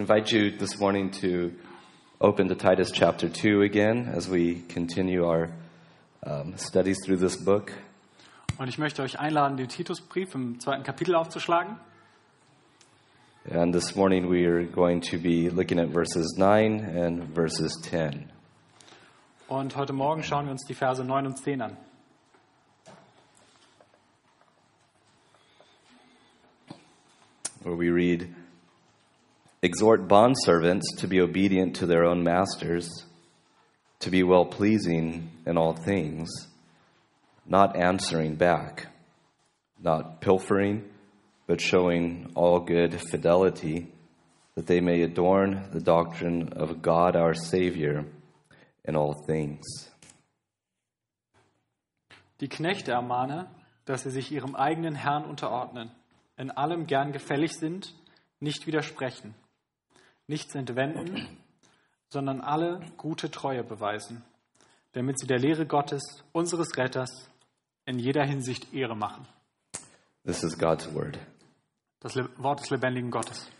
invite 0.00 0.32
you 0.32 0.50
this 0.50 0.78
morning 0.78 1.10
to 1.10 1.52
open 2.22 2.48
to 2.48 2.54
Titus 2.54 2.90
chapter 2.90 3.28
2 3.28 3.60
again 3.60 4.08
as 4.08 4.30
we 4.30 4.62
continue 4.68 5.26
our 5.26 5.50
um, 6.24 6.56
studies 6.56 6.96
through 7.04 7.18
this 7.18 7.36
book. 7.36 7.70
Und 8.58 8.68
ich 8.68 8.78
möchte 8.78 9.02
euch 9.02 9.18
einladen, 9.18 9.58
den 9.58 9.68
Titusbrief 9.68 10.34
im 10.34 10.58
zweiten 10.58 10.84
Kapitel 10.84 11.14
aufzuschlagen. 11.14 11.76
And 13.50 13.74
this 13.74 13.94
morning 13.94 14.30
we 14.30 14.46
are 14.46 14.64
going 14.64 15.02
to 15.02 15.18
be 15.18 15.50
looking 15.50 15.78
at 15.78 15.90
verses 15.90 16.34
9 16.38 16.80
and 16.80 17.34
verses 17.34 17.78
10. 17.82 18.30
Und 19.48 19.76
heute 19.76 19.92
Morgen 19.92 20.22
schauen 20.22 20.46
wir 20.46 20.52
uns 20.52 20.64
die 20.66 20.74
Verse 20.74 21.04
9 21.04 21.26
und 21.26 21.36
10 21.36 21.60
an. 21.60 21.76
where 27.62 27.76
we 27.76 27.90
read 27.90 28.34
Exhort 29.62 30.08
bondservants 30.08 30.96
to 30.98 31.06
be 31.06 31.20
obedient 31.20 31.76
to 31.76 31.86
their 31.86 32.04
own 32.04 32.22
masters, 32.22 32.88
to 33.98 34.10
be 34.10 34.22
well 34.22 34.46
pleasing 34.46 35.30
in 35.44 35.58
all 35.58 35.74
things, 35.74 36.30
not 37.44 37.76
answering 37.76 38.36
back, 38.36 38.86
not 39.78 40.22
pilfering, 40.22 40.84
but 41.46 41.60
showing 41.60 42.30
all 42.34 42.60
good 42.60 42.98
fidelity, 43.10 43.88
that 44.54 44.66
they 44.66 44.80
may 44.80 45.02
adorn 45.02 45.68
the 45.72 45.80
doctrine 45.80 46.52
of 46.54 46.80
God 46.80 47.14
our 47.14 47.34
Savior 47.34 48.06
in 48.84 48.96
all 48.96 49.14
things. 49.26 49.90
Die 52.40 52.48
Knechte 52.48 52.92
ermahne, 52.92 53.48
dass 53.84 54.04
sie 54.04 54.10
sich 54.10 54.32
ihrem 54.32 54.54
eigenen 54.54 54.94
Herrn 54.94 55.24
unterordnen, 55.24 55.90
in 56.38 56.50
allem 56.50 56.86
gern 56.86 57.12
gefällig 57.12 57.52
sind, 57.52 57.92
nicht 58.40 58.66
widersprechen, 58.66 59.34
nichts 60.30 60.54
entwenden, 60.54 61.28
sondern 62.08 62.40
alle 62.40 62.80
gute 62.96 63.30
Treue 63.30 63.64
beweisen, 63.64 64.24
damit 64.92 65.18
sie 65.18 65.26
der 65.26 65.38
Lehre 65.38 65.66
Gottes, 65.66 66.02
unseres 66.32 66.76
Retters, 66.76 67.28
in 67.84 67.98
jeder 67.98 68.24
Hinsicht 68.24 68.72
Ehre 68.72 68.96
machen. 68.96 69.26
This 70.24 70.42
is 70.44 70.56
God's 70.56 70.94
Word. 70.94 71.18
Das 71.98 72.14
Wort 72.38 72.60
des 72.60 72.70
lebendigen 72.70 73.10
Gottes. 73.10 73.50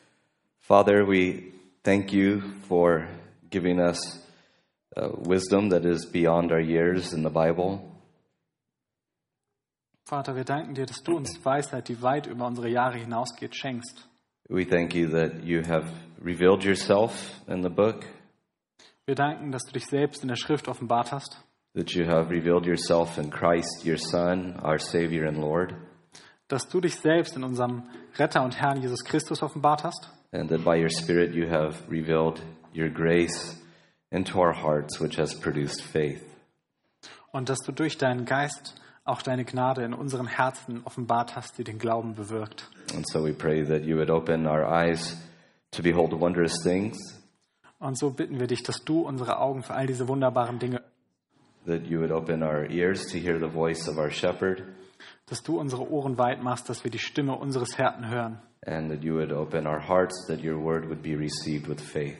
Father, 0.60 1.06
we 1.06 1.52
thank 1.82 2.12
you 2.12 2.40
for 2.68 3.08
giving 3.50 3.80
us 3.80 3.98
uh, 4.96 5.08
wisdom 5.28 5.70
that 5.70 5.84
is 5.84 6.06
beyond 6.06 6.52
our 6.52 6.60
years 6.60 7.12
in 7.12 7.22
the 7.24 7.30
Bible. 7.30 7.80
Vater, 10.04 10.36
wir 10.36 10.44
danken 10.44 10.74
dir, 10.74 10.86
dass 10.86 11.02
du 11.02 11.16
uns 11.16 11.44
Weisheit, 11.44 11.88
die 11.88 12.00
weit 12.02 12.26
über 12.26 12.46
unsere 12.46 12.68
Jahre 12.68 12.98
hinausgeht, 12.98 13.56
schenkst. 13.56 14.06
We 14.48 14.64
thank 14.64 14.94
you 14.94 15.08
that 15.10 15.44
you 15.44 15.62
have 15.62 15.92
revealed 16.20 16.64
yourself 16.64 17.12
in 17.48 17.62
the 17.62 17.68
book, 17.70 18.04
Wir 19.06 19.14
danken, 19.14 19.50
dass 19.50 19.62
du 19.64 19.72
dich 19.72 19.86
selbst 19.86 20.22
in 20.22 20.28
der 20.28 20.36
Schrift 20.36 20.68
offenbart 20.68 21.10
hast, 21.12 21.38
that 21.74 21.90
you 21.92 22.04
have 22.06 22.30
revealed 22.30 22.66
yourself 22.66 23.18
in 23.18 23.30
Christ, 23.30 23.84
your 23.84 23.96
Son, 23.98 24.56
our 24.64 24.78
Savior 24.78 25.26
and 25.26 25.38
Lord, 25.38 25.74
dass 26.48 26.68
du 26.68 26.80
dich 26.80 26.96
selbst 26.96 27.36
in 27.36 27.44
unserem 27.44 27.84
Retter 28.18 28.42
und 28.42 28.60
Herrn 28.60 28.80
Jesus 28.80 29.04
Christus 29.04 29.42
offenbart 29.42 29.82
hast 29.84 30.08
and 30.32 30.48
that 30.50 30.64
by 30.64 30.76
your 30.80 30.90
Spirit 30.90 31.34
you 31.34 31.48
have 31.48 31.76
revealed 31.90 32.40
your 32.74 32.88
grace 32.88 33.56
into 34.10 34.38
our 34.38 34.52
hearts, 34.52 35.00
which 35.00 35.18
has 35.18 35.34
produced 35.34 35.82
faith. 35.82 36.22
und 37.32 37.48
dass 37.48 37.58
du 37.60 37.72
durch 37.72 37.96
deinen 37.98 38.24
Geist 38.26 38.74
auch 39.04 39.22
deine 39.22 39.44
Gnade 39.44 39.82
in 39.84 39.94
unseren 39.94 40.26
Herzen 40.26 40.82
offenbart 40.84 41.34
hast, 41.34 41.58
die 41.58 41.64
den 41.64 41.78
Glauben 41.78 42.14
bewirkt. 42.14 42.68
And 42.94 43.08
so 43.08 43.24
we 43.24 43.32
pray 43.32 43.64
that 43.64 43.82
you 43.84 43.96
would 43.96 44.10
open 44.10 44.46
our 44.46 44.64
eyes 44.66 45.16
to 45.72 45.82
behold 45.82 46.12
wondrous 46.18 46.62
things, 46.62 46.98
Und 47.78 47.96
so 47.98 48.10
bitten 48.10 48.38
wir 48.38 48.46
dich, 48.46 48.62
dass 48.62 48.84
du 48.84 49.00
unsere 49.02 49.38
Augen 49.38 49.62
für 49.62 49.74
all 49.74 49.86
diese 49.86 50.06
wunderbaren 50.08 50.58
Dinge, 50.58 50.82
that 51.66 51.86
you 51.86 52.00
would 52.00 52.10
open 52.12 52.42
our 52.42 52.64
ears 52.68 53.06
to 53.06 53.18
hear 53.18 53.38
the 53.38 53.48
voice 53.52 53.88
of 53.88 53.96
our 53.96 54.10
shepherd. 54.10 54.62
dass 55.26 55.42
du 55.42 55.58
unsere 55.60 55.90
Ohren 55.90 56.18
weit 56.18 56.42
machst, 56.42 56.68
dass 56.68 56.82
wir 56.84 56.90
die 56.90 56.98
Stimme 56.98 57.36
unseres 57.36 57.76
Hirten 57.76 58.08
hören 58.08 58.38
and 58.66 58.90
that 58.90 59.02
you 59.02 59.14
would 59.14 59.32
open 59.32 59.66
our 59.66 59.80
hearts 59.80 60.26
that 60.26 60.44
your 60.44 60.62
word 60.62 60.86
would 60.88 61.02
be 61.02 61.16
received 61.16 61.68
with 61.68 61.80
faith. 61.80 62.18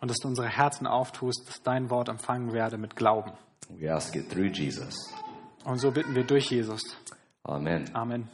und 0.00 0.08
dass 0.10 0.16
du 0.18 0.28
unsere 0.28 0.48
Herzen 0.48 0.86
auftust, 0.86 1.46
dass 1.46 1.62
dein 1.62 1.90
Wort 1.90 2.08
empfangen 2.08 2.52
werde 2.52 2.78
mit 2.78 2.96
Glauben. 2.96 3.32
We 3.78 3.92
ask 3.92 4.16
it 4.16 4.28
through 4.30 4.46
Jesus. 4.52 4.94
Und 5.64 5.78
so 5.78 5.90
bitten 5.92 6.16
wir 6.16 6.24
durch 6.24 6.50
Jesus. 6.50 6.82
Amen. 7.44 7.84
Amen. 7.94 8.28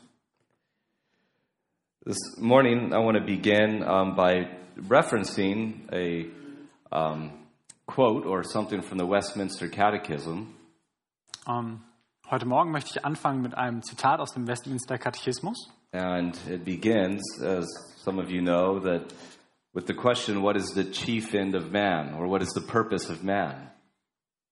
This 2.09 2.39
morning, 2.39 2.95
I 2.95 2.99
want 2.99 3.17
to 3.17 3.25
begin 3.25 3.83
um, 3.83 4.15
by 4.15 4.47
referencing 4.79 5.93
a 5.93 6.31
um, 6.97 7.33
quote 7.85 8.25
or 8.25 8.45
something 8.45 8.81
from 8.81 8.99
the 8.99 9.05
Westminster 9.05 9.67
Catechism. 9.67 10.55
Ähm, 11.49 11.81
heute 12.31 12.47
Morgen 12.47 12.71
möchte 12.71 12.91
ich 12.91 13.05
anfangen 13.05 13.43
mit 13.43 13.57
einem 13.57 13.83
Zitat 13.83 14.21
aus 14.21 14.35
dem 14.35 14.47
Westminster 14.47 14.99
Katechismus. 14.99 15.69
And 15.93 16.39
it 16.49 16.65
begins, 16.65 17.43
as 17.43 17.67
some 17.97 18.23
of 18.23 18.31
you 18.31 18.41
know, 18.41 18.79
that 18.79 19.13
with 19.75 19.89
the 19.89 19.95
question, 19.95 20.43
what 20.43 20.57
is 20.57 20.75
the 20.75 20.85
chief 20.85 21.35
end 21.35 21.57
of 21.57 21.73
man, 21.73 22.15
or 22.15 22.29
what 22.29 22.41
is 22.41 22.53
the 22.53 22.61
purpose 22.61 23.11
of 23.11 23.25
man? 23.25 23.73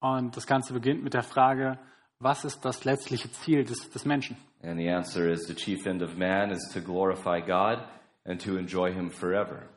Und 0.01 0.37
das 0.37 0.49
Ganze 0.49 0.73
beginnt 0.73 1.05
mit 1.05 1.15
der 1.15 1.23
Frage, 1.23 1.79
was 2.25 2.45
ist 2.45 2.65
das 2.65 2.85
letztliche 2.85 3.31
Ziel 3.31 3.65
des, 3.65 3.91
des 3.91 4.05
Menschen? 4.05 4.37
And 4.63 4.79
the 4.79 4.91
answer 4.91 5.29
is 5.31 5.47
the 5.47 5.55
chief 5.55 5.87
end 5.87 6.03
of 6.03 6.17
man 6.17 6.51
is 6.51 6.69
to 6.73 6.81
glorify 6.81 7.41
God 7.41 7.85
and 8.25 8.43
to 8.43 8.57
enjoy 8.57 8.93
Him 8.93 9.11
forever. 9.11 9.69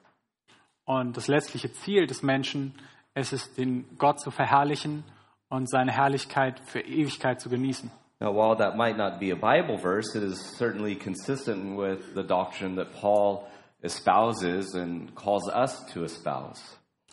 Und 0.85 1.17
das 1.17 1.27
letztliche 1.27 1.71
Ziel 1.73 2.07
des 2.07 2.23
Menschen 2.23 2.73
es 3.13 3.33
ist, 3.33 3.57
den 3.57 3.85
Gott 3.97 4.19
zu 4.19 4.31
verherrlichen 4.31 5.03
und 5.49 5.69
seine 5.69 5.91
Herrlichkeit 5.91 6.59
für 6.65 6.81
Ewigkeit 6.81 7.41
zu 7.41 7.49
genießen. 7.49 7.91
Now, 8.19 8.33
while 8.33 8.55
that 8.57 8.75
might 8.75 8.97
not 8.97 9.19
be 9.19 9.31
a 9.31 9.35
Bible 9.35 9.77
verse, 9.77 10.15
it 10.17 10.23
is 10.23 10.39
certainly 10.57 10.95
consistent 10.95 11.77
with 11.77 12.15
the 12.15 12.23
doctrine 12.23 12.75
that 12.77 12.93
Paul 12.99 13.47
espouses 13.83 14.73
and 14.75 15.13
calls 15.15 15.47
us 15.53 15.85
to 15.93 16.03
espouse. 16.03 16.61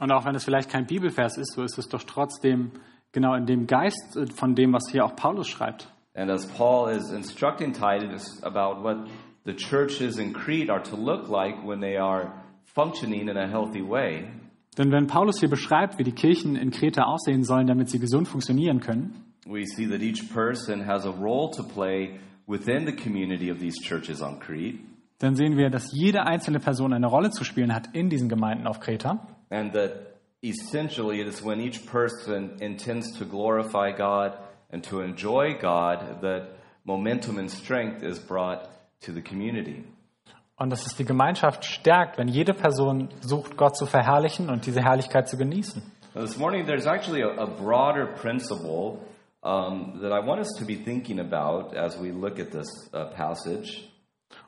Und 0.00 0.12
auch 0.12 0.24
wenn 0.24 0.34
es 0.34 0.44
vielleicht 0.44 0.70
kein 0.70 0.86
Bibelvers 0.86 1.36
ist, 1.36 1.54
so 1.54 1.62
ist 1.62 1.78
es 1.78 1.88
doch 1.88 2.02
trotzdem 2.04 2.72
genau 3.14 3.34
in 3.34 3.46
dem 3.46 3.66
Geist 3.66 4.16
äh, 4.16 4.26
von 4.26 4.54
dem, 4.54 4.74
was 4.74 4.90
hier 4.90 5.06
auch 5.06 5.16
Paulus 5.16 5.48
schreibt. 5.48 5.88
And 6.14 6.30
as 6.30 6.46
Paul 6.46 6.90
is 6.90 7.10
instructing 7.10 7.72
Titus 7.72 8.42
about 8.42 8.82
what 8.82 9.08
the 9.44 9.54
churches 9.54 10.18
in 10.18 10.32
Crete 10.34 10.70
are 10.70 10.82
to 10.82 10.96
look 10.96 11.28
like 11.28 11.64
when 11.64 11.80
they 11.80 11.96
are 11.96 12.32
functioning 12.66 13.28
in 13.28 13.36
a 13.36 13.48
healthy 13.48 13.82
way, 13.82 14.26
Denn 14.76 14.90
wenn 14.90 15.06
Paulus 15.06 15.38
hier 15.38 15.48
beschreibt, 15.48 15.98
wie 15.98 16.02
die 16.02 16.12
Kirchen 16.12 16.56
in 16.56 16.72
Kreta 16.72 17.04
aussehen 17.04 17.44
sollen, 17.44 17.68
damit 17.68 17.88
sie 17.90 18.00
gesund 18.00 18.26
funktionieren 18.26 18.80
können, 18.80 19.14
we 19.46 19.64
see 19.64 19.86
that 19.86 20.02
each 20.02 20.32
person 20.32 20.84
has 20.86 21.06
a 21.06 21.10
role 21.10 21.50
to 21.50 21.62
play 21.62 22.18
within 22.46 22.84
the 22.84 22.92
community 22.92 23.50
of 23.50 23.58
these 23.58 23.80
churches 23.80 24.20
on 24.20 24.40
Crete. 24.40 24.78
dann 25.18 25.36
sehen 25.36 25.56
wir, 25.56 25.70
dass 25.70 25.92
jede 25.92 26.26
einzelne 26.26 26.58
Person 26.58 26.92
eine 26.92 27.06
Rolle 27.06 27.30
zu 27.30 27.44
spielen 27.44 27.72
hat 27.74 27.88
in 27.94 28.10
diesen 28.10 28.28
Gemeinden 28.28 28.66
auf 28.66 28.80
Kreta. 28.80 29.26
And 29.50 29.72
that 29.72 30.13
essentially 30.44 31.20
it 31.20 31.26
is 31.26 31.42
when 31.42 31.60
each 31.60 31.86
person 31.86 32.58
intends 32.60 33.18
to 33.18 33.24
glorify 33.24 33.90
God 33.90 34.36
and 34.70 34.84
to 34.84 35.00
enjoy 35.00 35.54
God 35.60 36.20
that 36.20 36.48
momentum 36.84 37.38
and 37.38 37.50
strength 37.50 38.02
is 38.02 38.18
brought 38.18 38.68
to 39.00 39.12
the 39.12 39.22
community. 39.22 39.84
Und 40.56 40.70
dass 40.70 40.86
es 40.86 40.94
die 40.94 41.04
Gemeinschaft 41.04 41.64
stärkt, 41.64 42.16
wenn 42.16 42.28
jede 42.28 42.54
Person 42.54 43.08
sucht, 43.20 43.56
Gott 43.56 43.76
zu 43.76 43.86
verherrlichen 43.86 44.50
und 44.50 44.66
diese 44.66 44.82
Herrlichkeit 44.82 45.28
zu 45.28 45.36
genießen. 45.36 45.82
This 46.14 46.38
morning 46.38 46.64
there's 46.66 46.86
actually 46.86 47.22
a, 47.22 47.42
a 47.42 47.46
broader 47.46 48.06
principle 48.06 48.98
um, 49.42 49.98
that 50.00 50.12
I 50.12 50.24
want 50.24 50.38
us 50.40 50.52
to 50.58 50.64
be 50.64 50.76
thinking 50.76 51.18
about 51.18 51.74
as 51.76 51.98
we 52.00 52.12
look 52.12 52.38
at 52.38 52.52
this 52.52 52.68
uh, 52.92 53.06
passage. 53.16 53.88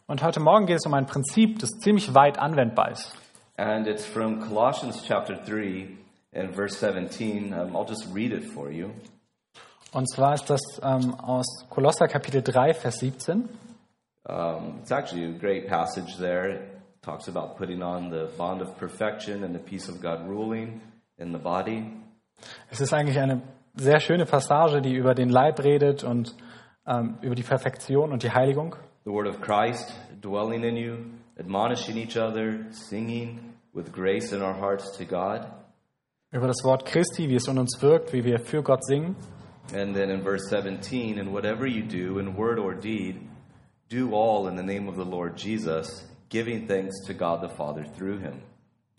Und 0.06 0.22
heute 0.22 0.38
Morgen 0.38 0.66
geht 0.66 0.76
es 0.76 0.86
um 0.86 0.94
ein 0.94 1.06
Prinzip, 1.06 1.58
das 1.58 1.70
ziemlich 1.80 2.14
weit 2.14 2.38
anwendbar 2.38 2.92
ist. 2.92 3.12
And 3.58 3.86
it's 3.86 4.04
from 4.04 4.42
Colossians 4.42 5.02
chapter 5.02 5.34
3 5.34 5.96
and 6.34 6.54
verse 6.54 6.76
17. 6.76 7.54
Um, 7.54 7.74
I'll 7.74 7.86
just 7.86 8.06
read 8.12 8.32
it 8.32 8.44
for 8.44 8.70
you. 8.70 8.90
Und 9.92 10.10
zwar 10.10 10.34
ist 10.34 10.50
das 10.50 10.60
ähm, 10.82 11.14
aus 11.14 11.46
Kolosser 11.70 12.06
Kapitel 12.06 12.42
3, 12.42 12.74
Vers 12.74 12.98
17. 12.98 13.48
Um, 14.28 14.80
it's 14.82 14.90
actually 14.90 15.24
a 15.24 15.38
great 15.38 15.68
passage 15.68 16.18
there. 16.18 16.50
It 16.50 16.60
talks 17.00 17.28
about 17.28 17.56
putting 17.56 17.82
on 17.82 18.10
the 18.10 18.28
bond 18.36 18.60
of 18.60 18.76
perfection 18.76 19.42
and 19.42 19.54
the 19.54 19.60
peace 19.60 19.88
of 19.88 20.02
God 20.02 20.28
ruling 20.28 20.82
in 21.16 21.32
the 21.32 21.38
body. 21.38 21.84
Es 22.70 22.82
ist 22.82 22.92
eigentlich 22.92 23.18
eine 23.18 23.40
sehr 23.74 24.00
schöne 24.00 24.26
Passage, 24.26 24.82
die 24.82 24.94
über 24.94 25.14
den 25.14 25.30
Leib 25.30 25.60
redet 25.60 26.04
und 26.04 26.34
ähm, 26.86 27.16
über 27.22 27.34
die 27.34 27.42
Perfektion 27.42 28.12
und 28.12 28.22
die 28.22 28.32
Heiligung. 28.32 28.76
The 29.06 29.12
word 29.12 29.28
of 29.28 29.40
Christ 29.40 29.94
dwelling 30.20 30.64
in 30.64 30.76
you, 30.76 30.96
admonishing 31.38 31.96
each 31.96 32.18
other, 32.18 32.66
singing 32.70 33.55
with 33.76 33.92
grace 33.92 34.32
in 34.32 34.42
our 34.42 34.54
hearts 34.54 34.96
to 34.96 35.04
God. 35.04 35.46
Über 36.32 36.48
das 36.48 36.64
Wort 36.64 36.86
Christi, 36.86 37.28
wie 37.28 37.36
es 37.36 37.46
in 37.46 37.58
uns 37.58 37.80
wirkt, 37.80 38.12
wie 38.12 38.24
wir 38.24 38.40
für 38.40 38.62
Gott 38.62 38.84
singen. 38.84 39.14
And 39.72 39.94
then 39.94 40.10
in 40.10 40.22
verse 40.22 40.48
17, 40.48 41.18
and 41.18 41.32
whatever 41.32 41.66
you 41.66 41.82
do 41.82 42.18
in 42.18 42.36
word 42.36 42.58
or 42.58 42.74
deed, 42.74 43.20
do 43.88 44.14
all 44.14 44.48
in 44.48 44.56
the 44.56 44.62
name 44.62 44.88
of 44.88 44.96
the 44.96 45.04
Lord 45.04 45.36
Jesus, 45.36 46.08
giving 46.28 46.66
thanks 46.66 47.04
to 47.06 47.14
God 47.14 47.42
the 47.42 47.54
Father 47.54 47.84
through 47.96 48.18
him. 48.18 48.42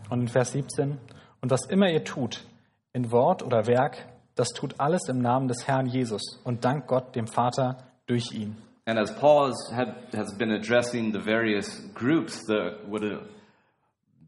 Und 0.09 0.21
in 0.21 0.27
Vers 0.27 0.51
17, 0.51 0.99
und 1.41 1.51
was 1.51 1.65
immer 1.69 1.89
ihr 1.89 2.03
tut, 2.03 2.45
in 2.93 3.11
Wort 3.11 3.43
oder 3.43 3.67
Werk, 3.67 4.05
das 4.35 4.49
tut 4.49 4.75
alles 4.79 5.09
im 5.09 5.19
Namen 5.19 5.47
des 5.47 5.67
Herrn 5.67 5.87
Jesus 5.87 6.39
und 6.43 6.63
dank 6.63 6.87
Gott, 6.87 7.15
dem 7.15 7.27
Vater, 7.27 7.77
durch 8.05 8.31
ihn. 8.31 8.55
And 8.85 8.97
as 8.97 9.13
Paul 9.19 9.49
has, 9.49 9.71
had, 9.73 9.95
has 10.13 10.33
been 10.37 10.51
addressing 10.51 11.11
the 11.11 11.19
various 11.19 11.81
groups 11.93 12.47
would 12.87 13.03
have 13.03 13.27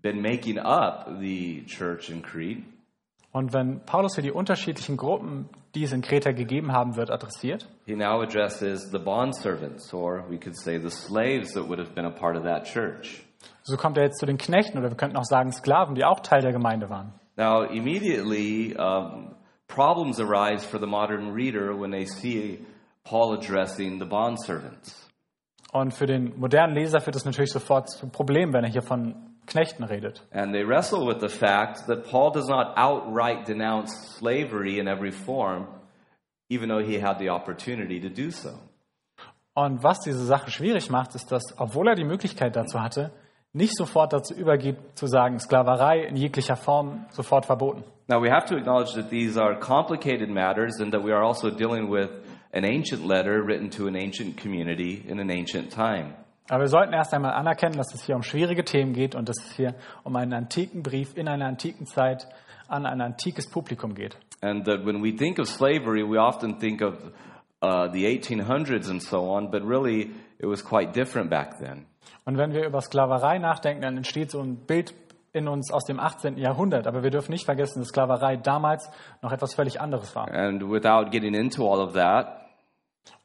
been 0.01 0.21
making 0.21 0.59
up 0.59 1.07
the 1.19 1.63
church 1.65 2.09
in 2.09 2.21
Crete, 2.21 2.63
Und 3.31 3.53
wenn 3.53 3.81
Paulus 3.85 4.15
hier 4.15 4.23
die 4.23 4.31
unterschiedlichen 4.31 4.97
Gruppen, 4.97 5.49
die 5.75 5.83
es 5.83 5.93
in 5.93 6.01
Kreta 6.01 6.31
gegeben 6.31 6.71
haben 6.71 6.95
wird, 6.95 7.11
adressiert, 7.11 7.67
he 7.85 7.95
now 7.95 8.21
addresses 8.21 8.89
the 8.91 8.97
bondservants, 8.97 9.93
or 9.93 10.23
we 10.29 10.39
could 10.39 10.57
say 10.57 10.79
the 10.79 10.89
slaves 10.89 11.53
that 11.53 11.67
would 11.67 11.79
have 11.79 11.93
been 11.93 12.05
a 12.05 12.09
part 12.09 12.35
of 12.35 12.43
that 12.43 12.65
church. 12.65 13.23
so 13.61 13.77
kommt 13.77 13.97
er 13.97 14.05
jetzt 14.05 14.19
zu 14.19 14.25
den 14.25 14.39
Knechten 14.39 14.79
oder 14.79 14.89
wir 14.89 14.97
könnten 14.97 15.15
auch 15.15 15.25
sagen 15.25 15.51
Sklaven, 15.51 15.93
die 15.93 16.03
auch 16.05 16.21
Teil 16.21 16.41
der 16.41 16.51
Gemeinde 16.51 16.89
waren. 16.89 17.13
Now, 17.37 17.63
immediately, 17.63 18.75
um, 18.75 19.35
problems 19.67 20.19
arise 20.19 20.65
for 20.65 20.79
the 20.79 20.87
modern 20.87 21.31
reader 21.31 21.79
when 21.79 21.91
they 21.91 22.05
see 22.05 22.65
Paul 23.03 23.37
addressing 23.37 23.99
the 23.99 24.05
bondservants. 24.05 25.07
Und 25.71 25.93
für 25.93 26.07
den 26.07 26.37
modernen 26.39 26.73
Leser 26.73 26.99
führt 26.99 27.15
das 27.15 27.25
natürlich 27.25 27.51
sofort 27.51 27.91
zu 27.91 28.09
Problemen, 28.09 28.53
wenn 28.53 28.63
er 28.63 28.71
hier 28.71 28.81
von 28.81 29.28
Knechten 29.49 29.83
redet. 29.85 30.21
And 30.31 30.53
they 30.53 30.63
wrestle 30.63 31.05
with 31.05 31.19
the 31.19 31.29
fact 31.29 31.87
that 31.87 32.09
Paul 32.09 32.31
does 32.31 32.47
not 32.47 32.73
outright 32.77 33.45
denounce 33.45 33.91
slavery 34.17 34.79
in 34.79 34.87
every 34.87 35.11
form, 35.11 35.67
even 36.49 36.69
though 36.69 36.83
he 36.83 36.99
had 36.99 37.19
the 37.19 37.29
opportunity 37.29 37.99
to 37.99 38.09
do 38.09 38.31
so. 38.31 38.51
Und 39.53 39.83
was 39.83 39.99
diese 39.99 40.25
Sache 40.25 40.51
schwierig 40.51 40.89
macht, 40.89 41.15
ist, 41.15 41.31
dass, 41.31 41.43
obwohl 41.57 41.89
er 41.89 41.95
die 41.95 42.05
Möglichkeit 42.05 42.55
dazu 42.55 42.79
hatte, 42.79 43.11
nicht 43.51 43.75
sofort 43.75 44.13
dazu 44.13 44.33
übergeht, 44.33 44.77
zu 44.93 45.07
sagen, 45.07 45.39
Sklaverei 45.39 46.03
in 46.03 46.15
jeglicher 46.15 46.55
Form 46.55 47.05
sofort 47.11 47.45
verboten. 47.45 47.83
Now, 48.07 48.21
we 48.21 48.29
have 48.29 48.45
to 48.47 48.55
acknowledge 48.55 48.93
that 48.93 49.09
these 49.09 49.37
are 49.37 49.59
complicated 49.59 50.29
matters 50.29 50.79
and 50.79 50.93
that 50.93 51.03
we 51.03 51.11
are 51.11 51.23
also 51.23 51.49
dealing 51.49 51.89
with 51.89 52.09
an 52.53 52.63
ancient 52.63 53.05
letter 53.05 53.43
written 53.43 53.69
to 53.69 53.87
an 53.87 53.95
ancient 53.95 54.37
community 54.37 55.03
in 55.07 55.19
an 55.19 55.29
ancient 55.29 55.71
time. 55.71 56.15
Aber 56.49 56.61
wir 56.61 56.67
sollten 56.67 56.93
erst 56.93 57.13
einmal 57.13 57.33
anerkennen, 57.33 57.77
dass 57.77 57.93
es 57.93 58.03
hier 58.03 58.15
um 58.15 58.23
schwierige 58.23 58.65
Themen 58.65 58.93
geht 58.93 59.13
und 59.15 59.29
dass 59.29 59.37
es 59.37 59.51
hier 59.53 59.75
um 60.03 60.15
einen 60.15 60.33
antiken 60.33 60.81
Brief 60.81 61.15
in 61.15 61.27
einer 61.27 61.45
antiken 61.45 61.85
Zeit 61.85 62.27
an 62.67 62.85
ein 62.85 63.01
antikes 63.01 63.49
Publikum 63.49 63.93
geht. 63.93 64.17
And 64.41 64.65
that 64.65 64.85
when 64.85 65.03
we 65.03 65.15
think 65.15 65.37
of 65.39 65.47
slavery, 65.47 66.03
we 66.03 66.17
often 66.19 66.59
think 66.59 66.81
of 66.81 66.95
uh, 67.61 67.87
the 67.91 68.05
1800s 68.05 68.89
and 68.89 69.01
so 69.01 69.31
on, 69.31 69.51
but 69.51 69.63
really 69.63 70.11
it 70.39 70.47
was 70.47 70.63
quite 70.63 70.93
different 70.93 71.29
back 71.29 71.59
then. 71.59 71.85
Und 72.25 72.37
wenn 72.37 72.53
wir 72.53 72.65
über 72.65 72.81
Sklaverei 72.81 73.39
nachdenken, 73.39 73.81
dann 73.81 73.97
entsteht 73.97 74.31
so 74.31 74.41
ein 74.41 74.57
Bild 74.65 74.93
in 75.33 75.47
uns 75.47 75.71
aus 75.71 75.85
dem 75.85 75.99
18. 75.99 76.37
Jahrhundert. 76.37 76.87
Aber 76.87 77.03
wir 77.03 77.11
dürfen 77.11 77.31
nicht 77.31 77.45
vergessen, 77.45 77.79
dass 77.79 77.89
Sklaverei 77.89 78.37
damals 78.37 78.89
noch 79.21 79.31
etwas 79.31 79.53
völlig 79.53 79.79
anderes 79.79 80.15
war. 80.15 80.31
And 80.31 80.63
without 80.63 81.11
getting 81.11 81.33
into 81.33 81.67
all 81.67 81.79
of 81.79 81.93
that, 81.93 82.38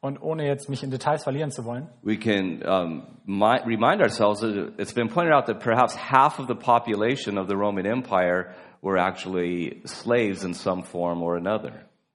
Und 0.00 0.20
ohne 0.20 0.46
jetzt 0.46 0.68
mich 0.68 0.82
in 0.82 0.90
Details 0.90 1.24
verlieren 1.24 1.50
zu 1.50 1.64
wollen, 1.64 1.88
we 2.02 2.16
can 2.16 2.62
um, 2.66 3.02
mi- 3.24 3.60
remind 3.64 4.00
ourselves 4.02 4.40
that 4.40 4.78
it's 4.78 4.92
been 4.94 5.08
pointed 5.08 5.32
out 5.32 5.46
that 5.46 5.60
perhaps 5.60 5.96
half 5.96 6.38
of 6.38 6.46
the 6.46 6.54
population 6.54 7.38
of 7.38 7.48
the 7.48 7.54
Roman 7.54 7.86
Empire 7.86 8.54
were 8.82 8.98
actually 8.98 9.80
slaves 9.86 10.44
in 10.44 10.52
some 10.54 10.82
form 10.82 11.22
or 11.22 11.36
another. 11.36 11.72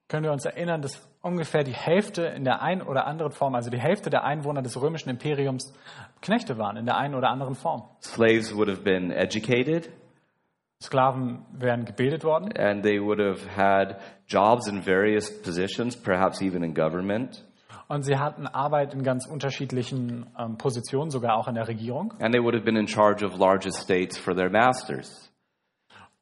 können 0.07 0.23
wir 0.23 0.31
uns 0.31 0.45
erinnern, 0.45 0.81
dass 0.81 1.07
ungefähr 1.21 1.63
die 1.63 1.73
Hälfte 1.73 2.23
in 2.23 2.43
der 2.43 2.61
einen 2.61 2.81
oder 2.81 3.05
anderen 3.05 3.31
Form, 3.31 3.53
also 3.55 3.69
die 3.69 3.79
Hälfte 3.79 4.09
der 4.09 4.23
Einwohner 4.23 4.61
des 4.61 4.79
römischen 4.81 5.09
Imperiums 5.09 5.73
Knechte 6.21 6.57
waren, 6.57 6.77
in 6.77 6.85
der 6.85 6.97
einen 6.97 7.15
oder 7.15 7.29
anderen 7.29 7.55
Form. 7.55 7.83
Slaves 8.01 8.55
would 8.55 8.69
have 8.69 8.81
been 8.81 9.11
educated 9.11 9.89
Sklaven 10.81 11.45
wären 11.51 11.83
gebildet 11.83 12.23
worden 12.23 12.53
and 12.57 12.83
they 12.83 13.01
would 13.01 13.19
have 13.19 13.41
had 13.57 13.97
jobs 14.27 14.67
in 14.67 14.81
various 14.81 15.29
positions, 15.41 15.95
perhaps 15.97 16.41
even 16.41 16.63
in 16.63 16.73
government. 16.73 17.43
Und 17.87 18.03
sie 18.03 18.17
hatten 18.17 18.47
Arbeit 18.47 18.93
in 18.93 19.03
ganz 19.03 19.27
unterschiedlichen 19.27 20.27
ähm, 20.37 20.57
Positionen, 20.57 21.09
sogar 21.11 21.35
auch 21.35 21.47
in 21.47 21.55
der 21.55 21.67
Regierung. 21.67 22.13
And 22.19 22.33
they 22.33 22.41
would 22.41 22.53
have 22.53 22.63
been 22.63 22.77
in 22.77 22.87
charge 22.87 23.25
of 23.25 23.37
large 23.37 23.67
estates 23.67 24.17
for 24.17 24.35
their 24.35 24.49
masters. 24.49 25.31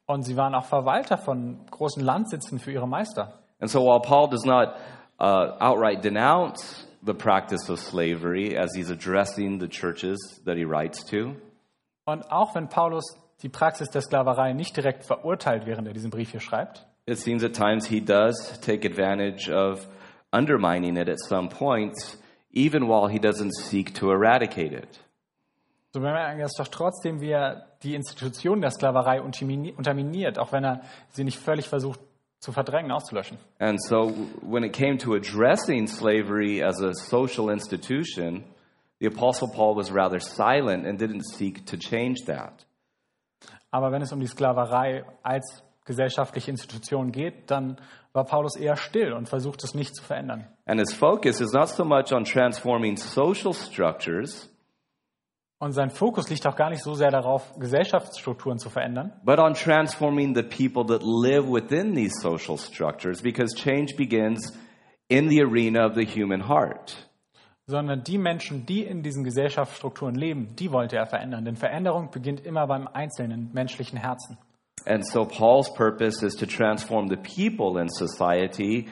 Und 0.06 0.22
sie 0.22 0.36
waren 0.36 0.54
auch 0.54 0.64
Verwalter 0.64 1.18
von 1.18 1.66
großen 1.70 2.02
Landsitzen 2.02 2.58
für 2.58 2.72
ihre 2.72 2.88
Meister. 2.88 3.40
And 3.60 3.70
so 3.70 3.80
while 3.80 4.00
Paul 4.00 4.28
does 4.30 4.44
not 4.44 4.74
uh, 5.20 5.56
outright 5.60 6.02
denounce 6.02 6.86
the 7.04 7.12
practice 7.12 7.68
of 7.68 7.78
slavery 7.78 8.56
as 8.56 8.74
he's 8.74 8.90
addressing 8.90 9.60
the 9.60 9.68
churches 9.68 10.40
that 10.44 10.56
he 10.56 10.64
writes 10.64 11.04
to, 11.04 11.34
Und 12.04 12.30
auch 12.32 12.54
wenn 12.54 12.68
Paulus 12.68 13.04
die 13.42 13.50
Praxis 13.50 13.90
der 13.90 14.00
Sklaverei 14.00 14.54
nicht 14.54 14.76
direkt 14.76 15.04
verurteilt, 15.04 15.66
während 15.66 15.86
er 15.86 15.92
diesen 15.92 16.10
Brief 16.10 16.30
hier 16.30 16.40
schreibt, 16.40 16.86
it 17.06 17.18
seems 17.18 17.44
at 17.44 17.52
times 17.52 17.86
he 17.86 18.00
does 18.00 18.58
take 18.60 18.86
advantage 18.86 19.50
of 19.50 19.86
undermining 20.32 20.96
it 20.96 21.08
at 21.08 21.18
some 21.20 21.48
points, 21.48 22.18
even 22.52 22.88
while 22.88 23.08
he 23.08 23.18
doesn't 23.18 23.52
seek 23.54 23.94
to 23.94 24.10
eradicate 24.10 24.72
it. 24.72 25.00
so 25.94 26.00
bemerken 26.00 26.40
es 26.40 26.52
doch 26.54 26.68
trotzdem, 26.68 27.20
wie 27.20 27.30
er 27.30 27.66
die 27.82 27.94
Institution 27.94 28.60
der 28.60 28.70
Sklaverei 28.70 29.20
untermini- 29.20 29.74
unterminiert, 29.74 30.38
auch 30.38 30.52
wenn 30.52 30.64
er 30.64 30.82
sie 31.10 31.24
nicht 31.24 31.38
völlig 31.38 31.68
versucht 31.68 32.00
zu 32.40 32.52
verdrängen, 32.52 32.92
auszulöschen. 32.92 33.38
And 33.58 33.82
so 33.82 34.12
when 34.42 34.62
it 34.64 34.72
came 34.72 34.98
to 34.98 35.14
addressing 35.14 35.86
slavery 35.88 36.62
as 36.62 36.80
a 36.82 36.92
social 36.92 37.50
institution, 37.50 38.44
the 39.00 39.06
Apostle 39.06 39.48
Paul 39.48 39.76
was 39.76 39.90
rather 39.92 40.20
silent 40.20 40.86
and 40.86 41.00
didn't 41.00 41.24
seek 41.24 41.64
to 41.66 41.76
change 41.76 42.24
that. 42.26 42.66
Aber 43.70 43.90
wenn 43.92 44.02
es 44.02 44.12
um 44.12 44.20
die 44.20 44.26
Sklaverei 44.26 45.04
als 45.22 45.62
gesellschaftliche 45.84 46.50
Institution 46.50 47.12
geht, 47.12 47.50
dann 47.50 47.76
war 48.12 48.24
Paulus 48.24 48.56
eher 48.56 48.76
still 48.76 49.12
und 49.12 49.28
versucht 49.28 49.62
es 49.64 49.74
nicht 49.74 49.94
zu 49.94 50.02
verändern. 50.02 50.46
And 50.66 50.80
his 50.80 50.92
focus 50.94 51.40
is 51.40 51.52
not 51.52 51.68
so 51.68 51.84
much 51.84 52.12
on 52.12 52.24
transforming 52.24 52.96
social 52.96 53.52
structures, 53.54 54.50
Und 55.60 55.72
sein 55.72 55.90
Fokus 55.90 56.30
liegt 56.30 56.46
auch 56.46 56.54
gar 56.54 56.70
nicht 56.70 56.84
so 56.84 56.94
sehr 56.94 57.10
darauf, 57.10 57.52
Gesellschaftsstrukturen 57.58 58.58
zu 58.58 58.70
verändern, 58.70 59.12
but 59.24 59.40
on 59.40 59.54
transforming 59.54 60.34
the 60.34 60.42
people 60.42 60.86
that 60.86 61.02
live 61.02 61.50
within 61.50 61.94
these 61.94 62.14
social 62.20 62.56
structures 62.56 63.20
because 63.20 63.54
change 63.56 63.96
begins 63.96 64.56
in 65.08 65.28
the 65.28 65.42
arena 65.42 65.84
of 65.86 65.94
the 65.94 66.06
human 66.06 66.48
heart. 66.48 67.08
sondern 67.66 68.02
die 68.02 68.18
Menschen, 68.18 68.64
die 68.64 68.82
in 68.84 69.02
diesen 69.02 69.24
Gesellschaftsstrukturen 69.24 70.14
leben, 70.14 70.56
die 70.56 70.72
wollte 70.72 70.96
er 70.96 71.06
verändern. 71.06 71.44
Denn 71.44 71.56
Veränderung 71.56 72.10
beginnt 72.10 72.40
immer 72.46 72.66
beim 72.66 72.86
einzelnen 72.88 73.50
menschlichen 73.52 73.98
Herzen. 73.98 74.38
And 74.88 75.06
so 75.06 75.26
Paul's 75.26 75.68
purpose 75.68 76.22
is 76.22 76.34
to 76.36 76.46
transform 76.46 77.08
the 77.08 77.18
people 77.18 77.78
in 77.78 77.90
society, 77.90 78.88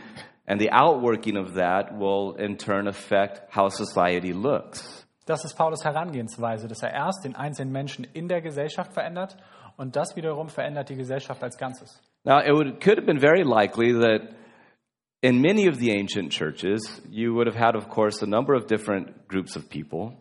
and 0.46 0.60
the 0.60 0.68
outworking 0.70 1.38
of 1.38 1.54
that 1.54 1.96
will 1.96 2.34
in 2.34 2.58
turn 2.58 2.86
affect 2.86 3.40
how 3.48 3.70
society 3.70 4.34
looks. 4.34 5.06
Das 5.24 5.44
ist 5.44 5.56
Paulus 5.56 5.82
Herangehensweise, 5.84 6.68
dass 6.68 6.82
er 6.82 6.92
erst 6.92 7.24
den 7.24 7.34
einzelnen 7.34 7.72
Menschen 7.72 8.06
in 8.12 8.28
der 8.28 8.42
Gesellschaft 8.42 8.92
verändert 8.92 9.36
und 9.76 9.96
das 9.96 10.14
wiederum 10.16 10.48
verändert 10.48 10.90
die 10.90 10.96
Gesellschaft 10.96 11.42
als 11.42 11.56
Ganzes. 11.56 12.00
Now, 12.24 12.40
it 12.40 12.52
would, 12.52 12.80
could 12.80 12.98
have 12.98 13.06
been 13.06 13.18
very 13.18 13.42
likely 13.42 13.92
that 13.92 14.36
in 15.22 15.40
many 15.40 15.66
of 15.66 15.78
the 15.78 15.92
ancient 15.92 16.30
churches, 16.30 17.02
you 17.10 17.34
would 17.34 17.46
have 17.46 17.56
had, 17.56 17.74
of 17.74 17.88
course, 17.88 18.22
a 18.22 18.26
number 18.26 18.54
of 18.54 18.66
different 18.66 19.26
groups 19.28 19.56
of 19.56 19.68
people. 19.70 20.12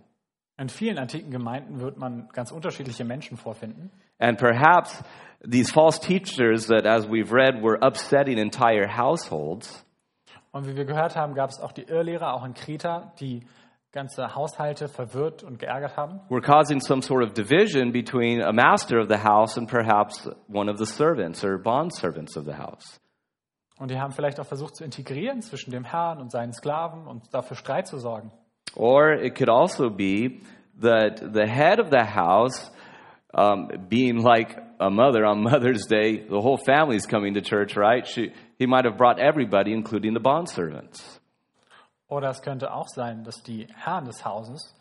In 0.58 0.70
vielen 0.70 0.98
antiken 0.98 1.32
Gemeinden 1.32 1.82
wird 1.82 1.98
man 1.98 2.30
ganz 2.32 2.52
unterschiedliche 2.52 3.04
Menschen 3.04 3.38
vorfinden. 3.38 3.92
And 4.20 4.38
perhaps 4.38 5.04
these 5.42 5.72
false 5.72 6.00
teachers 6.00 6.68
that, 6.68 6.86
as 6.86 7.08
we've 7.08 7.34
read, 7.34 7.62
were 7.62 7.78
upsetting 7.82 8.38
entire 8.38 8.88
households, 8.98 9.86
Und 10.52 10.68
wie 10.68 10.78
wir 10.78 10.86
gehört 10.86 11.18
haben, 11.18 11.34
gab 11.34 11.50
es 11.50 11.60
auch 11.60 11.74
die 11.74 11.84
Irrlehrer, 11.84 12.34
auch 12.34 12.46
in 12.46 12.54
Kreta, 12.54 13.12
die 13.20 13.46
ganze 13.92 14.36
Haushalte 14.36 14.88
verwirrt 14.88 15.44
und 15.44 15.60
geärgert 15.60 15.98
haben. 15.98 16.22
were 16.30 16.42
causing 16.42 16.80
some 16.80 17.02
sort 17.02 17.22
of 17.24 17.34
division 17.34 17.92
between 17.92 18.42
a 18.42 18.54
master 18.54 19.02
of 19.02 19.10
the 19.10 19.18
house 19.18 19.58
and 19.58 19.70
perhaps 19.70 20.30
one 20.48 20.72
of 20.72 20.78
the 20.78 20.86
servants 20.86 21.44
or 21.44 21.58
bondservants 21.58 22.38
of 22.38 22.46
the 22.46 22.54
house. 22.56 23.02
Und 23.78 23.92
die 23.92 24.00
haben 24.00 24.12
vielleicht 24.14 24.40
auch 24.40 24.46
versucht 24.46 24.78
zu 24.78 24.86
integrieren 24.86 25.42
zwischen 25.42 25.72
dem 25.72 25.84
Herrn 25.84 26.22
und 26.22 26.32
seinen 26.32 26.54
Sklaven 26.54 27.06
und 27.08 27.34
dafür 27.34 27.58
Streit 27.58 27.88
zu 27.88 27.98
sorgen. 27.98 28.32
Or 28.76 29.12
it 29.12 29.36
could 29.36 29.50
also 29.50 29.90
be 29.90 30.42
that 30.80 31.34
the 31.34 31.48
head 31.48 31.80
of 31.80 31.90
the 31.90 32.04
house, 32.04 32.70
um, 33.34 33.70
being 33.88 34.22
like 34.22 34.58
a 34.80 34.90
mother 34.90 35.26
on 35.26 35.44
Mother's 35.52 35.86
Day, 35.88 36.26
the 36.28 36.42
whole 36.42 36.58
family's 36.58 37.06
coming 37.06 37.36
to 37.36 37.42
church, 37.42 37.76
right? 37.76 38.06
She, 38.06 38.34
he 38.58 38.66
might 38.66 38.86
have 38.86 38.98
brought 38.98 39.20
everybody, 39.20 39.74
including 39.74 40.14
the 40.14 40.20
bondservants. 40.20 41.20
Oder 42.08 42.30
es 42.30 42.42
könnte 42.42 42.72
auch 42.72 42.88
sein, 42.88 43.24
dass 43.24 43.42
die 43.42 43.68
Herren 43.76 44.06
des 44.06 44.24
Hauses 44.24 44.76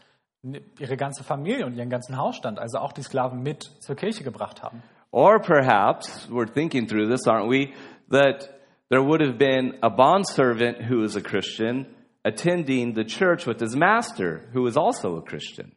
ihre 0.78 0.96
ganze 0.96 1.24
Familie 1.24 1.64
und 1.64 1.74
ihren 1.74 1.88
ganzen 1.88 2.18
Hausstand, 2.18 2.58
also 2.58 2.78
auch 2.78 2.92
die 2.92 3.02
Sklaven 3.02 3.42
mit 3.42 3.62
zur 3.80 3.96
Kirche 3.96 4.24
gebracht 4.24 4.62
haben. 4.62 4.82
Or 5.10 5.38
perhaps, 5.40 6.28
we're 6.28 6.52
thinking 6.52 6.86
through 6.86 7.08
this, 7.08 7.26
aren't 7.26 7.48
we, 7.48 7.72
that 8.10 8.50
there 8.90 9.02
would 9.02 9.22
have 9.22 9.38
been 9.38 9.78
a 9.80 9.88
bondservant 9.88 10.82
who 10.90 11.02
is 11.02 11.16
a 11.16 11.22
Christian 11.22 11.86
attending 12.24 12.94
the 12.94 13.04
church 13.04 13.46
with 13.46 13.60
his 13.60 13.76
master, 13.76 14.48
who 14.52 14.66
is 14.66 14.76
also 14.76 15.16
a 15.16 15.22
Christian. 15.22 15.72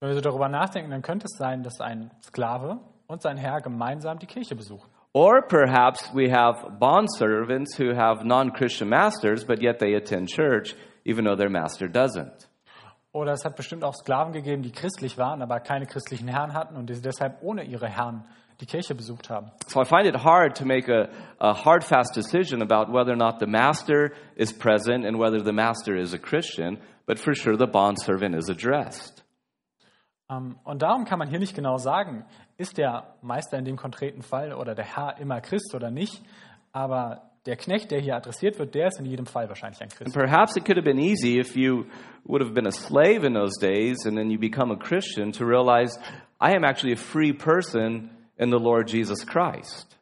Wenn 0.00 0.10
wir 0.10 0.14
so 0.14 0.22
darüber 0.22 0.48
nachdenken, 0.48 0.90
dann 0.90 1.02
könnte 1.02 1.26
es 1.26 1.36
sein, 1.36 1.62
dass 1.62 1.80
ein 1.80 2.10
Sklave 2.22 2.80
und 3.06 3.20
sein 3.20 3.36
Herr 3.36 3.60
gemeinsam 3.60 4.18
die 4.18 4.26
Kirche 4.26 4.56
besuchen. 4.56 4.88
Or 5.12 5.42
perhaps 5.42 6.08
we 6.14 6.30
have 6.30 6.78
bondservants 6.78 7.78
who 7.78 7.94
have 7.94 8.24
non 8.24 8.52
Christian 8.52 8.88
masters, 8.88 9.44
but 9.44 9.60
yet 9.60 9.78
they 9.78 9.94
attend 9.94 10.28
church 10.28 10.74
even 11.04 11.24
though 11.24 11.36
their 11.36 11.50
master 11.50 11.88
doesn't. 11.88 12.48
Oder 13.12 13.32
es 13.32 13.44
hat 13.44 13.56
bestimmt 13.56 13.82
auch 13.82 13.94
Sklaven 13.94 14.32
gegeben, 14.32 14.62
die 14.62 14.70
christlich 14.70 15.18
waren, 15.18 15.42
aber 15.42 15.58
keine 15.58 15.86
christlichen 15.86 16.28
Herren 16.28 16.54
hatten 16.54 16.76
und 16.76 16.88
die 16.88 17.00
deshalb 17.02 17.42
ohne 17.42 17.64
ihre 17.64 17.88
Herren 17.88 18.24
die 18.60 18.66
Kirche 18.66 18.94
besucht 18.94 19.30
haben. 19.30 19.50
So 19.66 19.80
I 19.80 19.84
find 19.84 20.06
it 20.06 20.22
hard 20.24 20.56
to 20.58 20.64
make 20.66 20.88
a, 20.92 21.08
a 21.38 21.54
hard, 21.54 21.82
fast 21.84 22.14
decision 22.14 22.62
about 22.62 22.92
whether 22.92 23.12
or 23.12 23.16
not 23.16 23.38
the 23.40 23.46
master 23.46 24.12
is 24.36 24.52
present 24.52 25.04
and 25.06 25.18
whether 25.18 25.42
the 25.42 25.52
master 25.52 25.96
is 25.96 26.12
a 26.14 26.18
Christian, 26.18 26.78
but 27.06 27.18
for 27.18 27.34
sure 27.34 27.56
the 27.56 27.66
bondservant 27.66 28.34
is 28.36 28.48
addressed. 28.50 29.24
Ähm, 30.30 30.56
Und 30.64 30.82
darum 30.82 31.04
kann 31.04 31.18
man 31.18 31.28
hier 31.28 31.38
nicht 31.38 31.54
genau 31.56 31.76
sagen, 31.78 32.24
ist 32.56 32.78
der 32.78 33.14
Meister 33.22 33.58
in 33.58 33.64
dem 33.64 33.76
konkreten 33.76 34.22
Fall 34.22 34.52
oder 34.52 34.74
der 34.74 34.84
Herr 34.84 35.18
immer 35.18 35.40
Christ 35.40 35.74
oder 35.74 35.90
nicht. 35.90 36.22
Aber 36.72 37.22
der 37.46 37.56
Knecht, 37.56 37.90
der 37.90 38.00
hier 38.00 38.14
adressiert 38.16 38.58
wird, 38.58 38.74
der 38.74 38.88
ist 38.88 39.00
in 39.00 39.06
jedem 39.06 39.26
Fall 39.26 39.48
wahrscheinlich 39.48 39.80
ein 39.80 39.88
And 39.88 39.96
Christ. 39.96 40.14
perhaps 40.14 40.56
it 40.56 40.64
could 40.66 40.76
have 40.76 40.84
been 40.84 41.00
easy 41.00 41.38
if 41.40 41.56
you 41.56 41.86
would 42.24 42.42
have 42.42 42.52
been 42.54 42.66
a 42.66 42.70
slave 42.70 43.24
in 43.26 43.32
those 43.34 43.58
days 43.58 44.04
and 44.06 44.16
then 44.16 44.30
you 44.30 44.38
become 44.38 44.70
a 44.70 44.76
Christian 44.76 45.32
to 45.32 45.44
realize 45.46 45.98
I 46.40 46.54
am 46.54 46.64
actually 46.64 46.92
a 46.92 46.96
free 46.98 47.32
person 47.32 48.10
in 48.40 48.50
the 48.50 48.58
Lord 48.58 48.90
Jesus 48.90 49.26
Christ. 49.26 49.98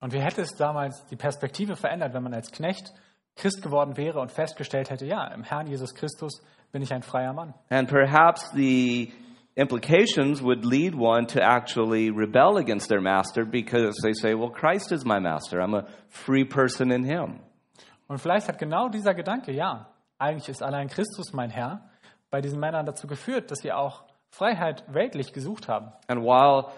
Und 0.00 0.12
wie 0.12 0.20
hätte 0.20 0.42
es 0.42 0.54
damals 0.54 1.04
die 1.06 1.16
Perspektive 1.16 1.74
verändert, 1.74 2.14
wenn 2.14 2.22
man 2.22 2.32
als 2.32 2.52
Knecht 2.52 2.92
Christ 3.34 3.62
geworden 3.62 3.96
wäre 3.96 4.20
und 4.20 4.30
festgestellt 4.30 4.90
hätte, 4.90 5.04
ja, 5.04 5.26
im 5.34 5.42
Herrn 5.42 5.66
Jesus 5.66 5.94
Christus 5.94 6.40
bin 6.70 6.82
ich 6.82 6.92
ein 6.92 7.02
freier 7.02 7.32
Mann. 7.32 7.54
And 7.70 7.88
perhaps 7.88 8.50
the 8.52 9.12
implications 9.56 10.42
would 10.42 10.64
lead 10.64 10.94
one 10.94 11.26
to 11.26 11.40
actually 11.40 12.10
rebel 12.10 12.58
against 12.58 12.88
their 12.88 13.00
master 13.00 13.44
because 13.44 14.00
they 14.02 14.12
say, 14.12 14.34
well, 14.34 14.50
Christ 14.50 14.92
is 14.92 15.04
my 15.04 15.18
master. 15.18 15.60
I'm 15.60 15.74
a 15.74 15.86
free 16.08 16.44
person 16.44 16.92
in 16.92 17.04
him. 17.04 17.40
Und 18.06 18.18
vielleicht 18.18 18.48
hat 18.48 18.58
genau 18.58 18.88
dieser 18.88 19.14
Gedanke, 19.14 19.52
ja, 19.52 19.88
eigentlich 20.18 20.48
ist 20.48 20.62
allein 20.62 20.88
Christus 20.88 21.32
mein 21.32 21.50
Herr, 21.50 21.90
bei 22.30 22.40
diesen 22.40 22.60
Männern 22.60 22.86
dazu 22.86 23.06
geführt, 23.06 23.50
dass 23.50 23.58
sie 23.58 23.72
auch 23.72 24.04
Freiheit 24.30 24.84
weltlich 24.92 25.32
gesucht 25.32 25.68
haben. 25.68 25.92
And 26.06 26.22
while 26.22 26.70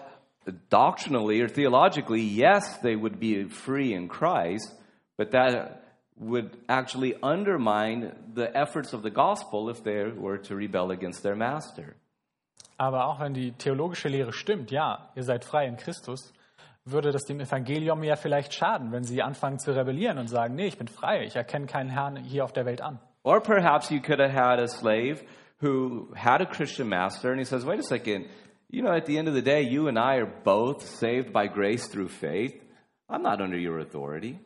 doctrinally 0.69 1.41
or 1.41 1.47
theologically, 1.47 2.21
yes, 2.21 2.77
they 2.81 2.95
would 2.95 3.19
be 3.19 3.45
free 3.45 3.93
in 3.93 4.07
Christ, 4.07 4.73
but 5.17 5.31
that 5.31 5.83
would 6.17 6.57
actually 6.69 7.15
undermine 7.21 8.13
the 8.33 8.55
efforts 8.55 8.93
of 8.93 9.01
the 9.01 9.09
gospel 9.09 9.69
if 9.69 9.83
they 9.83 10.03
were 10.05 10.37
to 10.37 10.55
rebel 10.55 10.91
against 10.91 11.23
their 11.23 11.35
master. 11.35 11.95
Aber 12.77 13.05
auch 13.05 13.19
wenn 13.19 13.33
die 13.33 13.51
theologische 13.51 14.09
Lehre 14.09 14.33
stimmt, 14.33 14.71
ja, 14.71 15.09
ihr 15.15 15.23
seid 15.23 15.45
frei 15.45 15.67
in 15.67 15.77
Christus, 15.77 16.33
würde 16.85 17.11
das 17.11 17.25
dem 17.25 17.39
Evangelium 17.39 18.03
ja 18.03 18.15
vielleicht 18.15 18.53
schaden, 18.53 18.91
wenn 18.91 19.03
sie 19.03 19.21
anfangen 19.21 19.59
zu 19.59 19.75
rebellieren 19.75 20.17
und 20.17 20.27
sagen, 20.27 20.55
nee, 20.55 20.65
ich 20.67 20.77
bin 20.77 20.87
frei, 20.87 21.23
ich 21.25 21.35
erkenne 21.35 21.67
keinen 21.67 21.89
Herrn 21.89 22.15
hier 22.17 22.43
auf 22.43 22.53
der 22.53 22.65
Welt 22.65 22.81
an. 22.81 22.99
Or 23.23 23.39
perhaps 23.39 23.91
you 23.91 23.99
could 24.01 24.19
have 24.19 24.33
had 24.33 24.59
a 24.59 24.67
slave 24.67 25.23
who 25.61 26.07
had 26.15 26.41
a 26.41 26.45
Christian 26.45 26.89
master 26.89 27.29
and 27.29 27.39
he 27.39 27.45
says, 27.45 27.65
wait 27.65 27.79
a 27.79 27.83
second, 27.83 28.25
you 28.71 28.81
know, 28.81 28.91
at 28.91 29.05
the 29.05 29.17
end 29.17 29.27
of 29.27 29.35
the 29.35 29.41
day, 29.41 29.61
you 29.61 29.87
and 29.87 29.97
I 29.97 30.17
are 30.19 30.31
both 30.43 30.81
saved 30.83 31.31
by 31.33 31.47
grace 31.47 31.87
through 31.87 32.09
faith. 32.09 32.53
I'm 33.09 33.21
not 33.21 33.41
under 33.41 33.57
your 33.57 33.79
authority. 33.79 34.39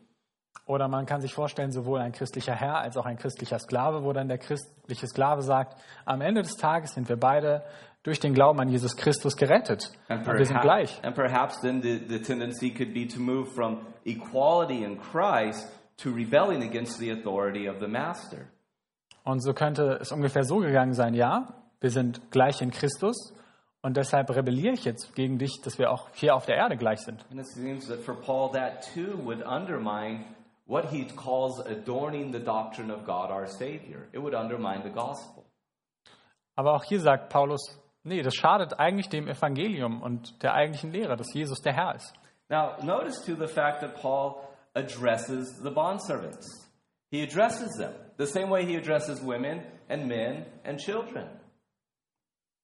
Oder 0.67 0.87
man 0.87 1.05
kann 1.05 1.21
sich 1.21 1.33
vorstellen, 1.33 1.71
sowohl 1.71 1.99
ein 1.99 2.11
christlicher 2.11 2.55
Herr 2.55 2.79
als 2.79 2.97
auch 2.97 3.05
ein 3.05 3.17
christlicher 3.17 3.59
Sklave, 3.59 4.03
wo 4.03 4.13
dann 4.13 4.27
der 4.27 4.39
christliche 4.39 5.05
Sklave 5.07 5.43
sagt, 5.43 5.79
am 6.05 6.21
Ende 6.21 6.41
des 6.41 6.55
Tages 6.55 6.93
sind 6.95 7.07
wir 7.07 7.17
beide 7.17 7.63
durch 8.01 8.19
den 8.19 8.33
Glauben 8.33 8.59
an 8.59 8.69
Jesus 8.69 8.95
Christus 8.95 9.35
gerettet. 9.35 9.91
And 10.07 10.27
Und 10.27 10.37
wir 10.37 10.45
sind 10.45 10.61
gleich. 10.61 10.99
and 11.03 11.15
perhaps 11.15 11.59
then 11.61 11.81
the, 11.83 11.99
the 12.07 12.19
tendency 12.19 12.71
could 12.71 12.93
be 12.93 13.05
to 13.07 13.19
move 13.19 13.49
from 13.53 13.85
equality 14.05 14.83
in 14.83 14.97
Christ 14.99 15.67
to 15.97 16.09
rebelling 16.09 16.63
against 16.63 16.97
the 16.99 17.11
authority 17.11 17.69
of 17.69 17.75
the 17.79 17.87
master. 17.87 18.47
Und 19.23 19.41
so 19.41 19.53
könnte 19.53 19.99
es 20.01 20.11
ungefähr 20.11 20.45
so 20.45 20.57
gegangen 20.57 20.93
sein, 20.93 21.13
ja, 21.13 21.47
wir 21.79 21.91
sind 21.91 22.31
gleich 22.31 22.61
in 22.61 22.71
Christus 22.71 23.33
und 23.85 23.97
deshalb 23.97 24.31
rebelliere 24.31 24.73
ich 24.73 24.83
jetzt 24.83 25.13
gegen 25.13 25.37
dich, 25.37 25.61
dass 25.63 25.77
wir 25.77 25.91
auch 25.91 26.09
hier 26.13 26.33
auf 26.33 26.47
der 26.47 26.55
Erde 26.55 26.75
gleich 26.75 27.01
sind. 27.01 27.23
And 27.29 27.39
it 27.39 27.45
seems 27.45 27.87
that 27.87 27.99
for 27.99 28.15
Paul, 28.15 28.51
that 28.53 28.83
too 28.95 29.23
would 29.23 29.43
undermine 29.45 30.25
what 30.65 30.89
he 30.89 31.05
calls 31.05 31.63
adorning 31.67 32.33
the 32.33 32.39
doctrine 32.39 32.91
of 32.91 33.05
God 33.05 33.29
our 33.29 33.45
Savior. 33.45 34.07
It 34.11 34.23
would 34.23 34.33
undermine 34.33 34.81
the 34.83 34.89
gospel. 34.89 35.45
Aber 36.55 36.73
auch 36.73 36.83
hier 36.83 36.99
sagt 36.99 37.29
Paulus, 37.29 37.79
nee, 38.03 38.23
das 38.23 38.33
schadet 38.33 38.79
eigentlich 38.79 39.09
dem 39.09 39.27
Evangelium 39.27 40.01
und 40.01 40.41
der 40.41 40.55
eigentlichen 40.55 40.91
Lehre, 40.91 41.15
dass 41.15 41.31
Jesus 41.35 41.61
der 41.61 41.73
Herr 41.73 41.93
ist. 41.93 42.11
Now, 42.49 42.77
notice 42.81 43.23
too 43.23 43.35
the 43.35 43.47
fact 43.47 43.81
that 43.81 44.01
Paul 44.01 44.37
addresses 44.73 45.61
the 45.61 45.69
bondservants. 45.69 46.71
He 47.11 47.21
addresses 47.21 47.69
them 47.77 47.93
the 48.17 48.25
same 48.25 48.49
way 48.49 48.65
he 48.65 48.77
addresses 48.77 49.21
women 49.21 49.61
and 49.89 50.07
men 50.07 50.47
and 50.63 50.79
children. 50.79 51.27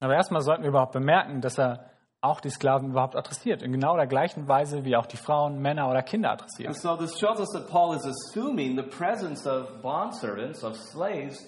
Aber 0.02 0.16
erstmal 0.16 0.42
sollten 0.42 0.64
wir 0.64 0.70
überhaupt 0.70 0.92
bemerken, 0.92 1.42
dass 1.42 1.58
er 1.58 1.92
auch 2.22 2.40
die 2.42 2.50
Sklaven 2.50 2.92
überhaupt 2.92 3.16
adressiert, 3.16 3.62
in 3.62 3.72
genau 3.72 3.96
der 3.96 4.08
gleichen 4.08 4.48
Weise, 4.48 4.84
wie 4.84 4.96
auch 4.96 5.06
die 5.06 5.18
Frauen, 5.18 5.60
Männer 5.62 5.90
oder 5.90 6.04
Kinder 6.04 6.32
adressiert. 6.32 6.68
And 6.68 6.78
so 6.78 6.96
this 6.96 7.20
shows 7.20 7.40
us 7.40 7.50
that 7.54 7.68
Paul 7.70 7.96
is 7.96 8.06
assuming 8.06 8.76
the 8.76 8.84
presence 8.84 9.48
of 9.48 9.82
bondservants, 9.82 10.64
of 10.64 10.76
slaves, 10.76 11.40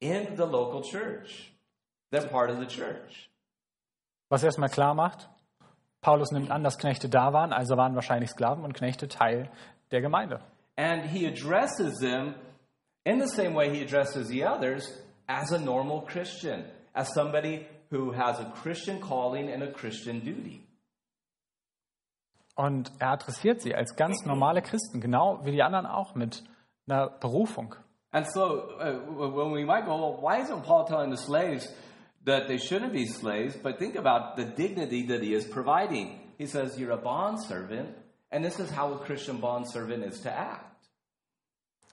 in 0.00 0.36
the 0.36 0.44
local 0.44 0.82
church. 0.82 1.52
They're 2.10 2.28
part 2.28 2.50
of 2.50 2.58
the 2.58 2.66
church. 2.66 3.30
Was 4.30 4.42
erstmal 4.42 4.68
klar 4.68 4.94
macht, 4.94 5.28
Paulus 6.00 6.30
nimmt 6.30 6.50
an, 6.50 6.62
dass 6.62 6.78
Knechte 6.78 7.08
da 7.08 7.32
waren, 7.32 7.52
also 7.52 7.76
waren 7.76 7.94
wahrscheinlich 7.94 8.30
Sklaven 8.30 8.64
und 8.64 8.74
Knechte 8.74 9.08
Teil 9.08 9.50
der 9.90 10.00
Gemeinde. 10.00 10.40
And 10.76 11.04
he 11.04 11.26
addresses 11.26 11.98
them 11.98 12.34
in 13.04 13.18
the 13.20 13.28
same 13.28 13.54
way 13.54 13.70
he 13.70 13.82
addresses 13.82 14.28
the 14.28 14.44
others 14.44 14.86
as 15.26 15.52
a 15.52 15.58
normal 15.58 16.02
Christian, 16.02 16.64
as 16.94 17.12
somebody 17.14 17.66
who 17.90 18.12
has 18.12 18.38
a 18.40 18.52
Christian 18.62 19.00
calling 19.00 19.50
and 19.50 19.62
a 19.62 19.72
Christian 19.72 20.20
duty. 20.20 20.64
Und 22.54 22.90
er 22.98 23.12
adressiert 23.12 23.62
sie 23.62 23.74
als 23.74 23.94
ganz 23.94 24.24
normale 24.24 24.62
Christen, 24.62 25.00
genau 25.00 25.44
wie 25.44 25.52
die 25.52 25.62
anderen 25.62 25.86
auch 25.86 26.16
mit 26.16 26.42
einer 26.88 27.08
Berufung. 27.08 27.76
And 28.10 28.26
so, 28.26 28.70
uh, 28.80 28.92
when 29.36 29.52
we 29.52 29.64
might 29.64 29.84
go, 29.84 29.94
well, 29.94 30.18
why 30.20 30.40
isn't 30.40 30.64
Paul 30.64 30.86
telling 30.86 31.10
the 31.10 31.22
slaves 31.22 31.68
that 32.24 32.48
they 32.48 32.58
shouldn't 32.58 32.92
be 32.92 33.06
slaves? 33.06 33.56
But 33.56 33.78
think 33.78 33.96
about 33.96 34.36
the 34.36 34.44
dignity 34.44 35.06
that 35.08 35.22
he 35.22 35.34
is 35.34 35.44
providing. 35.44 36.18
He 36.38 36.46
says, 36.46 36.78
You're 36.78 36.92
a 36.92 36.96
bondservant, 36.96 37.90
and 38.32 38.44
this 38.44 38.58
is 38.58 38.70
how 38.70 38.92
a 38.92 38.98
Christian 38.98 39.40
bondservant 39.40 40.04
is 40.04 40.20
to 40.20 40.30
act. 40.30 40.64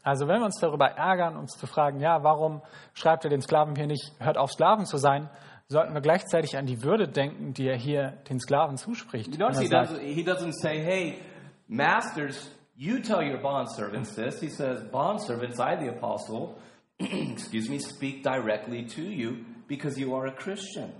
Also 0.04 0.28
wenn 0.28 0.40
wir 0.40 0.46
uns 0.46 0.60
darüber 0.60 0.86
ärgern, 0.86 1.36
uns 1.36 1.58
zu 1.58 1.66
fragen, 1.66 2.00
ja, 2.00 2.24
warum 2.24 2.62
schreibt 2.94 3.24
er 3.24 3.32
den 3.32 3.42
Sklaven 3.42 3.76
hier 3.76 3.88
nicht, 3.88 4.12
hört 4.20 4.38
auf 4.38 4.52
Sklaven 4.52 4.86
zu 4.86 4.98
sein, 4.98 5.32
sollten 5.68 5.94
wir 5.94 6.02
gleichzeitig 6.02 6.58
an 6.58 6.66
die 6.66 6.84
Würde 6.84 7.08
denken, 7.08 7.54
die 7.54 7.68
er 7.68 7.78
hier 7.78 8.18
den 8.30 8.40
Sklaven 8.40 8.78
zuspricht. 8.78 9.34
You 9.34 9.40
notice 9.40 9.60
he 9.60 9.66
er 9.66 9.86
sagt, 9.86 9.92
doesn't, 9.92 10.14
he 10.14 10.24
doesn't 10.24 10.54
say, 10.54 10.80
Hey, 10.80 11.20
masters, 11.68 12.52
you 12.76 13.00
tell 13.00 13.22
your 13.22 13.40
bondservants 13.40 14.16
this. 14.16 14.40
He 14.40 14.50
says, 14.50 14.84
Bondservants, 14.92 15.60
I, 15.60 15.76
the 15.76 15.90
apostle, 15.90 16.58
excuse 17.00 17.70
me, 17.70 17.80
speak 17.80 18.24
directly 18.24 18.86
to 18.96 19.02
you 19.02 19.46
because 19.68 20.00
you 20.00 20.14
are 20.16 20.28
a 20.28 20.36
Christian. 20.36 20.92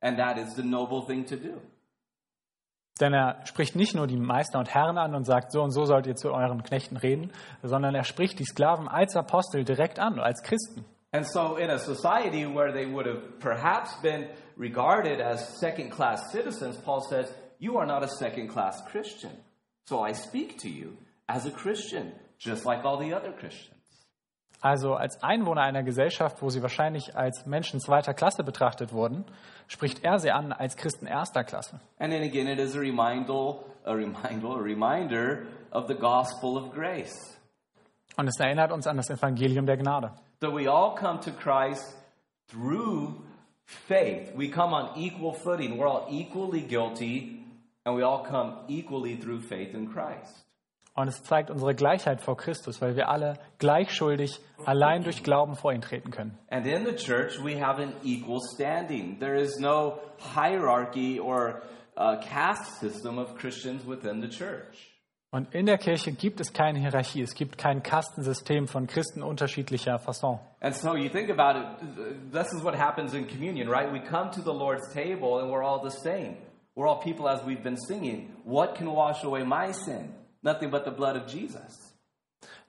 And 0.00 0.18
that 0.18 0.38
is 0.38 0.54
the 0.54 0.62
noble 0.62 1.06
thing 1.06 1.24
to 1.26 1.36
do. 1.36 1.60
Denn 3.00 3.12
er 3.12 3.44
spricht 3.44 3.74
nicht 3.74 3.96
nur 3.96 4.06
die 4.06 4.16
Meister 4.16 4.60
und 4.60 4.72
Herren 4.72 4.98
an 4.98 5.16
und 5.16 5.24
sagt, 5.24 5.50
so 5.50 5.62
und 5.62 5.72
so 5.72 5.84
sollt 5.84 6.06
ihr 6.06 6.14
zu 6.14 6.32
euren 6.32 6.62
Knechten 6.62 6.96
reden, 6.96 7.32
sondern 7.62 7.92
er 7.94 8.04
spricht 8.04 8.38
die 8.38 8.44
Sklaven 8.44 8.86
als 8.86 9.16
Apostel 9.16 9.64
direkt 9.64 9.98
an, 9.98 10.20
als 10.20 10.42
Christen. 10.42 10.84
And 11.14 11.24
so, 11.24 11.56
in 11.58 11.70
a 11.70 11.78
society 11.78 12.44
where 12.44 12.72
they 12.72 12.86
would 12.86 13.06
have 13.06 13.38
perhaps 13.38 13.94
been 14.02 14.30
regarded 14.56 15.20
as 15.20 15.60
second 15.60 15.90
class 15.90 16.32
citizens, 16.32 16.76
Paul 16.76 17.06
says, 17.08 17.32
You 17.60 17.78
are 17.78 17.86
not 17.86 18.02
a 18.02 18.08
second 18.08 18.48
class 18.48 18.82
Christian. 18.90 19.30
So 19.86 20.00
I 20.02 20.10
speak 20.10 20.58
to 20.62 20.68
you 20.68 20.96
as 21.28 21.46
a 21.46 21.52
Christian, 21.52 22.14
just 22.38 22.64
like 22.64 22.84
all 22.84 22.98
the 22.98 23.14
other 23.14 23.30
Christians. 23.30 23.70
Also 24.60 24.94
als 24.94 25.22
Einwohner 25.22 25.62
einer 25.62 25.84
Gesellschaft, 25.84 26.42
wo 26.42 26.48
sie 26.48 26.62
wahrscheinlich 26.62 27.14
als 27.14 27.46
Menschen 27.46 27.78
zweiter 27.78 28.12
Klasse 28.12 28.42
betrachtet 28.42 28.92
wurden, 28.92 29.24
spricht 29.68 30.02
er 30.02 30.18
sie 30.18 30.32
an 30.32 30.52
als 30.52 30.76
Christen 30.76 31.06
erster 31.06 31.44
Klasse. 31.44 31.78
And 32.00 32.12
then 32.12 32.24
again, 32.24 32.48
it 32.48 32.58
is 32.58 32.74
a 32.74 32.80
reminder, 32.80 33.60
a 33.84 33.94
reminder, 33.94 34.48
a 34.48 34.62
reminder 34.62 35.46
of 35.70 35.86
the 35.86 35.94
gospel 35.94 36.56
of 36.56 36.72
grace. 36.72 37.38
Und 38.16 38.26
es 38.26 38.40
erinnert 38.40 38.72
uns 38.72 38.88
an 38.88 38.96
das 38.96 39.10
Evangelium 39.10 39.66
der 39.66 39.76
Gnade. 39.76 40.12
That 40.44 40.52
we 40.52 40.66
all 40.66 40.94
come 40.94 41.20
to 41.20 41.30
Christ 41.30 41.82
through 42.48 43.24
faith. 43.64 44.30
We 44.36 44.50
come 44.50 44.74
on 44.74 44.98
equal 44.98 45.32
footing. 45.32 45.78
We're 45.78 45.88
all 45.88 46.06
equally 46.10 46.60
guilty, 46.60 47.42
and 47.86 47.96
we 47.96 48.02
all 48.02 48.24
come 48.24 48.58
equally 48.68 49.16
through 49.16 49.40
faith 49.40 49.74
in 49.74 49.88
Christ. 49.88 50.44
Und 50.94 51.08
es 51.08 51.22
zeigt 51.22 51.50
unsere 51.50 51.74
Gleichheit 51.74 52.20
vor 52.20 52.36
Christus, 52.36 52.82
weil 52.82 52.94
wir 52.94 53.08
alle 53.08 53.38
gleichschuldig 53.58 54.38
allein 54.66 55.02
durch 55.02 55.22
Glauben 55.22 55.54
vor 55.56 55.72
ihn 55.72 55.80
treten 55.80 56.10
können. 56.10 56.38
And 56.50 56.66
in 56.66 56.84
the 56.84 56.94
church, 56.94 57.42
we 57.42 57.58
have 57.58 57.80
an 57.82 57.94
equal 58.02 58.40
standing. 58.54 59.18
There 59.18 59.36
is 59.36 59.58
no 59.58 59.98
hierarchy 60.18 61.18
or 61.18 61.62
a 61.96 62.18
caste 62.18 62.80
system 62.80 63.18
of 63.18 63.34
Christians 63.36 63.86
within 63.86 64.20
the 64.20 64.28
church. 64.28 64.93
Und 65.34 65.52
in 65.52 65.66
der 65.66 65.78
Kirche 65.78 66.12
gibt 66.12 66.38
es 66.38 66.52
keine 66.52 66.78
Hierarchie, 66.78 67.20
es 67.20 67.34
gibt 67.34 67.58
kein 67.58 67.82
Kastensystem 67.82 68.68
von 68.68 68.86
Christen 68.86 69.20
unterschiedlicher 69.20 69.98
Fasson. 69.98 70.38
And 70.60 70.76
so 70.76 70.94
you 70.94 71.08
think 71.08 71.28
about 71.28 71.58
it, 71.58 72.30
this 72.30 72.52
is 72.52 72.62
what 72.62 72.76
happens 72.76 73.14
in 73.14 73.26
communion, 73.26 73.68
right? 73.68 73.90
We 73.92 73.98
come 73.98 74.30
to 74.30 74.40
the 74.40 74.52
Lord's 74.52 74.88
table 74.94 75.40
and 75.40 75.50
we're 75.50 75.64
all 75.64 75.82
the 75.82 75.90
same. 75.90 76.36
We're 76.76 76.86
all 76.86 77.00
people 77.02 77.28
as 77.28 77.44
we've 77.44 77.64
been 77.64 77.76
singing. 77.76 78.30
What 78.44 78.76
can 78.76 78.88
wash 78.88 79.24
away 79.24 79.42
my 79.42 79.72
sin? 79.72 80.14
Nothing 80.44 80.70
but 80.70 80.84
the 80.84 80.92
blood 80.92 81.16
of 81.16 81.26
Jesus. 81.26 81.93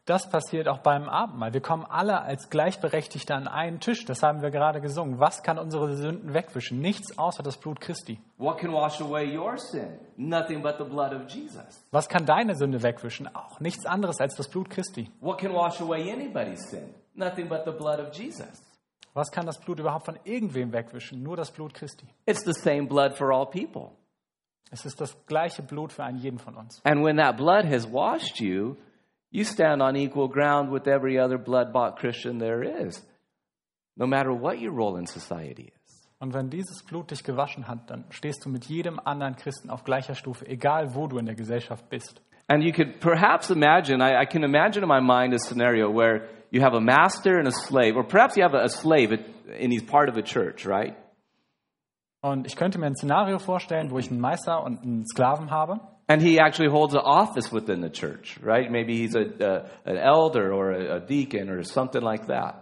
Das 0.05 0.29
passiert 0.29 0.67
auch 0.67 0.79
beim 0.79 1.09
Abendmahl. 1.09 1.53
Wir 1.53 1.62
kommen 1.62 1.83
alle 1.83 2.21
als 2.21 2.51
Gleichberechtigte 2.51 3.33
an 3.33 3.47
einen 3.47 3.79
Tisch. 3.79 4.05
Das 4.05 4.21
haben 4.21 4.43
wir 4.43 4.51
gerade 4.51 4.79
gesungen. 4.79 5.19
Was 5.19 5.41
kann 5.41 5.57
unsere 5.57 5.95
Sünden 5.95 6.35
wegwischen? 6.35 6.79
Nichts 6.79 7.17
außer 7.17 7.41
das 7.41 7.57
Blut 7.57 7.81
Christi. 7.81 8.19
What 8.38 8.59
can 8.59 8.71
wash 8.71 9.01
away 9.01 9.35
your 9.35 9.57
sin? 9.57 9.97
Nothing 10.15 10.62
but 10.62 10.75
the 10.77 10.83
blood 10.83 11.12
of 11.12 11.27
Jesus. 11.27 11.83
Was 11.89 12.07
kann 12.07 12.27
deine 12.27 12.55
Sünde 12.55 12.83
wegwischen? 12.83 13.27
Auch 13.35 13.59
nichts 13.59 13.88
anderes 13.88 14.21
als 14.21 14.35
das 14.35 14.47
Blut 14.47 14.69
Christi. 14.69 15.09
What 15.21 15.39
can 15.39 15.51
wash 15.53 15.81
away 15.81 16.12
anybody's 16.12 16.69
sin? 16.69 16.93
Nothing 17.15 17.50
but 17.50 17.62
the 17.65 17.71
blood 17.71 18.00
of 18.00 18.13
Jesus. 18.13 18.62
Was 19.15 19.31
kann 19.31 19.47
das 19.47 19.59
Blut 19.59 19.79
überhaupt 19.79 20.05
von 20.05 20.19
irgendwem 20.24 20.71
wegwischen? 20.71 21.24
Nur 21.24 21.35
das 21.35 21.50
Blut 21.50 21.74
Christi. 21.74 22.05
It's 22.27 22.43
the 22.43 22.53
same 22.53 22.85
blood 22.85 23.17
for 23.17 23.31
all 23.31 23.47
people. 23.47 23.95
Es 24.69 24.85
ist 24.85 25.01
das 25.01 25.17
gleiche 25.25 25.63
Blut 25.63 25.93
für 25.93 26.03
einen 26.03 26.19
jeden 26.19 26.38
von 26.38 26.55
uns. 26.55 26.79
And 26.83 27.03
when 27.03 27.17
that 27.17 27.38
blood 27.38 27.65
has 27.65 27.91
washed 27.91 28.39
you, 28.39 28.75
you 29.36 29.44
stand 29.44 29.82
on 29.82 29.98
equal 29.98 30.30
ground 30.30 30.72
with 30.72 30.88
every 30.88 31.20
other 31.20 31.38
blood 31.38 31.74
bought 31.74 31.98
Christian 31.98 32.39
there 32.39 32.63
is, 32.63 33.01
no 33.98 34.08
matter 34.08 34.32
what 34.34 34.60
your 34.60 34.72
role 34.72 34.98
in 34.98 35.06
society 35.06 35.74
is. 35.74 36.08
Und 36.20 36.34
wenn 36.34 36.50
dieses 36.50 36.82
Blut 36.84 37.12
dich 37.12 37.24
gewaschen 37.24 37.68
hat, 37.68 37.89
dann 37.89 38.06
stehst 38.10 38.46
du 38.46 38.50
mit 38.50 38.65
jedem 38.65 39.00
anderen 39.04 39.36
Christen 39.36 39.70
auf 39.70 39.84
gleicher 39.84 40.15
Stufe, 40.15 40.48
egal 40.48 40.96
wo 40.96 41.08
du 41.08 41.18
in 41.18 41.25
der 41.25 41.36
Gesellschaft 41.36 41.89
bist. 41.89 42.22
And 42.48 42.63
you 42.63 42.72
could 42.72 43.01
perhaps 43.01 43.50
imagine, 43.50 44.01
I, 44.01 44.22
I 44.22 44.25
can 44.25 44.44
imagine 44.44 44.84
in 44.84 44.88
my 44.88 45.01
mind 45.01 45.34
a 45.34 45.39
scenario 45.39 45.92
where 45.92 46.30
you 46.51 46.62
have 46.62 46.74
a 46.74 46.80
master 46.80 47.38
and 47.38 47.48
a 47.48 47.51
slave, 47.51 47.98
or 47.98 48.04
perhaps 48.04 48.38
you 48.38 48.44
have 48.44 48.56
a, 48.56 48.70
slave 48.70 49.12
and 49.12 49.74
he's 49.74 49.84
part 49.84 50.10
of 50.10 50.15
a 50.15 50.22
church, 50.22 50.65
right? 50.65 50.96
Und 52.22 52.48
ich 52.48 52.56
könnte 52.56 52.80
mir 52.80 52.86
ein 52.86 52.96
Szenario 52.96 53.38
vorstellen, 53.39 53.92
wo 53.92 54.00
ich 54.00 54.10
einen 54.10 54.22
Meister 54.22 54.63
und 54.63 54.84
einen 54.84 55.06
Sklaven 55.06 55.51
habe. 55.51 55.82
And 56.07 56.21
he 56.21 56.39
actually 56.39 56.69
holds 56.69 56.93
an 56.93 57.01
office 57.03 57.51
within 57.51 57.81
the 57.81 57.89
church, 57.89 58.38
right? 58.41 58.69
Maybe 58.69 58.97
he's 58.97 59.15
a, 59.15 59.21
a, 59.21 59.89
an 59.89 59.97
elder 59.97 60.53
or 60.53 60.71
a, 60.71 60.97
a 60.97 61.00
deacon 61.00 61.50
or 61.50 61.63
something 61.63 62.01
like 62.01 62.27
that. 62.27 62.62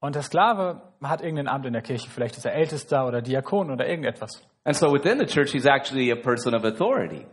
Und 0.00 0.14
der 0.14 0.22
Sklave 0.22 0.80
hat 1.02 1.20
irgendein 1.20 1.48
Amt 1.48 1.66
in 1.66 1.72
der 1.72 1.82
Kirche. 1.82 2.08
Vielleicht 2.08 2.36
ist 2.36 2.46
er 2.46 2.54
Ältester 2.54 3.06
oder 3.06 3.20
Diakon 3.20 3.70
oder 3.70 3.86
irgendetwas. 3.86 4.42
And 4.64 4.74
so 4.74 4.90
within 4.92 5.18
the 5.18 5.26
church, 5.26 5.52
he's 5.52 5.66
actually 5.66 6.10
a 6.10 6.16
person 6.16 6.54
of 6.54 6.64
authority. 6.64 7.26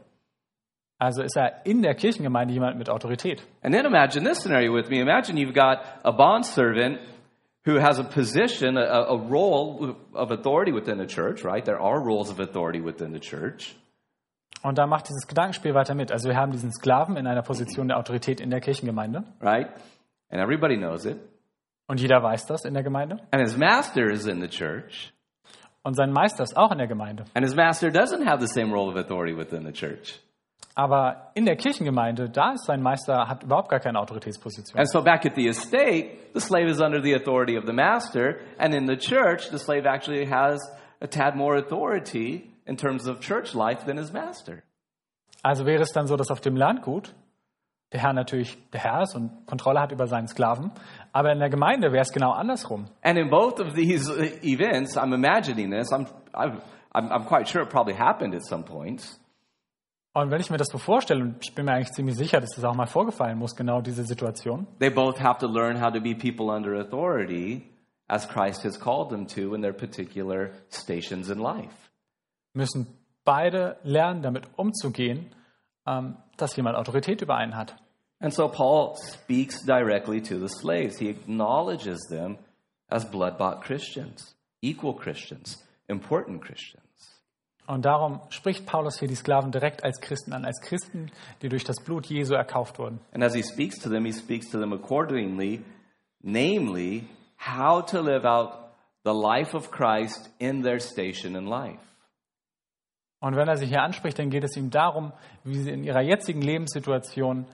Also 1.00 1.22
ist 1.22 1.38
er 1.38 1.62
in 1.66 1.84
der 1.84 1.94
Kirchengemeinde 1.94 2.54
jemand 2.54 2.78
mit 2.78 2.90
Autorität. 2.90 3.42
And 3.62 3.74
then 3.74 3.86
imagine 3.86 4.26
this 4.26 4.40
scenario 4.40 4.74
with 4.74 4.90
me. 4.90 5.00
Imagine 5.00 5.38
you've 5.38 5.54
got 5.54 5.86
a 6.04 6.12
bondservant 6.12 7.00
who 7.66 7.76
has 7.76 8.00
a 8.00 8.04
position, 8.04 8.78
a, 8.78 8.82
a 8.82 9.18
role 9.18 9.96
of 10.14 10.32
authority 10.32 10.72
within 10.72 10.98
the 10.98 11.06
church, 11.06 11.44
right? 11.44 11.64
There 11.64 11.80
are 11.80 12.02
roles 12.02 12.32
of 12.32 12.40
authority 12.40 12.82
within 12.82 13.12
the 13.12 13.20
church. 13.20 13.76
Und 14.64 14.78
da 14.78 14.88
macht 14.88 15.08
dieses 15.08 15.28
Gedankenspiel 15.28 15.74
weiter 15.74 15.94
mit. 15.96 16.12
Also 16.12 16.30
wir 16.30 16.36
haben 16.36 16.52
diesen 16.52 16.72
Sklaven 16.72 17.16
in 17.16 17.28
einer 17.28 17.42
Position 17.44 17.88
der 17.88 17.98
Autorität 17.98 18.40
in 18.40 18.50
der 18.50 18.60
Kirchengemeinde. 18.60 19.24
right? 19.42 19.68
And 20.30 20.42
everybody 20.42 20.78
knows 20.78 21.06
it. 21.06 21.18
Und 21.88 22.02
jeder 22.02 22.22
weiß 22.22 22.46
das 22.48 22.66
in 22.66 22.74
der 22.74 22.84
Gemeinde. 22.84 23.18
And 23.32 23.42
his 23.42 23.56
master 23.58 24.10
is 24.10 24.26
in 24.26 24.42
the 24.42 24.48
church. 24.50 25.14
Und 25.84 25.96
sein 25.96 26.12
Meister 26.12 26.44
ist 26.44 26.58
auch 26.58 26.72
in 26.72 26.80
der 26.80 26.88
Gemeinde. 26.88 27.24
And 27.34 27.46
his 27.46 27.56
master 27.56 27.88
doesn't 27.90 28.26
have 28.26 28.46
the 28.46 28.48
same 28.48 28.74
role 28.74 28.90
of 28.90 28.98
authority 28.98 29.38
within 29.38 29.66
the 29.66 29.72
church. 29.72 30.20
Aber 30.76 31.32
in 31.34 31.46
der 31.46 31.56
Kirchengemeinde, 31.56 32.30
da 32.30 32.52
ist 32.54 32.66
sein 32.66 32.84
Meister, 32.84 33.28
hat 33.28 33.44
überhaupt 33.44 33.70
gar 33.70 33.80
keine 33.80 34.00
Autoritätsposition. 34.00 34.78
And 34.78 34.90
so 34.90 35.02
back 35.02 35.26
at 35.26 35.36
the 35.36 35.48
estate, 35.48 36.34
the 36.34 36.42
slave 36.42 36.68
is 36.70 36.82
under 36.82 37.02
the 37.02 37.14
authority 37.16 37.58
of 37.58 37.66
the 37.66 37.74
master. 37.74 38.40
And 38.60 38.76
in 38.76 38.86
the 38.86 38.98
church, 38.98 39.50
the 39.50 39.58
slave 39.58 39.86
actually 39.88 40.30
has 40.30 40.60
a 41.00 41.08
tad 41.08 41.36
more 41.36 41.58
authority 41.58 42.52
in 42.68 42.78
terms 42.78 43.08
of 43.08 43.20
church 43.20 43.54
life 43.54 43.86
than 43.86 43.98
his 43.98 44.12
master. 44.12 44.64
Also 45.44 45.66
wäre 45.66 45.82
es 45.82 45.92
dann 45.92 46.08
so, 46.08 46.16
dass 46.16 46.32
auf 46.32 46.42
dem 46.42 46.56
Landgut 46.56 47.14
der 47.94 48.02
Herr 48.02 48.14
natürlich 48.14 48.58
der 48.72 48.82
Herr 48.82 49.04
ist 49.04 49.16
und 49.16 49.46
Kontrolle 49.46 49.80
hat 49.80 49.92
über 49.92 50.08
seinen 50.08 50.28
Sklaven. 50.28 50.72
Aber 51.14 51.32
in 51.32 51.40
der 51.40 51.50
Gemeinde 51.50 51.92
wäre 51.92 52.02
es 52.02 52.12
genau 52.12 52.32
andersrum. 52.32 52.88
And 53.02 53.18
in 53.18 53.30
both 53.30 53.60
of 53.60 53.74
these 53.74 54.12
events, 54.44 54.98
I'm 54.98 55.14
imagining 55.14 55.72
this. 55.72 55.92
I'm, 55.92 56.08
I'm 56.34 56.60
I'm 56.98 57.26
quite 57.26 57.48
sure 57.48 57.62
it 57.62 57.70
probably 57.70 57.96
happened 57.96 58.34
at 58.34 58.46
some 58.46 58.64
point. 58.64 59.20
Und 60.14 60.32
wenn 60.32 60.42
ich 60.42 60.50
mir 60.50 60.58
das 60.58 60.70
so 60.70 60.80
vorstelle, 60.80 61.22
und 61.22 61.38
ich 61.44 61.54
bin 61.54 61.66
mir 61.66 61.74
eigentlich 61.74 61.92
ziemlich 61.92 62.16
sicher, 62.16 62.42
dass 62.42 62.50
das 62.56 62.64
auch 62.64 62.74
mal 62.74 62.88
vorgefallen 62.88 63.38
muss, 63.38 63.56
genau 63.56 63.82
diese 63.82 64.04
Situation, 64.04 64.66
They 64.80 64.90
both 64.90 65.20
have 65.20 65.38
to 65.40 65.48
learn 65.48 65.80
how 65.80 65.94
to 65.94 66.02
be 66.02 66.16
people 66.16 66.50
under 66.50 66.80
authority 66.80 67.70
as 68.08 68.28
Christ 68.28 68.64
has 68.64 68.80
called 68.80 69.10
them 69.10 69.28
to 69.28 69.54
in 69.54 69.62
their 69.62 69.74
particular 69.74 70.54
stations 70.70 71.30
in 71.30 71.38
life. 71.38 71.87
Müssen 72.58 72.88
beide 73.24 73.78
lernen, 73.84 74.22
damit 74.22 74.48
umzugehen, 74.58 75.28
ähm, 75.86 76.18
dass 76.36 76.56
jemand 76.56 76.76
Autorität 76.76 77.22
über 77.22 77.36
einen 77.36 77.56
hat. 77.56 77.76
And 78.20 78.34
so 78.34 78.48
Paul 78.50 78.96
speaks 78.98 79.64
directly 79.64 80.22
to 80.22 80.40
the 80.40 80.50
slaves. 80.50 80.98
He 80.98 81.10
acknowledges 81.10 82.00
them 82.10 82.38
as 82.90 83.06
blood 83.06 83.38
bought 83.38 83.62
Christians, 83.62 84.36
equal 84.62 84.96
Christians, 84.96 85.64
important 85.88 86.42
Christians. 86.42 86.84
Und 87.68 87.84
darum 87.84 88.22
spricht 88.30 88.66
Paulus 88.66 88.98
hier 88.98 89.10
die 89.10 89.16
Sklaven 89.16 89.52
direkt 89.52 89.84
als 89.84 90.00
Christen 90.00 90.32
an, 90.32 90.46
als 90.46 90.62
Christen, 90.62 91.12
die 91.42 91.50
durch 91.50 91.66
das 91.66 91.84
Blut 91.84 92.06
Jesu 92.08 92.34
erkauft 92.34 92.80
wurden. 92.80 93.02
And 93.12 93.24
as 93.24 93.36
he 93.36 93.44
speaks 93.44 93.78
to 93.80 93.90
them, 93.90 94.06
he 94.06 94.14
speaks 94.14 94.50
to 94.52 94.60
them 94.60 94.72
accordingly, 94.72 95.64
namely, 96.24 97.04
how 97.38 97.86
to 97.86 98.02
live 98.02 98.26
out 98.26 98.54
the 99.04 99.12
life 99.12 99.56
of 99.56 99.70
Christ 99.70 100.30
in 100.40 100.64
their 100.64 100.80
station 100.80 101.36
in 101.36 101.46
life. 101.46 101.82
Und 103.20 103.36
wenn 103.36 103.48
er 103.48 103.58
sie 103.58 103.66
hier 103.66 103.82
anspricht, 103.82 104.20
dann 104.20 104.30
geht 104.30 104.44
es 104.44 104.56
ihm 104.56 104.70
darum, 104.70 105.12
wie 105.44 105.60
sie 105.60 105.72
in 105.72 105.84
ihrer 105.84 106.02
jetzigen 106.02 106.42
Lebenssituation 106.42 107.48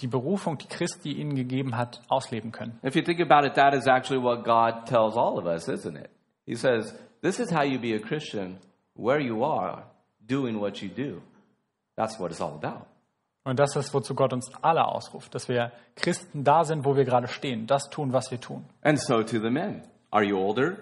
die 0.00 0.06
Berufung, 0.06 0.58
die 0.58 0.68
Christi 0.68 1.12
ihnen 1.12 1.34
gegeben 1.34 1.76
hat, 1.76 2.02
ausleben 2.08 2.52
können. 2.52 2.78
If 2.84 2.94
you 2.94 3.02
think 3.02 3.20
about 3.20 3.46
it, 3.46 3.54
that 3.54 3.74
is 3.74 3.88
actually 3.88 4.22
what 4.22 4.44
God 4.44 4.86
tells 4.86 5.16
all 5.16 5.38
of 5.38 5.46
us, 5.46 5.68
isn't 5.68 5.96
it? 5.96 6.10
He 6.46 6.54
says, 6.54 6.94
This 7.20 7.40
is 7.40 7.50
how 7.50 7.64
you 7.64 7.80
be 7.80 7.94
a 7.94 7.98
Christian 7.98 8.58
where 8.94 9.20
you 9.20 9.44
are, 9.44 9.84
doing 10.24 10.60
what 10.60 10.80
you 10.80 10.88
do. 10.88 11.20
That's 11.96 12.18
what 12.20 12.30
it's 12.30 12.40
all 12.40 12.54
about. 12.54 12.86
Und 13.44 13.58
das 13.58 13.74
ist, 13.76 13.94
wozu 13.94 14.14
Gott 14.14 14.32
uns 14.32 14.50
alle 14.60 14.86
ausruft, 14.86 15.34
dass 15.34 15.48
wir 15.48 15.72
Christen 15.96 16.44
da 16.44 16.64
sind, 16.64 16.84
wo 16.84 16.96
wir 16.96 17.04
gerade 17.04 17.28
stehen, 17.28 17.66
das 17.66 17.88
tun, 17.88 18.12
was 18.12 18.30
wir 18.30 18.40
tun. 18.40 18.64
And 18.82 19.00
so 19.00 19.22
to 19.22 19.40
the 19.40 19.50
men. 19.50 19.82
Are 20.10 20.22
you 20.22 20.36
older? 20.36 20.76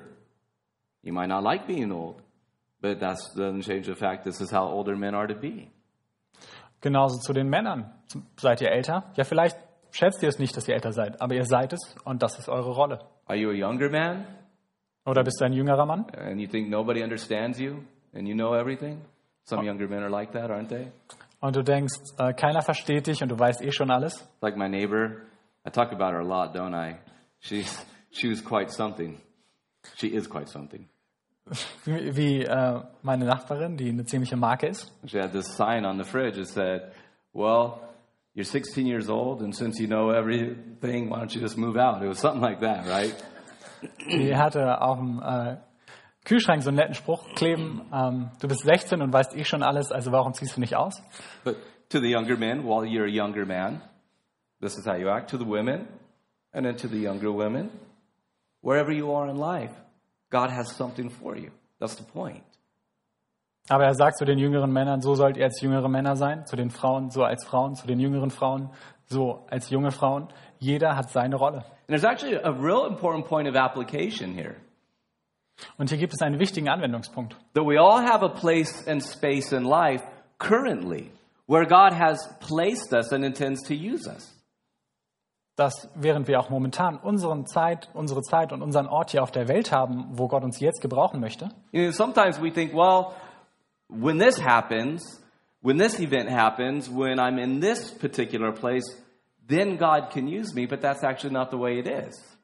You 1.02 1.12
might 1.12 1.28
not 1.28 1.42
like 1.42 1.66
being 1.66 1.92
old, 1.92 2.16
but 2.80 3.00
that 3.00 3.16
doesn't 3.36 3.62
change 3.62 3.86
the 3.86 3.94
fact 3.94 4.24
this 4.24 4.40
is 4.40 4.52
how 4.52 4.64
older 4.68 4.96
men 4.96 5.14
are 5.14 5.26
to 5.26 5.34
be. 5.34 5.70
Genauso 6.80 7.18
zu 7.18 7.32
den 7.32 7.48
Männern. 7.48 7.92
Seid 8.36 8.60
ihr 8.60 8.70
älter? 8.70 9.10
Ja, 9.16 9.24
vielleicht 9.24 9.56
schätzt 9.90 10.22
ihr 10.22 10.28
es 10.28 10.38
nicht, 10.38 10.56
dass 10.56 10.68
ihr 10.68 10.74
älter 10.74 10.92
seid, 10.92 11.20
aber 11.20 11.34
ihr 11.34 11.44
seid 11.44 11.72
es 11.72 11.80
und 12.04 12.22
das 12.22 12.38
ist 12.38 12.48
eure 12.48 12.70
Rolle. 12.70 13.00
Are 13.26 13.36
you 13.38 13.50
a 13.50 13.54
younger 13.54 13.90
man 13.90 14.26
Oder 15.04 15.22
bist 15.22 15.40
du 15.40 15.44
ein 15.44 15.52
jüngerer 15.52 15.86
Mann? 15.86 16.06
and 16.16 16.40
you 16.40 16.46
think 16.48 16.68
nobody 16.68 17.02
understands 17.02 17.58
you 17.58 17.82
and 18.14 18.26
you 18.28 18.34
know 18.34 18.54
everything? 18.54 19.00
Some 19.44 19.64
younger 19.64 19.88
men 19.88 20.02
are 20.02 20.10
like 20.10 20.32
that, 20.32 20.50
aren't 20.50 20.68
they? 20.68 20.90
Und 21.40 21.54
du 21.54 21.62
denkst, 21.62 21.94
äh, 22.18 22.32
keiner 22.34 22.62
versteht 22.62 23.06
dich 23.06 23.22
und 23.22 23.28
du 23.30 23.38
weißt 23.38 23.62
eh 23.62 23.70
schon 23.70 23.90
alles. 23.90 24.28
Like 24.40 24.56
my 24.56 24.68
neighbor, 24.68 25.22
I 25.66 25.70
talk 25.70 25.92
about 25.92 26.10
her 26.12 26.20
a 26.20 26.24
lot, 26.24 26.54
don't 26.54 26.74
I? 26.74 26.96
She's 27.40 27.86
she 28.10 28.28
was 28.28 28.42
quite 28.44 28.70
something. 28.70 29.20
She 29.96 30.08
is 30.08 30.28
quite 30.28 30.48
something. 30.48 30.88
Wie, 31.84 32.16
wie 32.16 32.42
äh, 32.42 32.80
meine 33.02 33.24
Nachbarin, 33.24 33.76
die 33.76 33.88
eine 33.88 34.04
ziemliche 34.04 34.36
Marke 34.36 34.66
ist. 34.66 34.92
She 35.06 35.18
had 35.20 35.32
this 35.32 35.46
sign 35.56 35.84
on 35.84 35.96
the 35.96 36.04
fridge 36.04 36.36
that 36.38 36.48
said, 36.48 36.92
"Well, 37.32 37.74
you're 38.34 38.44
16 38.44 38.84
years 38.86 39.08
old, 39.08 39.42
and 39.42 39.54
since 39.54 39.80
you 39.80 39.86
know 39.86 40.10
everything, 40.10 41.08
why 41.08 41.20
don't 41.20 41.32
you 41.32 41.40
just 41.40 41.56
move 41.56 41.78
out?" 41.78 42.02
It 42.02 42.08
was 42.08 42.18
something 42.18 42.42
like 42.42 42.60
that, 42.60 42.88
right? 42.88 43.14
Die 44.10 44.34
hatte 44.36 44.80
auf 44.80 44.98
dem 44.98 45.22
äh, 45.22 45.58
Kühlschrank 46.24 46.62
so 46.62 46.70
einen 46.70 46.78
netten 46.78 46.94
Spruch 46.94 47.24
kleben, 47.36 47.82
ähm, 47.92 48.30
du 48.40 48.48
bist 48.48 48.62
16 48.62 49.00
und 49.00 49.12
weißt 49.12 49.36
eh 49.36 49.44
schon 49.44 49.62
alles, 49.62 49.92
also 49.92 50.10
warum 50.10 50.34
ziehst 50.34 50.56
du 50.56 50.60
nicht 50.60 50.74
aus? 50.74 51.00
But 51.44 51.56
to 51.90 52.00
the 52.00 52.10
younger 52.10 52.36
men, 52.36 52.64
while 52.64 52.84
you're 52.84 53.06
a 53.06 53.08
younger 53.08 53.46
man, 53.46 53.80
this 54.60 54.76
is 54.76 54.84
how 54.86 54.96
you 54.96 55.08
act. 55.08 55.30
To 55.30 55.38
the 55.38 55.46
women, 55.46 55.86
and 56.52 56.66
then 56.66 56.76
to 56.78 56.88
the 56.88 57.00
younger 57.00 57.32
women, 57.32 57.70
wherever 58.62 58.90
you 58.90 59.12
are 59.12 59.30
in 59.30 59.36
life, 59.36 59.72
God 60.30 60.50
has 60.50 60.76
something 60.76 61.10
for 61.10 61.36
you. 61.36 61.50
That's 61.78 61.96
the 61.96 62.04
point. 62.04 62.42
Aber 63.68 63.84
er 63.84 63.94
sagt 63.94 64.18
zu 64.18 64.24
den 64.24 64.38
jüngeren 64.38 64.72
Männern, 64.72 65.00
so 65.00 65.14
sollt 65.14 65.36
ihr 65.36 65.44
als 65.44 65.60
jüngere 65.60 65.88
Männer 65.88 66.16
sein, 66.16 66.46
zu 66.46 66.54
den 66.54 66.70
Frauen 66.70 67.10
so 67.10 67.24
als 67.24 67.44
Frauen, 67.44 67.74
zu 67.74 67.86
den 67.86 67.98
jüngeren 67.98 68.30
Frauen 68.30 68.70
so 69.06 69.44
als 69.50 69.70
junge 69.70 69.90
Frauen. 69.90 70.28
Jeder 70.58 70.96
hat 70.96 71.10
seine 71.10 71.36
Rolle. 71.36 71.64
And 71.88 71.88
there's 71.88 72.04
actually 72.04 72.36
a 72.36 72.50
real 72.50 72.86
important 72.86 73.26
point 73.26 73.48
of 73.48 73.56
application 73.56 74.32
here. 74.32 74.56
Und 75.78 75.88
hier 75.88 75.98
gibt 75.98 76.12
es 76.12 76.20
einen 76.20 76.38
wichtigen 76.38 76.68
Anwendungspunkt. 76.68 77.36
That 77.54 77.64
we 77.64 77.80
all 77.80 78.04
have 78.04 78.24
a 78.24 78.28
place 78.28 78.86
and 78.86 79.02
space 79.02 79.52
in 79.52 79.64
life 79.64 80.04
currently 80.38 81.10
where 81.46 81.66
God 81.66 81.92
has 81.92 82.18
placed 82.40 82.92
us 82.92 83.12
and 83.12 83.24
intends 83.24 83.62
to 83.68 83.74
use 83.74 84.06
us. 84.06 84.35
Dass 85.56 85.90
während 85.94 86.28
wir 86.28 86.38
auch 86.38 86.50
momentan 86.50 86.98
unseren 86.98 87.46
Zeit, 87.46 87.88
unsere 87.94 88.20
Zeit 88.20 88.52
und 88.52 88.60
unseren 88.60 88.86
Ort 88.86 89.10
hier 89.10 89.22
auf 89.22 89.30
der 89.30 89.48
Welt 89.48 89.72
haben, 89.72 90.06
wo 90.12 90.28
Gott 90.28 90.44
uns 90.44 90.60
jetzt 90.60 90.82
gebrauchen 90.82 91.18
möchte, 91.18 91.48
sometimes 91.90 92.40
we 92.40 92.52
think, 92.52 92.74
well, 92.74 93.06
when 93.88 94.18
this 94.18 94.44
happens, 94.44 95.22
when 95.62 95.78
this 95.78 95.98
event 95.98 96.30
happens, 96.30 96.90
when 96.90 97.18
I'm 97.18 97.38
in 97.38 97.60
this 97.60 97.90
particular 97.98 98.52
place, 98.52 98.84
then 99.48 99.78
God 99.78 100.10
can 100.10 100.26
use 100.28 100.54
me, 100.54 100.66
but 100.66 100.82
that's 100.82 101.02
actually 101.02 101.32
not 101.32 101.50
the 101.50 101.58
way 101.58 101.78
it 101.78 101.86
is. 101.86 102.36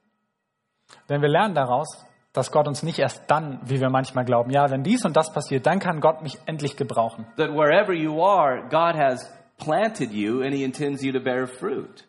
Denn 1.08 1.20
wir 1.20 1.28
lernen 1.28 1.54
daraus, 1.54 1.88
dass 2.32 2.50
Gott 2.50 2.66
uns 2.66 2.82
nicht 2.82 2.98
erst 2.98 3.24
dann, 3.28 3.60
wie 3.64 3.80
wir 3.80 3.90
manchmal 3.90 4.24
glauben, 4.24 4.50
ja, 4.50 4.70
wenn 4.70 4.82
dies 4.82 5.04
und 5.04 5.16
das 5.16 5.32
passiert, 5.32 5.66
dann 5.66 5.80
kann 5.80 6.00
Gott 6.00 6.22
mich 6.22 6.38
endlich 6.46 6.76
gebrauchen. 6.76 7.26
That 7.36 7.50
wherever 7.50 7.92
you 7.92 8.22
are, 8.22 8.62
God 8.70 8.94
has 8.94 9.30
planted 9.58 10.12
you 10.12 10.42
and 10.42 10.54
He 10.54 10.64
intends 10.64 11.02
you 11.02 11.12
to 11.12 11.20
bear 11.20 11.46
fruit. 11.46 12.06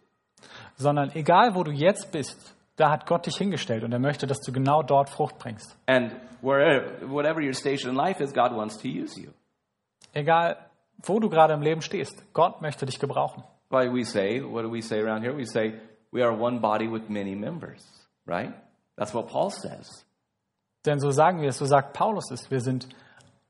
Sondern 0.75 1.11
egal, 1.13 1.55
wo 1.55 1.63
du 1.63 1.71
jetzt 1.71 2.11
bist, 2.11 2.55
da 2.75 2.89
hat 2.89 3.05
Gott 3.05 3.25
dich 3.25 3.37
hingestellt 3.37 3.83
und 3.83 3.91
er 3.91 3.99
möchte, 3.99 4.25
dass 4.25 4.39
du 4.41 4.51
genau 4.51 4.81
dort 4.81 5.09
Frucht 5.09 5.37
bringst. 5.37 5.77
And 5.85 6.13
wherever, 6.41 7.07
whatever 7.07 7.41
your 7.41 7.53
station 7.53 7.91
in 7.91 7.95
life 7.95 8.21
is, 8.21 8.33
God 8.33 8.51
wants 8.55 8.77
to 8.79 8.87
use 8.87 9.19
you. 9.19 9.31
Egal, 10.13 10.57
wo 11.03 11.19
du 11.19 11.29
gerade 11.29 11.53
im 11.53 11.61
Leben 11.61 11.81
stehst, 11.81 12.23
Gott 12.33 12.61
möchte 12.61 12.85
dich 12.85 12.99
gebrauchen. 12.99 13.43
Why 13.69 13.91
we 13.91 14.03
say, 14.03 14.41
what 14.41 14.63
do 14.63 14.71
we 14.71 14.81
say 14.81 14.99
around 14.99 15.23
here? 15.23 15.35
We 15.35 15.45
say, 15.45 15.79
we 16.11 16.23
are 16.23 16.31
one 16.31 16.59
body 16.59 16.87
with 16.87 17.09
many 17.09 17.35
members, 17.35 17.83
right? 18.27 18.53
That's 18.95 19.13
what 19.13 19.27
Paul 19.27 19.49
says. 19.49 20.05
Denn 20.85 20.99
so 20.99 21.11
sagen 21.11 21.41
wir 21.41 21.49
es, 21.49 21.57
so 21.57 21.65
sagt 21.65 21.93
Paulus 21.93 22.29
es, 22.31 22.51
wir 22.51 22.59
sind 22.59 22.87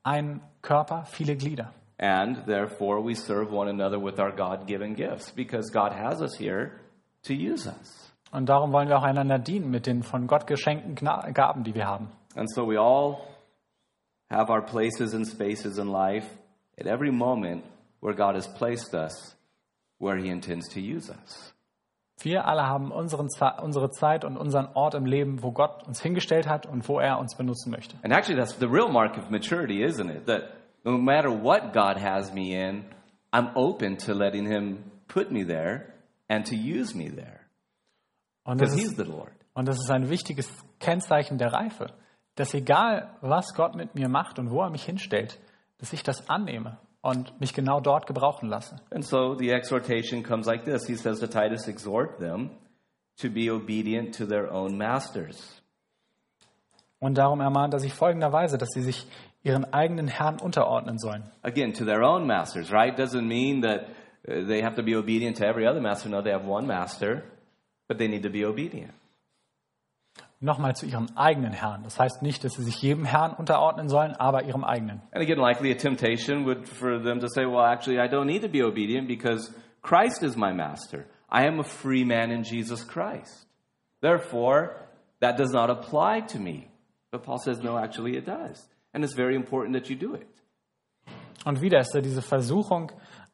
ein 0.02 0.40
Körper, 0.62 1.04
viele 1.06 1.36
Glieder. 1.36 1.72
And 1.98 2.44
therefore, 2.46 3.04
we 3.04 3.14
serve 3.14 3.52
one 3.52 3.68
another 3.68 4.00
with 4.00 4.18
our 4.18 4.32
God 4.32 4.66
given 4.66 4.94
gifts 4.94 5.30
because 5.30 5.70
God 5.70 5.92
has 5.92 6.20
us 6.20 6.36
here 6.36 6.72
to 7.24 7.32
use 7.32 7.66
us. 7.68 8.12
Und 8.32 8.48
darum 8.48 8.72
wollen 8.72 8.88
wir 8.88 8.98
auch 8.98 9.02
einander 9.04 9.38
dienen 9.38 9.70
mit 9.70 9.86
den 9.86 10.02
von 10.02 10.26
Gott 10.26 10.46
geschenkten 10.46 10.94
Gna- 10.96 11.30
Gaben, 11.32 11.62
die 11.64 11.74
wir 11.74 11.86
haben. 11.86 12.08
And 12.36 12.50
so 12.52 12.66
we 12.66 12.78
all 12.80 13.18
have 14.30 14.50
our 14.50 14.60
places 14.62 15.14
and 15.14 15.26
spaces 15.26 15.78
in 15.78 15.88
life 15.88 16.26
at 16.78 16.86
every 16.86 17.12
moment 17.12 17.62
where 18.00 18.14
God 18.14 18.34
has 18.34 18.48
placed 18.54 18.92
us 18.94 19.36
where 20.00 20.16
He 20.20 20.28
intends 20.30 20.68
to 20.74 20.80
use 20.80 21.08
us. 21.10 21.52
Wir 22.22 22.46
alle 22.46 22.66
haben 22.66 22.90
unseren, 22.92 23.28
unsere 23.62 23.90
Zeit 23.90 24.24
und 24.24 24.36
unseren 24.36 24.68
Ort 24.74 24.94
im 24.94 25.04
Leben, 25.04 25.42
wo 25.42 25.50
Gott 25.52 25.86
uns 25.86 26.00
hingestellt 26.00 26.48
hat 26.48 26.64
und 26.66 26.88
wo 26.88 26.98
er 26.98 27.18
uns 27.18 27.36
benutzen 27.36 27.70
möchte. 27.70 27.96
And 28.02 28.12
actually, 28.12 28.38
that's 28.40 28.56
the 28.58 28.66
real 28.66 28.88
mark 28.88 29.16
of 29.18 29.30
maturity, 29.30 29.82
isn't 29.84 30.10
it? 30.10 30.26
That 30.26 30.42
no 30.84 30.92
matter 30.98 31.30
what 31.30 31.72
God 31.72 31.98
has 32.00 32.32
me 32.32 32.52
in, 32.54 32.84
I'm 33.32 33.50
open 33.54 33.96
to 34.06 34.12
letting 34.14 34.46
Him 34.46 34.78
put 35.08 35.30
me 35.30 35.44
there 35.44 35.93
and 36.34 36.46
to 36.46 36.54
use 36.54 36.94
me 36.96 37.10
there 37.10 37.40
Und 38.44 38.60
das, 38.60 38.70
because 38.70 38.80
He's 38.80 38.90
ist, 38.92 38.96
the 38.96 39.10
Lord. 39.10 39.32
und 39.54 39.66
das 39.68 39.78
ist 39.78 39.90
ein 39.90 40.08
wichtiges 40.10 40.50
Kennzeichen 40.80 41.38
der 41.38 41.52
Reife, 41.52 41.86
dass 42.34 42.52
egal, 42.54 43.16
was 43.20 43.54
Gott 43.54 43.74
mit 43.74 43.94
mir 43.94 44.08
macht 44.08 44.38
und 44.38 44.50
wo 44.50 44.60
er 44.62 44.70
mich 44.70 44.84
hinstellt, 44.84 45.38
dass 45.78 45.92
ich 45.92 46.02
das 46.02 46.28
annehme 46.28 46.78
und 47.00 47.38
mich 47.40 47.54
genau 47.54 47.80
dort 47.80 48.06
gebrauchen 48.06 48.48
lasse. 48.48 48.76
And 48.90 49.04
so 49.04 49.34
the 49.38 49.50
exhortation 49.50 50.22
comes 50.22 50.46
like 50.46 50.64
this 50.64 50.86
He 50.86 50.96
says 50.96 51.20
to 51.20 51.26
Titus, 51.26 51.68
exhort 51.68 52.18
them 52.18 52.50
to 53.18 53.30
be 53.30 53.50
obedient 53.50 54.14
to 54.16 54.26
their 54.26 54.50
own 54.52 54.76
masters. 54.76 55.62
Und 56.98 57.18
darum 57.18 57.40
ermahnt 57.40 57.74
er 57.74 57.80
sich 57.80 57.92
folgenderweise, 57.92 58.56
dass 58.58 58.70
sie 58.70 58.80
sich 58.82 59.06
ihren 59.42 59.72
eigenen 59.74 60.08
Herrn 60.08 60.40
unterordnen 60.40 60.98
sollen. 60.98 61.30
Again, 61.42 61.74
to 61.74 61.84
their 61.84 62.02
own 62.02 62.26
masters, 62.26 62.72
right? 62.72 62.98
Doesn't 62.98 63.26
mean 63.26 63.60
that 63.62 63.82
Uh, 64.26 64.46
they 64.46 64.62
have 64.62 64.76
to 64.76 64.82
be 64.82 64.94
obedient 64.94 65.36
to 65.36 65.46
every 65.46 65.66
other 65.66 65.80
master. 65.80 66.08
No, 66.08 66.22
they 66.22 66.32
have 66.32 66.46
one 66.46 66.66
master, 66.66 67.24
but 67.88 67.98
they 67.98 68.08
need 68.08 68.22
to 68.22 68.30
be 68.30 68.44
obedient. 68.44 68.92
Nochmal 70.40 70.74
zu 70.76 70.86
ihrem 70.86 71.06
eigenen 71.16 71.52
Herrn. 71.52 71.84
Das 71.84 71.98
heißt 71.98 72.22
nicht, 72.22 72.44
dass 72.44 72.52
sie 72.52 72.64
sich 72.64 72.82
jedem 72.82 73.04
Herrn 73.06 73.32
unterordnen 73.32 73.88
sollen, 73.88 74.14
aber 74.16 74.44
ihrem 74.44 74.64
eigenen. 74.64 75.00
And 75.12 75.22
again, 75.22 75.38
likely 75.38 75.70
a 75.70 75.74
temptation 75.74 76.44
would 76.44 76.68
for 76.68 77.02
them 77.02 77.20
to 77.20 77.28
say, 77.28 77.46
well, 77.46 77.64
actually, 77.64 77.98
I 77.98 78.08
don't 78.08 78.26
need 78.26 78.42
to 78.42 78.48
be 78.48 78.62
obedient 78.62 79.08
because 79.08 79.54
Christ 79.82 80.22
is 80.22 80.36
my 80.36 80.52
master. 80.52 81.06
I 81.30 81.46
am 81.46 81.60
a 81.60 81.64
free 81.64 82.04
man 82.04 82.30
in 82.30 82.42
Jesus 82.42 82.84
Christ. 82.86 83.46
Therefore, 84.02 84.76
that 85.20 85.38
does 85.38 85.52
not 85.52 85.70
apply 85.70 86.20
to 86.32 86.38
me. 86.38 86.68
But 87.10 87.22
Paul 87.22 87.38
says, 87.38 87.60
no, 87.60 87.78
actually, 87.78 88.16
it 88.16 88.26
does. 88.26 88.68
And 88.92 89.02
it's 89.02 89.14
very 89.14 89.36
important 89.36 89.74
that 89.74 89.88
you 89.88 89.96
do 89.96 90.14
it. 90.14 90.28
Und 91.44 91.60
wieder 91.60 91.78
ist 91.80 91.94
da 91.94 92.00
diese 92.00 92.22
Versuchung, 92.22 92.90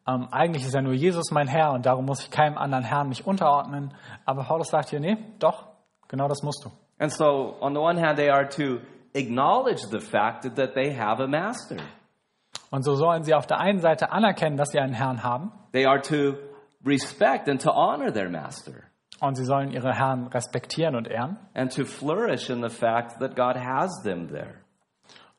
ähm, 0.07 0.29
eigentlich 0.31 0.65
ist 0.65 0.75
ja 0.75 0.83
nur 0.83 0.95
Jesus 0.95 1.31
mein 1.31 1.49
Herr 1.49 1.73
und 1.73 1.87
darum 1.87 2.07
muss 2.07 2.23
ich 2.23 2.31
keinem 2.31 2.59
anderen 2.59 2.85
Herrn 2.85 3.09
mich 3.09 3.27
unterordnen. 3.27 3.95
Aber 4.25 4.45
Paulus 4.45 4.69
sagt 4.69 4.91
hier, 4.91 5.01
nee, 5.01 5.17
doch, 5.39 5.67
genau 6.09 6.29
das 6.29 6.43
musst 6.43 6.65
du. 6.65 6.71
And 6.99 7.13
so, 7.13 7.57
on 7.61 7.75
the 7.75 7.81
one 7.81 8.01
hand, 8.01 8.17
they 8.19 8.31
are 8.31 8.49
to 8.49 8.81
acknowledge 9.15 9.87
the 9.91 10.01
fact 10.01 10.43
that, 10.57 10.75
they 10.75 10.95
have 10.97 11.23
a 11.23 11.27
master. 11.27 11.77
Und 12.71 12.85
so 12.85 12.95
sollen 12.95 13.25
sie 13.25 13.35
auf 13.35 13.47
der 13.47 13.59
einen 13.59 13.81
Seite 13.81 14.13
anerkennen, 14.13 14.57
dass 14.57 14.71
sie 14.71 14.79
einen 14.79 14.93
Herrn 14.93 15.23
haben 15.23 15.53
They 15.73 15.87
are 15.87 16.01
to 16.01 16.35
respect 16.85 17.49
and 17.49 17.61
to 17.63 17.71
honor 17.71 18.13
their 18.13 18.29
master 18.29 18.73
und 19.21 19.37
sie 19.37 19.45
sollen 19.45 19.71
ihre 19.71 19.93
Herren 19.93 20.27
respektieren 20.29 20.97
und 20.97 21.07
ehren 21.09 21.39
and 21.55 21.75
to 21.75 21.85
flourish 21.85 22.49
in 22.51 22.63
the 22.63 22.75
fact 22.75 23.19
that 23.21 23.37
God 23.37 23.57
has 23.57 24.03
them 24.03 24.29
there. 24.29 24.55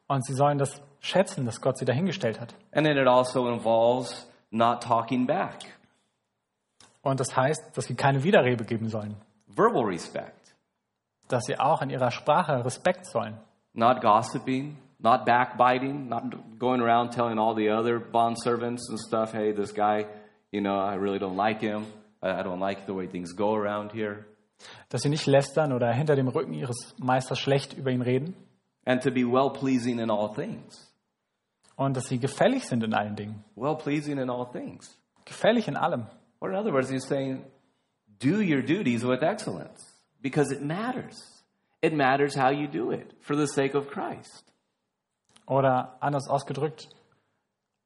und 0.07 0.25
sie 0.25 0.33
sollen 0.33 0.57
das 0.57 0.81
schätzen, 0.99 1.45
dass 1.45 1.61
Gott 1.61 1.77
sie 1.77 1.85
dahingestellt 1.85 2.39
hat. 2.39 2.53
And 2.73 2.85
then 2.85 2.97
it 2.97 3.07
also 3.07 3.47
involves 3.47 4.30
not 4.51 4.83
talking 4.83 5.25
back, 5.25 5.63
Und 7.01 7.19
das 7.19 7.35
heißt, 7.35 7.75
dass 7.75 7.85
sie 7.85 7.95
keine 7.95 8.23
Widerrede 8.23 8.63
geben 8.63 8.87
sollen, 8.89 9.15
verbal 9.47 9.85
respect, 9.85 10.55
dass 11.27 11.45
sie 11.45 11.57
auch 11.59 11.81
in 11.81 11.89
ihrer 11.89 12.11
Sprache 12.11 12.63
Respekt 12.63 13.05
sollen, 13.07 13.37
not 13.73 14.01
gossiping, 14.01 14.77
not 14.99 15.25
backbiting, 15.25 16.07
not 16.07 16.23
going 16.59 16.81
around 16.81 17.11
telling 17.13 17.39
all 17.39 17.55
the 17.55 17.69
other 17.71 17.99
bond 17.99 18.37
servants 18.39 18.87
and 18.89 18.99
stuff, 18.99 19.33
hey, 19.33 19.51
this 19.53 19.73
guy, 19.73 20.05
you 20.51 20.61
know, 20.61 20.77
I 20.79 20.95
really 20.95 21.17
don't 21.19 21.35
like 21.35 21.59
him. 21.61 21.85
I 22.23 22.43
don't 22.43 22.59
like 22.59 22.85
the 22.85 22.93
way 22.93 23.07
things 23.07 23.35
go 23.35 23.55
around 23.55 23.93
here. 23.93 24.25
dass 24.89 25.01
sie 25.01 25.09
nicht 25.09 25.25
lästern 25.25 25.73
oder 25.73 25.91
hinter 25.91 26.15
dem 26.15 26.27
Rücken 26.27 26.53
ihres 26.53 26.93
Meisters 26.99 27.39
schlecht 27.39 27.73
über 27.73 27.89
ihn 27.89 28.03
reden 28.03 28.35
And 28.85 29.01
to 29.01 29.09
be 29.09 29.23
well 29.25 29.49
pleasing 29.49 29.97
in 29.97 30.11
all 30.11 30.31
things. 30.31 30.90
Und 31.81 31.97
dass 31.97 32.05
sie 32.07 32.19
gefällig 32.19 32.65
sind 32.67 32.83
in 32.83 32.93
allen 32.93 33.15
Dingen, 33.15 33.43
Well 33.55 33.75
pleasing 33.75 34.19
in 34.19 34.29
all 34.29 34.45
things. 34.51 34.97
gefällig 35.25 35.67
in 35.67 35.75
allem. 35.75 36.05
Or 36.39 36.49
in 36.51 36.55
other 36.55 36.71
words, 36.71 36.89
he's 36.91 37.07
saying, 37.07 37.43
do 38.19 38.39
your 38.41 38.61
duties 38.61 39.03
with 39.03 39.23
excellence 39.23 39.81
because 40.21 40.51
it 40.51 40.61
matters. 40.61 41.43
It 41.81 41.93
matters 41.93 42.35
how 42.35 42.51
you 42.51 42.67
do 42.67 42.91
it 42.91 43.13
for 43.21 43.35
the 43.35 43.47
sake 43.47 43.73
of 43.75 43.87
Christ. 43.87 44.43
Oder 45.47 45.97
anders 45.99 46.27
ausgedrückt, 46.27 46.87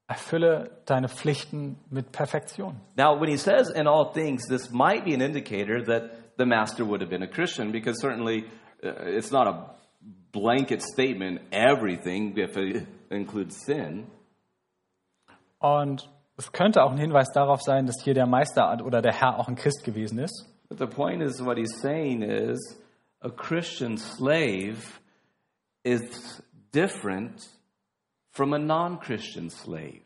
erfülle 0.07 0.71
deine 0.85 1.07
Pflichten 1.07 1.77
mit 1.89 2.11
Perfektion. 2.11 2.81
Now, 2.97 3.17
when 3.19 3.29
he 3.29 3.37
says 3.37 3.69
in 3.69 3.87
all 3.87 4.11
things, 4.13 4.45
this 4.47 4.71
might 4.71 5.05
be 5.05 5.13
an 5.13 5.21
indicator 5.21 5.81
that 5.85 6.37
the 6.37 6.45
master 6.45 6.83
would 6.83 6.99
have 6.99 7.09
been 7.09 7.23
a 7.23 7.29
Christian 7.29 7.71
because 7.71 8.01
certainly 8.01 8.43
uh, 8.83 8.89
it's 9.05 9.31
not 9.31 9.47
a 9.47 9.75
blanket 10.33 10.81
statement, 10.81 11.39
everything, 11.53 12.37
if 12.37 12.57
it 12.57 12.85
includes 13.09 13.65
sin. 13.65 14.07
Und 15.59 16.09
es 16.37 16.51
könnte 16.51 16.83
auch 16.83 16.91
ein 16.91 16.97
Hinweis 16.97 17.31
darauf 17.31 17.61
sein, 17.61 17.85
dass 17.85 18.03
hier 18.03 18.13
der 18.13 18.27
Meister 18.27 18.83
oder 18.83 19.01
der 19.01 19.13
Herr 19.13 19.39
auch 19.39 19.47
ein 19.47 19.55
Christ 19.55 19.83
gewesen 19.83 20.19
ist. 20.19 20.45
But 20.69 20.79
the 20.79 20.87
point 20.87 21.21
is, 21.21 21.43
what 21.43 21.57
he's 21.57 21.79
saying 21.79 22.23
is 22.23 22.81
a 23.21 23.29
Christian 23.29 23.97
slave 23.97 24.99
is 25.83 26.43
different 26.73 27.41
from 28.31 28.53
a 28.53 28.59
non 28.59 28.99
Christian 28.99 29.49
slave. 29.49 30.01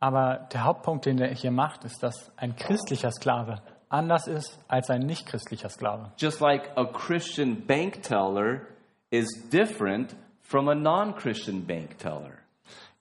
Aber 0.00 0.48
der 0.52 0.64
Hauptpunkt, 0.64 1.06
den 1.06 1.18
er 1.18 1.34
hier 1.34 1.50
macht, 1.50 1.84
ist, 1.84 2.02
dass 2.02 2.30
ein 2.36 2.56
christlicher 2.56 3.10
Sklave 3.10 3.62
anders 3.88 4.26
ist 4.26 4.58
als 4.68 4.90
ein 4.90 5.02
nicht-christlicher 5.02 5.68
Sklave. 5.68 6.12
Just 6.18 6.40
like 6.40 6.70
a 6.76 6.84
Christian 6.84 7.64
bank 7.66 8.02
teller 8.02 8.66
is 9.10 9.26
different 9.50 10.16
from 10.44 10.68
a 10.68 10.74
non 10.74 11.14
Christian 11.14 11.66
bank 11.66 11.98
teller. 11.98 12.38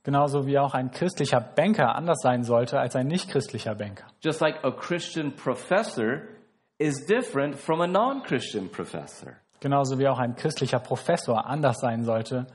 Genauso 0.04 0.46
wie 0.46 0.58
auch 0.60 0.74
ein 0.74 0.92
christlicher 0.92 1.40
Banker 1.40 1.96
anders 1.96 2.18
sein 2.22 2.44
sollte 2.44 2.78
als 2.78 2.96
ein 2.96 3.08
nicht-christlicher 3.08 3.76
Banker. 3.76 4.06
Just 4.22 4.42
like 4.42 4.56
a 4.64 4.72
Christian 4.72 5.34
professor 5.34 6.24
is 6.78 7.06
different 7.06 7.56
from 7.56 7.82
a 7.82 7.88
non 7.88 8.24
Christian 8.24 8.70
professor. 8.70 9.38
Genauso 9.62 9.98
wie 9.98 10.08
auch 10.08 10.20
ein 10.20 10.36
christlicher 10.36 10.80
Professor 10.80 11.46
anders 11.46 11.80
sein 11.80 12.04
sollte 12.04 12.48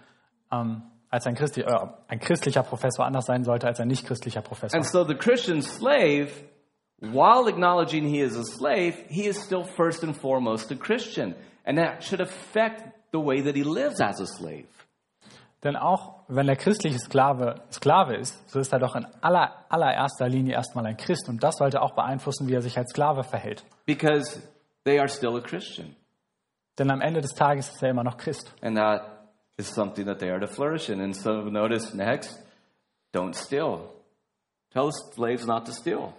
ähm, 0.52 0.82
als 1.10 1.26
ein, 1.26 1.34
Christi 1.34 1.62
äh, 1.62 1.86
ein 2.08 2.18
christlicher 2.18 2.62
Professor 2.62 3.06
anders 3.06 3.24
sein 3.24 3.44
sollte 3.44 3.66
als 3.66 3.80
ein 3.80 3.88
nicht-christlicher 3.88 4.42
Professor. 4.42 4.76
And 4.76 4.86
so 4.86 5.04
the 5.04 5.14
Christian 5.14 5.62
slave, 5.62 6.30
while 7.00 7.48
acknowledging 7.48 8.04
he 8.04 8.20
is 8.20 8.36
a 8.36 8.44
slave, 8.44 8.94
he 9.08 9.26
is 9.26 9.42
still 9.42 9.64
first 9.64 10.04
and 10.04 10.14
foremost 10.14 10.70
a 10.70 10.76
Christian. 10.76 11.34
And 11.64 11.78
that 11.78 12.02
should 12.02 12.20
affect 12.20 12.97
the 13.12 13.18
way 13.18 13.42
that 13.42 13.54
he 13.54 13.62
lives 13.62 14.00
as 14.00 14.20
a 14.20 14.26
slave. 14.26 14.66
Denn 15.64 15.76
auch 15.76 16.20
wenn 16.28 16.46
der 16.46 16.56
christliche 16.56 16.98
Sklave 16.98 17.62
Sklave 17.72 18.16
ist, 18.16 18.48
so 18.48 18.60
ist 18.60 18.72
er 18.72 18.78
doch 18.78 18.94
in 18.94 19.06
aller, 19.20 19.64
allererster 19.68 20.28
Linie 20.28 20.54
erstmal 20.54 20.86
ein 20.86 20.96
Christ. 20.96 21.28
Und 21.28 21.42
das 21.42 21.56
sollte 21.56 21.82
auch 21.82 21.94
beeinflussen, 21.94 22.46
wie 22.46 22.54
er 22.54 22.62
sich 22.62 22.78
als 22.78 22.90
Sklave 22.90 23.24
verhält. 23.24 23.64
Because 23.84 24.40
they 24.84 24.98
are 25.00 25.08
still 25.08 25.36
a 25.36 25.40
Christian. 25.40 25.96
Denn 26.78 26.90
am 26.90 27.00
Ende 27.00 27.20
des 27.20 27.34
Tages 27.34 27.70
ist 27.70 27.82
er 27.82 27.90
immer 27.90 28.04
noch 28.04 28.16
Christ. 28.18 28.54
And 28.62 28.76
that 28.76 29.02
is 29.56 29.68
something 29.68 30.06
that 30.06 30.20
they 30.20 30.30
are 30.30 30.38
to 30.38 30.46
flourish 30.46 30.88
in. 30.90 31.00
And 31.00 31.14
so 31.16 31.42
notice 31.50 31.92
next, 31.92 32.38
don't 33.12 33.34
steal. 33.34 33.90
Tell 34.72 34.92
the 34.92 35.12
slaves 35.14 35.44
not 35.44 35.66
to 35.66 35.72
steal. 35.72 36.12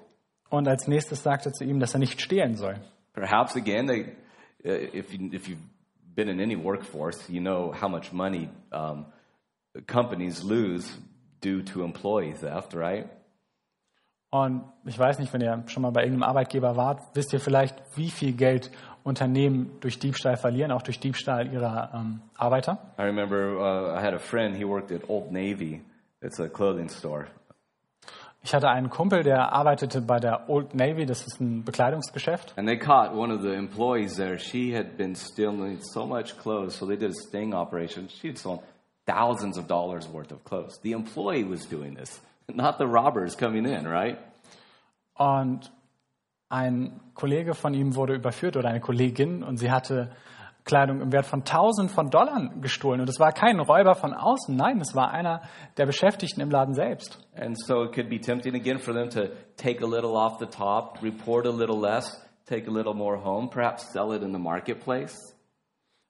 Und 0.50 0.68
als 0.68 0.88
nächstes 0.88 1.24
sagt 1.24 1.46
er 1.46 1.54
zu 1.54 1.64
ihm, 1.64 1.80
dass 1.80 1.94
er 1.94 2.00
nicht 2.00 2.20
stehlen 2.20 2.56
soll. 2.56 2.76
Perhaps 3.14 3.56
again, 3.56 3.88
they, 3.88 4.16
uh, 4.66 4.98
if, 4.98 5.14
you, 5.14 5.32
if 5.32 5.48
you've 5.48 5.62
been 6.16 6.30
in 6.30 6.40
any 6.40 6.56
workforce, 6.56 7.30
you 7.30 7.42
know 7.42 7.72
how 7.72 7.88
much 7.88 8.12
money 8.12 8.50
um, 8.72 9.06
companies 9.88 10.44
lose 10.44 10.92
due 11.42 11.64
to 11.64 11.84
employee 11.84 12.34
theft, 12.34 12.74
right? 12.74 13.08
Und 14.32 14.64
ich 14.86 14.98
weiß 14.98 15.18
nicht, 15.18 15.34
wenn 15.34 15.42
ihr 15.42 15.64
schon 15.68 15.82
mal 15.82 15.92
bei 15.92 16.04
irgendeinem 16.04 16.30
Arbeitgeber 16.30 16.76
wart, 16.76 17.02
wisst 17.16 17.34
ihr 17.34 17.40
vielleicht, 17.40 17.82
wie 17.96 18.12
viel 18.12 18.34
Geld 18.34 18.70
Unternehmen 19.04 19.72
durch 19.80 19.98
Diebstahl 19.98 20.38
verlieren, 20.38 20.72
auch 20.72 20.84
durch 20.84 21.00
Diebstahl 21.00 21.52
ihrer 21.52 21.92
ähm, 21.96 22.22
Arbeiter. 22.36 22.78
I 23.00 23.04
remember 23.04 23.58
uh, 23.58 23.98
I 23.98 24.02
had 24.04 24.14
a 24.14 24.20
friend, 24.20 24.56
he 24.56 24.66
worked 24.66 24.92
at 24.92 25.10
Old 25.10 25.32
Navy. 25.32 25.82
It's 26.22 26.40
a 26.40 26.48
clothing 26.48 26.90
store. 26.90 27.28
Ich 28.42 28.54
hatte 28.54 28.70
einen 28.70 28.90
Kumpel, 28.90 29.24
der 29.24 29.52
arbeitete 29.52 30.02
bei 30.02 30.20
der 30.20 30.50
Old 30.50 30.74
Navy, 30.74 31.06
das 31.06 31.28
ist 31.28 31.42
ein 31.42 31.66
Bekleidungsgeschäft. 31.66 32.54
And 32.58 32.68
they 32.68 32.78
caught 32.78 33.14
one 33.14 33.34
of 33.34 33.42
the 33.42 33.54
employees 33.54 34.16
there. 34.16 34.40
She 34.40 34.74
had 34.76 34.96
been 34.98 35.16
stealing 35.16 35.80
so 35.82 36.06
much 36.06 36.38
clothes, 36.38 36.78
so 36.78 36.86
they 36.86 36.98
did 36.98 37.12
a 37.12 37.28
sting 37.28 37.54
operation. 37.54 38.08
She 38.08 38.30
had 38.30 38.38
stolen 38.38 38.60
thousands 39.06 39.58
of 39.58 39.68
dollars 39.68 40.08
worth 40.08 40.32
of 40.32 40.44
clothes. 40.46 40.80
The 40.82 40.94
employee 40.94 41.44
was 41.44 41.66
doing 41.68 41.96
this, 41.96 42.22
not 42.48 42.78
the 42.78 42.88
robbers 42.88 43.36
coming 43.36 43.66
in, 43.66 43.86
right? 43.86 44.18
Und 45.16 45.70
ein 46.48 47.00
Kollege 47.14 47.54
von 47.54 47.74
ihm 47.74 47.96
wurde 47.96 48.16
überführt 48.16 48.56
oder 48.56 48.70
eine 48.70 48.80
Kollegin 48.80 49.44
und 49.44 49.58
sie 49.58 49.70
hatte 49.70 50.12
Kleidung 50.70 51.02
im 51.02 51.12
Wert 51.12 51.26
von 51.26 51.44
tausend 51.44 51.90
von 51.90 52.12
Dollar 52.12 52.50
gestohlen. 52.62 53.02
Und 53.02 53.10
es 53.10 53.20
war 53.20 53.32
kein 53.32 53.60
Räuber 53.60 53.96
von 53.96 54.14
außen, 54.14 54.56
nein, 54.56 54.80
es 54.80 54.94
war 54.94 55.10
einer 55.10 55.42
der 55.78 55.88
Beschäftigten 55.88 56.42
im 56.42 56.52
Laden 56.52 56.76
selbst. 56.76 57.18
And 57.36 57.58
so 57.60 57.84
it 57.84 57.94
could 57.94 58.08
be 58.08 58.20
tempting 58.20 58.54
again 58.54 58.78
for 58.78 58.94
them 58.94 59.10
to 59.10 59.34
take 59.58 59.84
a 59.84 59.88
little 59.88 60.16
off 60.16 60.38
the 60.40 60.46
top, 60.46 61.02
report 61.02 61.48
a 61.48 61.52
little 61.52 61.80
less, 61.80 62.24
take 62.46 62.70
a 62.70 62.72
little 62.72 62.94
more 62.94 63.18
home, 63.18 63.50
perhaps 63.50 63.92
sell 63.92 64.14
it 64.14 64.22
in 64.22 64.32
the 64.32 64.40
marketplace. 64.40 65.18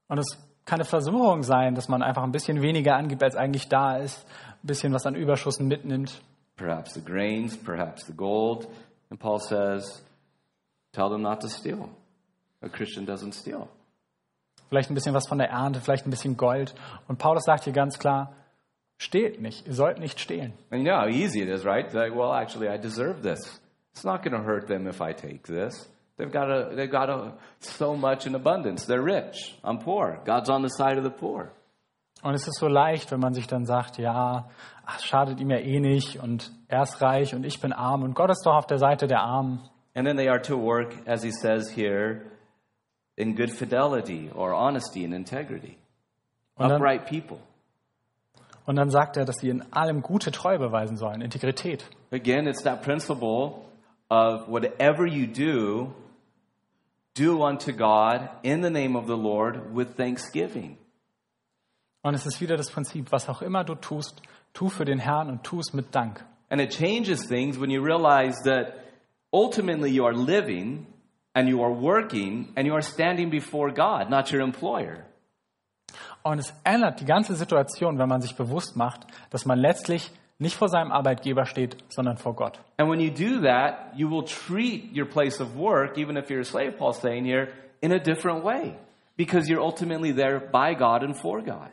Und 0.10 0.18
es 0.18 0.38
kann 0.66 0.80
eine 0.80 0.86
Versuchung 0.86 1.44
sein, 1.44 1.74
dass 1.74 1.88
man 1.88 2.04
einfach 2.04 2.24
ein 2.24 2.34
bisschen 2.34 2.62
weniger 2.62 2.96
angibt, 2.96 3.24
als 3.24 3.38
eigentlich 3.38 3.70
da 3.70 3.96
ist, 3.96 4.26
ein 4.62 4.68
bisschen 4.68 4.92
was 4.92 5.06
an 5.06 5.16
Überschüssen 5.16 5.68
mitnimmt. 5.68 6.22
Perhaps 6.58 6.96
the 6.96 7.02
grains, 7.02 7.56
perhaps 7.56 8.06
the 8.06 8.14
gold. 8.14 8.68
And 9.10 9.20
Paul 9.20 9.40
says, 9.40 10.04
tell 10.92 11.10
them 11.10 11.22
not 11.22 11.40
to 11.42 11.48
steal. 11.48 11.90
A 12.62 12.68
Christian 12.68 13.06
doesn't 13.06 13.34
steal. 13.34 13.70
Vielleicht 14.70 14.90
ein 14.92 14.94
bisschen 14.94 15.16
was 15.16 15.28
von 15.28 15.40
der 15.40 15.50
Ernte, 15.50 15.82
vielleicht 15.82 16.06
ein 16.06 16.12
bisschen 16.12 16.38
Gold. 16.38 16.76
Und 17.08 17.18
Paulus 17.18 17.44
sagt 17.44 17.64
hier 17.64 17.74
ganz 17.74 17.98
klar, 17.98 18.34
stehlt 18.98 19.42
nicht, 19.42 19.68
ihr 19.68 19.74
sollt 19.74 20.00
nicht 20.00 20.20
stehlen. 20.20 20.54
And 20.70 20.82
you 20.84 20.88
know 20.88 21.02
how 21.02 21.10
easy 21.10 21.42
it 21.42 21.50
is, 21.50 21.66
right? 21.66 21.86
It's 21.86 21.96
like, 21.96 22.16
well, 22.16 22.32
actually, 22.34 22.70
I 22.70 22.78
deserve 22.78 23.22
this. 23.24 23.62
It's 23.92 24.04
not 24.04 24.24
going 24.24 24.34
to 24.34 24.44
hurt 24.44 24.68
them 24.68 24.88
if 24.88 25.02
I 25.02 25.14
take 25.14 25.44
this. 25.44 25.90
They've 26.18 26.32
got, 26.32 26.52
a, 26.52 26.76
they've 26.76 26.92
got 26.92 27.10
a, 27.10 27.34
so 27.62 27.96
much 27.96 28.28
in 28.28 28.36
abundance. 28.36 28.86
They're 28.86 29.02
rich. 29.02 29.58
I'm 29.64 29.80
poor. 29.80 30.22
God's 30.26 30.50
on 30.50 30.62
the 30.62 30.70
side 30.70 30.98
of 30.98 31.04
the 31.04 31.10
poor. 31.10 31.52
Und 32.22 32.34
es 32.36 32.46
ist 32.48 32.60
so 32.60 32.68
leicht, 32.68 33.12
wenn 33.12 33.22
man 33.22 33.34
sich 33.34 33.48
dann 33.48 33.66
sagt, 33.66 33.98
ja, 33.98 34.50
ach, 34.86 34.98
es 34.98 35.06
schadet 35.06 35.40
ihm 35.40 35.50
ja 35.50 35.58
eh 35.58 35.80
nicht 35.80 36.22
und 36.22 36.52
er 36.68 36.84
ist 36.84 37.02
reich 37.02 37.34
und 37.34 37.46
ich 37.46 37.62
bin 37.62 37.72
arm 37.72 38.04
und 38.04 38.14
Gott 38.14 38.30
ist 38.30 38.46
doch 38.46 38.56
auf 38.56 38.68
der 38.68 38.78
Seite 38.78 39.08
der 39.08 39.22
Armen. 39.22 39.62
And 39.96 40.06
then 40.06 40.18
they 40.18 40.28
are 40.28 40.42
to 40.42 40.58
work, 40.58 40.94
as 41.08 41.24
he 41.24 41.32
says 41.32 41.70
here, 41.70 42.26
in 43.20 43.36
good 43.36 43.52
fidelity 43.52 44.32
or 44.34 44.54
honesty 44.54 45.04
and 45.04 45.14
integrity. 45.14 45.78
Dann, 46.58 46.72
Upright 46.72 47.06
people. 47.06 47.38
und 48.66 48.76
dann 48.76 48.90
sagt 48.90 49.18
er, 49.18 49.26
dass 49.26 49.38
sie 49.38 49.50
in 49.50 49.64
allem 49.72 50.02
gute 50.02 50.32
Treue 50.32 50.60
beweisen 50.60 50.98
sollen, 50.98 51.22
Integrität. 51.22 51.86
Again, 52.12 52.48
it's 52.48 52.64
that 52.64 52.82
principle 52.82 53.66
of 54.10 54.48
whatever 54.48 55.06
you 55.06 55.28
do, 55.28 55.94
do 57.16 57.44
unto 57.44 57.72
God 57.72 58.30
in 58.44 58.62
the 58.64 58.70
name 58.70 58.98
of 58.98 59.08
the 59.08 59.18
Lord 59.18 59.76
with 59.76 59.96
thanksgiving. 59.96 60.78
Und 62.02 62.14
es 62.14 62.26
ist 62.26 62.40
wieder 62.40 62.56
das 62.56 62.72
Prinzip, 62.72 63.12
was 63.12 63.28
auch 63.28 63.42
immer 63.42 63.64
du 63.64 63.76
tust, 63.76 64.22
tu 64.54 64.70
für 64.70 64.86
den 64.86 65.00
Herrn 65.00 65.30
und 65.30 65.44
tu 65.44 65.60
es 65.60 65.74
mit 65.74 65.94
Dank. 65.94 66.24
And 66.50 66.62
it 66.62 66.72
changes 66.72 67.28
things 67.28 67.60
when 67.60 67.70
you 67.70 67.84
realize 67.84 68.38
that 68.44 68.74
ultimately 69.32 69.90
you 69.90 70.06
are 70.06 70.16
living 70.16 70.88
and 71.34 71.48
you 71.48 71.62
are 71.62 71.72
working 71.72 72.52
and 72.56 72.68
you 72.68 72.74
are 72.74 72.82
standing 72.82 73.30
before 73.30 73.72
God, 73.72 74.10
not 74.10 74.32
your 74.32 74.42
employer. 74.42 75.06
Und 76.24 76.40
es 76.40 76.54
ändert 76.64 77.00
die 77.00 77.06
ganze 77.06 77.36
Situation, 77.36 77.98
wenn 77.98 78.10
man 78.10 78.22
sich 78.22 78.36
bewusst 78.36 78.76
macht, 78.76 79.02
dass 79.30 79.46
man 79.46 79.58
letztlich 79.58 80.12
nicht 80.38 80.56
vor 80.56 80.70
seinem 80.70 80.92
Arbeitgeber 80.92 81.46
steht, 81.46 81.78
sondern 81.90 82.18
vor 82.18 82.36
Gott. 82.36 82.60
And 82.78 82.90
when 82.90 83.00
you 83.00 83.10
do 83.10 83.42
that, 83.42 83.94
you 83.96 84.10
will 84.10 84.24
treat 84.24 84.96
your 84.96 85.06
place 85.06 85.42
of 85.42 85.56
work, 85.56 85.98
even 85.98 86.18
if 86.18 86.30
you're 86.30 86.42
a 86.42 86.46
slave, 86.46 86.78
Paul's 86.78 87.00
saying 87.02 87.26
here, 87.26 87.50
in 87.82 87.92
a 87.92 88.00
different 88.00 88.44
way 88.44 88.76
because 89.20 89.50
you're 89.50 89.62
ultimately 89.62 90.14
there 90.14 90.40
by 90.40 90.74
God 90.74 91.04
and 91.04 91.14
for 91.14 91.42
God. 91.42 91.70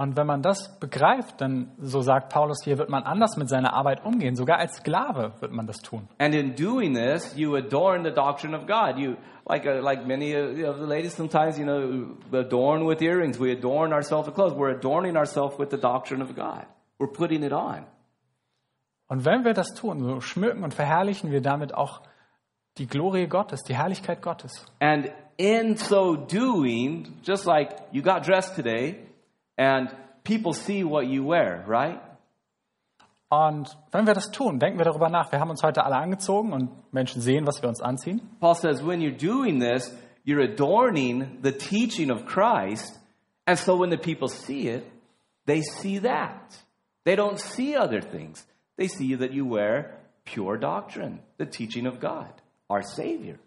Und 0.00 0.16
wenn 0.16 0.26
man 0.26 0.40
das 0.40 0.78
begreift, 0.80 1.42
dann, 1.42 1.72
so 1.78 2.00
sagt 2.00 2.32
Paulus 2.32 2.64
hier, 2.64 2.78
wird 2.78 2.88
man 2.88 3.02
anders 3.02 3.36
mit 3.36 3.50
seiner 3.50 3.74
Arbeit 3.74 4.02
umgehen. 4.02 4.34
Sogar 4.34 4.58
als 4.58 4.76
Sklave 4.76 5.34
wird 5.40 5.52
man 5.52 5.66
das 5.66 5.76
tun. 5.82 6.08
And 6.16 6.34
in 6.34 6.54
doing 6.54 6.94
this, 6.94 7.36
you 7.36 7.54
adorn 7.54 8.02
the 8.02 8.10
doctrine 8.10 8.56
of 8.56 8.66
God. 8.66 8.96
You, 8.96 9.16
like, 9.46 9.66
uh, 9.66 9.82
like 9.82 10.06
many 10.06 10.34
of 10.34 10.78
the 10.78 10.86
ladies 10.86 11.14
sometimes, 11.14 11.58
you 11.58 11.66
know, 11.66 12.16
adorn 12.32 12.86
with 12.88 13.02
earrings. 13.02 13.38
We 13.38 13.52
adorn 13.52 13.92
ourselves 13.92 14.26
with 14.26 14.36
clothes. 14.36 14.54
We're 14.56 14.74
adorning 14.74 15.18
ourselves 15.18 15.58
with 15.58 15.68
the 15.68 15.76
doctrine 15.76 16.22
of 16.22 16.34
God. 16.34 16.64
We're 16.98 17.12
putting 17.12 17.42
it 17.42 17.52
on. 17.52 17.84
Und 19.06 19.26
wenn 19.26 19.44
wir 19.44 19.52
das 19.52 19.74
tun, 19.74 20.00
so 20.00 20.22
schmücken 20.22 20.64
und 20.64 20.72
verherrlichen 20.72 21.30
wir 21.30 21.42
damit 21.42 21.74
auch 21.74 22.00
die 22.78 22.86
Glorie 22.86 23.26
Gottes, 23.26 23.64
die 23.64 23.76
Herrlichkeit 23.76 24.22
Gottes. 24.22 24.64
And 24.78 25.10
in 25.36 25.76
so 25.76 26.16
doing, 26.16 27.20
just 27.22 27.44
like 27.44 27.76
you 27.92 28.00
got 28.00 28.26
dressed 28.26 28.56
today, 28.56 29.09
and 29.60 29.94
people 30.24 30.54
see 30.54 30.82
what 30.82 31.06
you 31.06 31.22
wear, 31.22 31.62
right? 31.68 32.00
Und 33.28 33.76
wenn 33.92 34.06
wir 34.06 34.14
das 34.14 34.30
tun, 34.30 34.58
denken 34.58 34.78
wir 34.78 34.86
darüber 34.86 35.08
nach. 35.08 35.30
Wir 35.30 35.38
haben 35.38 35.50
uns 35.50 35.62
heute 35.62 35.84
alle 35.84 35.96
angezogen 35.96 36.52
und 36.52 36.70
Menschen 36.92 37.20
sehen, 37.20 37.46
was 37.46 37.62
wir 37.62 37.68
uns 37.68 37.80
anziehen. 37.80 38.20
Paul 38.40 38.54
says, 38.54 38.82
when 38.84 39.00
you're 39.00 39.16
doing 39.16 39.60
this, 39.60 39.94
you're 40.24 40.42
adorning 40.42 41.38
the 41.42 41.52
teaching 41.52 42.10
of 42.10 42.24
Christ. 42.24 42.98
And 43.46 43.56
so 43.56 43.78
when 43.78 43.90
the 43.90 43.98
people 43.98 44.28
see 44.28 44.68
it, 44.68 44.84
they 45.46 45.60
see 45.60 46.00
that. 46.00 46.64
They 47.04 47.14
don't 47.14 47.38
see 47.38 47.76
other 47.76 48.00
things. 48.00 48.44
They 48.76 48.88
see 48.88 49.14
that 49.16 49.32
you 49.32 49.46
wear 49.46 50.00
pure 50.24 50.58
doctrine, 50.58 51.20
the 51.36 51.46
teaching 51.46 51.86
of 51.86 52.00
God, 52.00 52.32
our 52.68 52.82
Savior. 52.82 53.38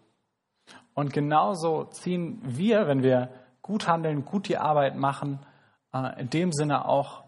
Und 0.94 1.12
genauso 1.12 1.88
ziehen 1.90 2.40
wir, 2.42 2.86
wenn 2.86 3.02
wir 3.02 3.30
gut 3.62 3.88
handeln, 3.88 4.24
gut 4.24 4.48
die 4.48 4.56
Arbeit 4.56 4.96
machen, 4.96 5.40
in 6.18 6.30
dem 6.30 6.52
Sinne 6.52 6.86
auch 6.88 7.24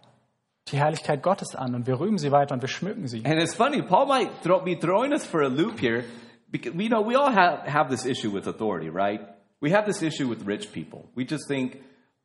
die 0.68 0.78
Herrlichkeit 0.78 1.22
Gottes 1.22 1.54
an 1.54 1.74
und 1.74 1.86
wir 1.86 2.00
rühmen 2.00 2.18
sie 2.18 2.32
weiter 2.32 2.54
und 2.54 2.60
wir 2.60 2.68
schmücken 2.68 3.06
sie. 3.06 3.24
And 3.24 3.40
it's 3.40 3.54
funny, 3.54 3.82
Paul 3.82 4.06
might 4.06 4.30
throw, 4.42 4.62
be 4.62 4.76
throwing 4.78 5.12
us 5.12 5.24
for 5.24 5.42
a 5.42 5.48
loop 5.48 5.78
here 5.78 6.04
because 6.50 6.76
we 6.76 6.88
know 6.88 7.00
we 7.00 7.16
all 7.16 7.32
have, 7.32 7.68
have 7.68 7.88
this 7.88 8.04
issue 8.04 8.32
with 8.32 8.48
authority, 8.48 8.88
right? 8.88 9.20
We 9.60 9.72
have 9.72 9.86
this 9.86 10.02
issue 10.02 10.28
with 10.28 10.44
rich 10.46 10.72
people. 10.72 11.08
We 11.14 11.24
just 11.24 11.48
think 11.48 11.80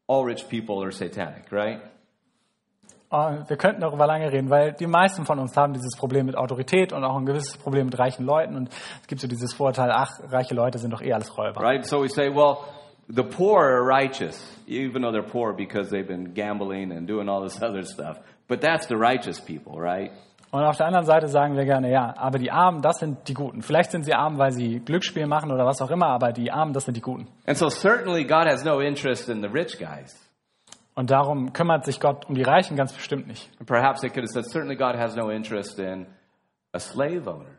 all 0.07 0.25
rich 0.25 0.49
people 0.49 0.83
are 0.83 0.91
satanic, 0.91 1.51
right? 1.51 1.81
Und 3.09 3.49
wir 3.49 3.57
könnten 3.57 3.81
darüber 3.81 4.07
lange 4.07 4.31
reden, 4.31 4.49
weil 4.49 4.71
die 4.71 4.87
meisten 4.87 5.25
von 5.25 5.37
uns 5.37 5.55
haben 5.57 5.73
dieses 5.73 5.97
Problem 5.97 6.25
mit 6.25 6.37
Autorität 6.37 6.93
und 6.93 7.03
auch 7.03 7.17
ein 7.17 7.25
gewisses 7.25 7.57
Problem 7.57 7.87
mit 7.87 7.99
reichen 7.99 8.25
Leuten 8.25 8.55
und 8.55 8.69
es 9.01 9.07
gibt 9.07 9.19
so 9.19 9.27
dieses 9.27 9.53
Vorteil, 9.53 9.91
ach, 9.91 10.11
reiche 10.29 10.55
Leute 10.55 10.79
sind 10.79 10.91
doch 10.91 11.01
eh 11.01 11.11
alles 11.11 11.37
Räuber. 11.37 11.61
Right? 11.61 11.85
So 11.85 12.01
we 12.01 12.07
say, 12.07 12.33
well, 12.33 12.59
the 13.11 13.23
poor 13.23 13.63
are 13.65 13.83
righteous, 13.83 14.37
even 14.67 15.01
though 15.01 15.11
they're 15.11 15.21
poor 15.21 15.53
because 15.53 15.89
they've 15.89 16.07
been 16.07 16.33
gambling 16.33 16.91
and 16.91 17.07
doing 17.07 17.29
all 17.29 17.41
this 17.41 17.61
other 17.61 17.83
stuff. 17.83 18.19
But 18.47 18.61
that's 18.61 18.87
the 18.87 18.97
righteous 18.97 19.39
people, 19.39 19.79
right? 19.79 20.11
Und 20.51 20.63
auf 20.63 20.75
der 20.75 20.87
anderen 20.87 21.05
Seite 21.05 21.29
sagen 21.29 21.55
wir 21.55 21.63
gerne, 21.63 21.89
ja, 21.89 22.13
aber 22.17 22.37
die 22.37 22.51
Armen, 22.51 22.81
das 22.81 22.99
sind 22.99 23.25
die 23.29 23.33
Guten. 23.33 23.61
Vielleicht 23.61 23.91
sind 23.91 24.03
sie 24.03 24.13
arm, 24.13 24.37
weil 24.37 24.51
sie 24.51 24.81
Glücksspiel 24.81 25.25
machen 25.25 25.49
oder 25.49 25.65
was 25.65 25.81
auch 25.81 25.89
immer, 25.89 26.07
aber 26.07 26.33
die 26.33 26.51
Armen, 26.51 26.73
das 26.73 26.83
sind 26.83 26.97
die 26.97 27.01
Guten. 27.01 27.29
And 27.45 27.57
so 27.57 27.69
certainly 27.69 28.25
God 28.25 28.47
has 28.47 28.65
no 28.65 28.81
interest 28.81 29.29
in 29.29 29.41
the 29.41 29.47
rich 29.47 29.79
guys. 29.79 30.13
Und 30.93 31.09
darum 31.09 31.53
kümmert 31.53 31.85
sich 31.85 32.01
Gott 32.01 32.25
um 32.27 32.35
die 32.35 32.43
Reichen 32.43 32.75
ganz 32.75 32.91
bestimmt 32.91 33.27
nicht. 33.27 33.49
And 33.59 33.67
perhaps 33.67 34.03
it 34.03 34.13
could 34.13 34.23
have 34.23 34.33
said, 34.33 34.43
certainly 34.45 34.75
God 34.75 34.95
has 34.97 35.15
no 35.15 35.29
interest 35.29 35.79
in 35.79 36.05
a 36.73 36.79
slave 36.79 37.29
owner. 37.29 37.55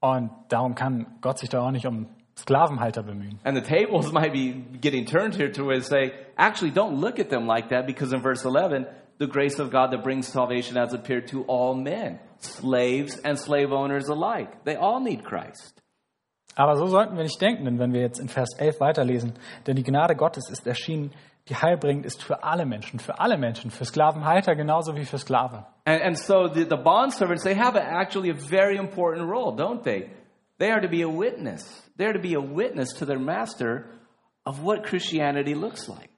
Und 0.00 0.30
darum 0.50 0.74
kann 0.74 1.06
Gott 1.22 1.38
sich 1.38 1.48
da 1.48 1.62
auch 1.62 1.70
nicht 1.70 1.86
um 1.86 2.08
Sklavenhalter 2.38 3.02
bemühen. 3.02 3.38
And 3.44 3.56
the 3.56 3.62
tables 3.62 4.12
might 4.12 4.32
be 4.32 4.52
getting 4.80 5.04
turned 5.04 5.34
here 5.34 5.50
to 5.52 5.64
where 5.64 5.78
they 5.78 5.84
say, 5.84 6.12
actually, 6.36 6.70
don't 6.70 7.00
look 7.00 7.18
at 7.18 7.30
them 7.30 7.46
like 7.46 7.70
that 7.70 7.86
because 7.86 8.12
in 8.12 8.22
verse 8.22 8.44
11, 8.44 8.86
the 9.18 9.26
grace 9.26 9.58
of 9.58 9.70
God 9.70 9.90
that 9.90 10.02
brings 10.02 10.28
salvation 10.28 10.76
has 10.76 10.94
appeared 10.94 11.28
to 11.28 11.42
all 11.44 11.74
men, 11.74 12.20
slaves 12.38 13.18
and 13.24 13.38
slave 13.38 13.72
owners 13.72 14.08
alike. 14.08 14.64
They 14.64 14.76
all 14.76 15.00
need 15.00 15.24
Christ. 15.24 15.82
Aber 16.54 16.76
so 16.76 16.86
sollten 16.86 17.16
wir 17.16 17.22
nicht 17.22 17.40
denken, 17.40 17.78
wenn 17.78 17.92
wir 17.92 18.00
jetzt 18.00 18.18
in 18.18 18.28
Vers 18.28 18.48
11 18.58 18.80
weiterlesen, 18.80 19.34
denn 19.66 19.76
die 19.76 19.84
Gnade 19.84 20.16
Gottes 20.16 20.50
ist 20.50 20.66
erschienen, 20.66 21.12
die 21.48 21.54
heilbringend 21.54 22.04
ist 22.04 22.22
für 22.22 22.42
alle 22.42 22.66
Menschen, 22.66 22.98
für 22.98 23.20
alle 23.20 23.38
Menschen, 23.38 23.70
für 23.70 23.84
Sklavenhalter 23.84 24.54
genauso 24.54 24.96
wie 24.96 25.04
für 25.04 25.18
Sklaven. 25.18 25.64
And, 25.84 26.02
and 26.02 26.18
so 26.18 26.48
the, 26.48 26.64
the 26.64 26.76
bondservants, 26.76 27.44
they 27.44 27.54
have 27.54 27.76
actually 27.76 28.30
a 28.30 28.34
very 28.34 28.76
important 28.76 29.28
role, 29.28 29.54
don't 29.54 29.82
they? 29.84 30.10
They 30.58 30.70
are 30.70 30.80
to 30.80 30.88
be 30.88 31.02
a 31.02 31.08
witness. 31.08 31.87
They 31.98 32.06
are 32.06 32.14
to 32.14 32.20
be 32.20 32.34
a 32.34 32.40
witness 32.40 32.94
to 32.94 33.04
their 33.04 33.18
master 33.18 33.84
of 34.44 34.62
what 34.62 34.84
Christianity 34.84 35.54
looks 35.54 35.88
like. 35.88 36.10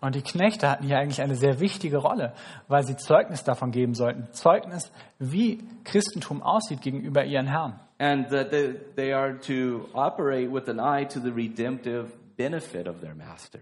Und 0.00 0.14
die 0.14 0.22
Knechte 0.22 0.68
hatten 0.68 0.84
hier 0.84 0.98
eigentlich 0.98 1.22
eine 1.22 1.36
sehr 1.36 1.58
wichtige 1.58 1.96
Rolle, 1.96 2.34
weil 2.68 2.84
sie 2.84 2.96
Zeugnis 2.96 3.42
davon 3.44 3.70
geben 3.70 3.94
sollten. 3.94 4.30
Zeugnis, 4.32 4.92
wie 5.18 5.64
Christentum 5.84 6.42
aussieht 6.42 6.82
gegenüber 6.82 7.24
ihren 7.24 7.46
Herrn. 7.46 7.80
And 7.98 8.28
that 8.28 8.50
they, 8.50 8.74
they 8.94 9.12
are 9.14 9.40
to 9.40 9.88
operate 9.94 10.52
with 10.52 10.68
an 10.68 10.78
eye 10.78 11.06
to 11.06 11.18
the 11.18 11.30
redemptive 11.30 12.12
benefit 12.36 12.86
of 12.86 13.00
their 13.00 13.14
master, 13.14 13.60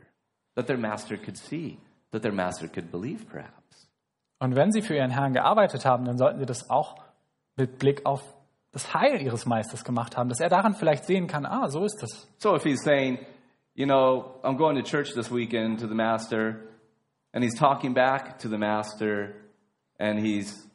that 0.57 0.67
their 0.67 0.77
master 0.77 1.17
could 1.17 1.37
see, 1.37 1.79
that 2.11 2.23
their 2.23 2.33
master 2.33 2.67
could 2.67 2.91
believe, 2.91 3.25
perhaps. 3.31 3.89
Und 4.41 4.57
wenn 4.57 4.73
sie 4.73 4.83
für 4.83 4.97
ihren 4.97 5.13
Herrn 5.13 5.33
gearbeitet 5.33 5.85
haben, 5.85 6.05
dann 6.05 6.19
sollten 6.19 6.41
sie 6.41 6.47
das 6.47 6.69
auch 6.69 6.97
mit 7.57 7.79
Blick 7.79 8.05
auf 8.05 8.34
das 8.75 8.93
Heil 8.93 9.23
ihres 9.23 9.47
Meisters 9.47 9.85
gemacht 9.85 10.17
haben, 10.17 10.29
dass 10.29 10.41
er 10.41 10.49
daran 10.49 10.75
vielleicht 10.75 11.05
sehen 11.05 11.29
kann, 11.29 11.47
ah, 11.47 11.69
so 11.69 11.85
ist 11.85 12.03
es. 12.03 12.29
So 12.39 12.57
if 12.57 12.65
he's 12.65 12.83
saying, 12.83 13.19
you 13.75 13.87
know, 13.87 14.41
I'm 14.43 14.57
going 14.57 14.77
to 14.77 14.83
church 14.83 15.15
this 15.15 15.31
weekend 15.31 15.79
to 15.79 15.87
the 15.87 15.95
master, 15.95 16.69
and 17.33 17.45
he's 17.45 17.55
talking 17.57 17.95
back 17.95 18.37
to 18.41 18.49
the 18.49 18.59
master, 18.59 19.37
and 19.99 20.19
he's 20.19 20.69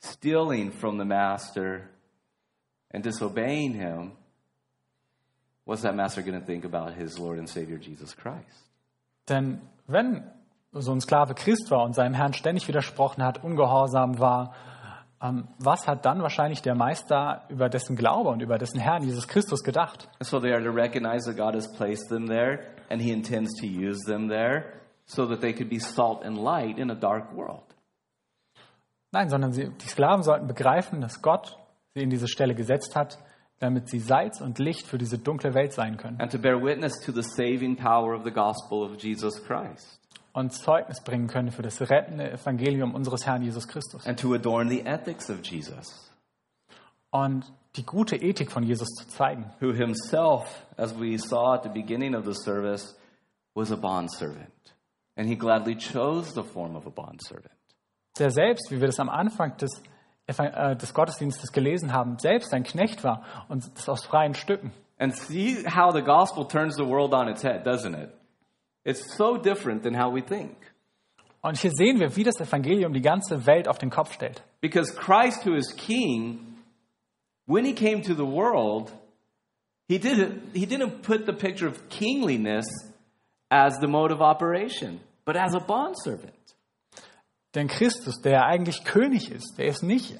stealing 0.00 0.70
from 0.70 0.98
the 0.98 1.06
master 1.06 1.88
and 2.90 3.02
disobeying 3.02 3.72
him, 3.72 4.12
what's 5.64 5.80
that 5.80 5.96
master 5.96 6.20
going 6.20 6.38
to 6.38 6.44
think 6.44 6.66
about 6.66 6.92
his 6.92 7.18
Lord 7.18 7.38
and 7.38 7.48
Savior 7.48 7.78
Jesus 7.78 8.14
Christ? 8.14 8.70
Denn 9.30 9.62
wenn 9.86 10.30
so 10.72 10.92
ein 10.92 11.00
Sklave 11.00 11.34
Christ 11.34 11.70
war 11.70 11.84
und 11.84 11.94
seinem 11.94 12.12
Herrn 12.12 12.34
ständig 12.34 12.68
widersprochen 12.68 13.24
hat, 13.24 13.42
ungehorsam 13.42 14.18
war, 14.18 14.54
was 15.20 15.86
hat 15.86 16.04
dann 16.04 16.20
wahrscheinlich 16.20 16.62
der 16.62 16.74
Meister 16.74 17.44
über 17.48 17.68
dessen 17.68 17.96
Glaube 17.96 18.30
und 18.30 18.42
über 18.42 18.58
dessen 18.58 18.78
Herrn 18.78 19.02
Jesus 19.02 19.26
Christus 19.26 19.62
gedacht? 19.62 20.08
So 20.20 20.40
they 20.40 20.52
are 20.52 20.62
to 20.62 20.70
recognize 20.70 21.24
that 21.26 21.36
God 21.36 21.54
has 21.54 21.72
placed 21.76 22.08
them 22.08 22.26
there, 22.26 22.60
and 22.90 23.00
he 23.00 23.12
intends 23.12 23.54
to 23.60 23.66
use 23.66 24.04
them 24.04 24.28
there 24.28 24.72
so 25.06 25.26
that 25.26 25.40
they 25.40 25.52
could 25.52 25.70
be 25.70 25.78
salt 25.78 26.24
and 26.24 26.36
light 26.36 26.78
in 26.78 26.90
a 26.90 26.94
dark 26.94 27.34
world. 27.34 27.62
Nein, 29.12 29.30
sondern 29.30 29.52
sie, 29.52 29.70
die 29.70 29.88
Sklaven 29.88 30.22
sollten 30.22 30.46
begreifen, 30.46 31.00
dass 31.00 31.22
Gott 31.22 31.56
sie 31.94 32.02
in 32.02 32.10
diese 32.10 32.28
Stelle 32.28 32.54
gesetzt 32.54 32.96
hat, 32.96 33.18
damit 33.58 33.88
sie 33.88 34.00
Salz 34.00 34.40
und 34.40 34.58
Licht 34.58 34.86
für 34.86 34.98
diese 34.98 35.18
dunkle 35.18 35.54
Welt 35.54 35.72
sein 35.72 35.96
können 35.96 36.20
and 36.20 36.30
to 36.30 36.38
bear 36.38 36.62
witness 36.62 37.00
to 37.00 37.12
the 37.12 37.22
saving 37.22 37.76
power 37.76 38.14
of 38.14 38.24
the 38.24 38.30
gospel 38.30 38.82
of 38.82 39.02
Jesus 39.02 39.42
Christ, 39.42 39.98
und 40.36 40.52
Zeugnis 40.52 41.00
bringen 41.00 41.28
können 41.28 41.50
für 41.50 41.62
das 41.62 41.80
rettende 41.80 42.30
Evangelium 42.30 42.94
unseres 42.94 43.24
Herrn 43.24 43.40
Jesus 43.42 43.66
Christus 43.66 44.06
and 44.06 44.20
to 44.20 44.34
adorn 44.34 44.68
the 44.68 44.84
ethics 44.84 45.30
of 45.30 45.42
Jesus, 45.42 46.12
und 47.10 47.50
die 47.76 47.86
gute 47.86 48.16
Ethik 48.16 48.52
von 48.52 48.62
Jesus 48.62 48.88
zu 48.88 49.08
zeigen. 49.08 49.50
who 49.60 49.72
himself, 49.72 50.66
as 50.76 50.94
we 50.94 51.16
saw 51.16 51.54
at 51.54 51.62
the 51.62 51.70
beginning 51.70 52.14
of 52.14 52.26
the 52.26 52.34
service, 52.34 52.94
was 53.54 53.72
a 53.72 53.76
bondservant. 53.76 54.52
And 55.16 55.26
he 55.26 55.36
gladly 55.36 55.74
chose 55.74 56.34
the 56.34 56.42
form 56.42 56.76
of 56.76 56.86
a 56.86 56.90
bondservant. 56.90 57.50
Der 58.18 58.30
selbst, 58.30 58.70
wie 58.70 58.80
wir 58.80 58.88
das 58.88 59.00
am 59.00 59.08
Anfang 59.08 59.56
des, 59.56 59.70
äh, 60.26 60.76
des 60.76 60.92
Gottesdienstes 60.92 61.50
gelesen 61.52 61.94
haben, 61.94 62.18
selbst 62.18 62.52
ein 62.52 62.62
Knecht 62.62 63.04
war 63.04 63.22
und 63.48 63.64
das 63.74 63.88
aus 63.88 64.04
freien 64.04 64.34
Stücken. 64.34 64.72
And 64.98 65.16
see 65.16 65.64
how 65.64 65.94
the 65.94 66.02
gospel 66.02 66.46
turns 66.46 66.76
the 66.76 66.84
world 66.84 67.14
on 67.14 67.28
its 67.28 67.42
head, 67.42 67.66
doesn't 67.66 67.94
it? 67.94 68.10
It's 68.86 69.16
so 69.16 69.36
different 69.36 69.82
than 69.82 69.94
how 69.94 70.14
we 70.14 70.22
think. 70.22 70.54
Und 71.42 71.58
hier 71.58 71.72
sehen 71.72 71.98
wir, 71.98 72.14
wie 72.14 72.22
das 72.22 72.40
Evangelium 72.40 72.92
die 72.92 73.02
ganze 73.02 73.44
Welt 73.46 73.68
auf 73.68 73.78
den 73.78 73.90
Kopf 73.90 74.12
stellt. 74.12 74.44
Because 74.60 74.94
Christ, 74.94 75.44
who 75.44 75.54
is 75.54 75.74
king, 75.76 76.56
when 77.46 77.64
he 77.64 77.74
came 77.74 78.00
to 78.02 78.14
the 78.14 78.24
world, 78.24 78.92
he 79.88 79.98
didn't, 79.98 80.54
he 80.54 80.66
didn't 80.66 81.02
put 81.02 81.26
the 81.26 81.32
picture 81.32 81.68
of 81.68 81.88
kingliness 81.88 82.66
as 83.50 83.76
the 83.80 83.88
mode 83.88 84.12
of 84.12 84.20
operation, 84.20 85.00
but 85.24 85.36
as 85.36 85.54
a 85.54 85.60
bondservant. 85.60 86.32
Denn 87.54 87.66
Christus, 87.68 88.20
der 88.22 88.44
eigentlich 88.46 88.84
König 88.84 89.32
ist, 89.32 89.56
der 89.58 89.66
ist 89.66 89.82
nicht 89.82 90.16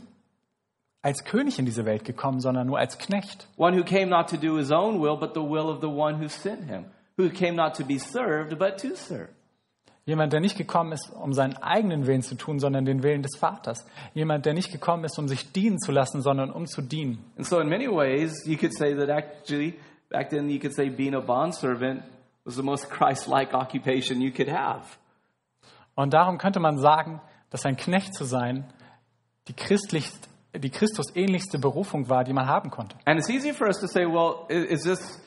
als 1.03 1.23
König 1.23 1.61
in 1.61 1.67
diese 1.67 1.85
Welt 1.85 2.05
gekommen, 2.05 2.41
sondern 2.41 2.67
nur 2.67 2.79
als 2.79 2.99
Knecht. 2.99 3.47
One 3.57 3.77
who 3.77 3.85
came 3.85 4.07
not 4.07 4.29
to 4.31 4.37
do 4.37 4.57
his 4.57 4.73
own 4.73 5.01
will, 5.01 5.17
but 5.17 5.35
the 5.35 5.41
will 5.41 5.69
of 5.69 5.81
the 5.81 5.89
one 5.89 6.21
who 6.21 6.29
sent 6.29 6.65
him. 6.65 6.87
Who 7.19 7.31
came 7.31 7.55
not 7.55 7.77
to 7.77 7.85
be 7.85 7.99
served, 7.99 8.59
but 8.59 8.79
to 8.83 8.95
serve. 8.95 9.31
Jemand, 10.05 10.33
der 10.33 10.41
nicht 10.41 10.57
gekommen 10.57 10.93
ist, 10.93 11.11
um 11.13 11.33
seinen 11.33 11.57
eigenen 11.57 12.07
Willen 12.07 12.23
zu 12.23 12.37
tun, 12.37 12.61
sondern 12.61 12.85
den 12.85 13.03
Willen 13.03 13.23
des 13.23 13.37
Vaters. 13.37 13.85
Jemand, 14.15 14.47
der 14.47 14.55
nicht 14.55 14.71
gekommen 14.71 15.03
ist, 15.03 15.19
um 15.19 15.27
sich 15.27 15.51
dienen 15.51 15.81
zu 15.81 15.91
lassen, 15.91 16.23
sondern 16.23 16.53
um 16.53 16.67
zu 16.67 16.81
dienen. 16.81 17.25
And 17.37 17.45
so, 17.45 17.59
in 17.59 17.69
many 17.69 17.89
ways, 17.89 18.47
you 18.47 18.57
could 18.57 18.73
say 18.73 18.95
that 18.95 19.09
actually, 19.09 19.75
back 20.09 20.31
then, 20.31 20.49
you 20.49 20.61
could 20.61 20.75
say 20.75 20.89
being 20.89 21.15
a 21.15 21.21
bondservant 21.21 22.05
was 22.45 22.55
the 22.55 22.63
most 22.63 22.89
Christ 22.91 23.27
like 23.27 23.53
occupation 23.53 24.21
you 24.21 24.31
could 24.31 24.49
have. 24.49 24.85
Und 25.97 26.15
darum 26.15 26.39
könnte 26.39 26.61
man 26.61 26.79
sagen, 26.79 27.21
dass 27.51 27.67
ein 27.67 27.77
Knecht 27.77 28.15
zu 28.15 28.25
sein 28.25 28.65
die, 29.49 29.55
christlichst, 29.55 30.29
die 30.55 30.71
Christusähnlichste 30.71 31.59
Berufung 31.59 32.09
war, 32.09 32.23
die 32.23 32.33
man 32.33 32.47
haben 32.47 32.71
konnte. 32.71 32.97
And 33.07 33.19
it's 33.19 33.29
easy 33.29 33.53
for 33.53 33.67
us 33.67 33.81
to 33.81 33.89
say, 33.89 34.05
well, 34.05 34.47
is 34.49 34.85
this 34.85 35.21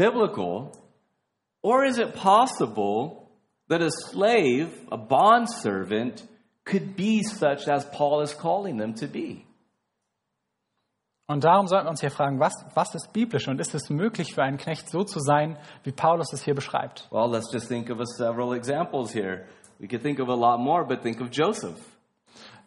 biblical? 0.00 0.72
Or 1.62 1.84
is 1.84 1.98
it 1.98 2.14
possible 2.14 3.28
that 3.68 3.82
a 3.82 3.90
slave, 3.90 4.68
a 4.90 4.96
bondservant, 4.96 6.22
could 6.64 6.96
be 6.96 7.22
such 7.22 7.68
as 7.68 7.84
Paul 7.92 8.22
is 8.22 8.34
calling 8.34 8.78
them 8.78 8.94
to 8.94 9.06
be? 9.06 9.44
Und 11.28 11.44
darum 11.44 11.68
sollten 11.68 11.86
wir 11.86 11.90
uns 11.90 12.00
hier 12.00 12.10
fragen, 12.10 12.40
was, 12.40 12.52
was 12.74 12.92
ist 12.96 13.12
biblisch 13.12 13.46
und 13.46 13.60
ist 13.60 13.72
es 13.74 13.88
möglich 13.88 14.34
für 14.34 14.42
einen 14.42 14.56
Knecht 14.56 14.88
so 14.90 15.04
zu 15.04 15.20
sein, 15.20 15.56
wie 15.84 15.92
Paulus 15.92 16.32
es 16.32 16.42
hier 16.42 16.54
beschreibt? 16.56 17.06
Well, 17.12 17.30
let's 17.30 17.52
just 17.52 17.68
think 17.68 17.88
of 17.88 18.00
a 18.00 18.06
several 18.06 18.52
examples 18.56 19.12
here. 19.14 19.44
We 19.78 19.86
could 19.86 20.02
think 20.02 20.18
of 20.18 20.28
a 20.28 20.34
lot 20.34 20.58
more, 20.58 20.84
but 20.84 21.02
think 21.02 21.20
of 21.20 21.28
Joseph, 21.30 21.76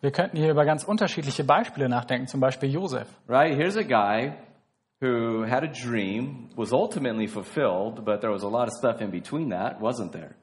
Wir 0.02 0.12
könnten 0.12 0.38
hier 0.38 0.52
über 0.52 0.66
ganz 0.66 0.84
unterschiedliche 0.86 1.44
Beispiele 1.44 1.90
nachdenken, 1.90 2.28
zum 2.28 2.40
Beispiel 2.40 2.70
Josef. 2.70 3.08
right? 3.28 3.54
Here's 3.56 3.76
a 3.76 3.84
guy 3.84 4.34
who 5.04 5.44
had 5.44 5.64
a 5.64 5.68
dream, 5.68 6.50
was 6.56 6.72
ultimately 6.72 7.28
fulfilled, 7.28 8.06
but 8.06 8.22
there 8.22 8.32
was 8.32 8.44
a 8.44 8.48
lot 8.48 8.68
of 8.68 8.74
stuff 8.74 9.02
in 9.02 9.12
between 9.12 9.50
that, 9.50 9.82
wasn't 9.82 10.14
there? 10.14 10.36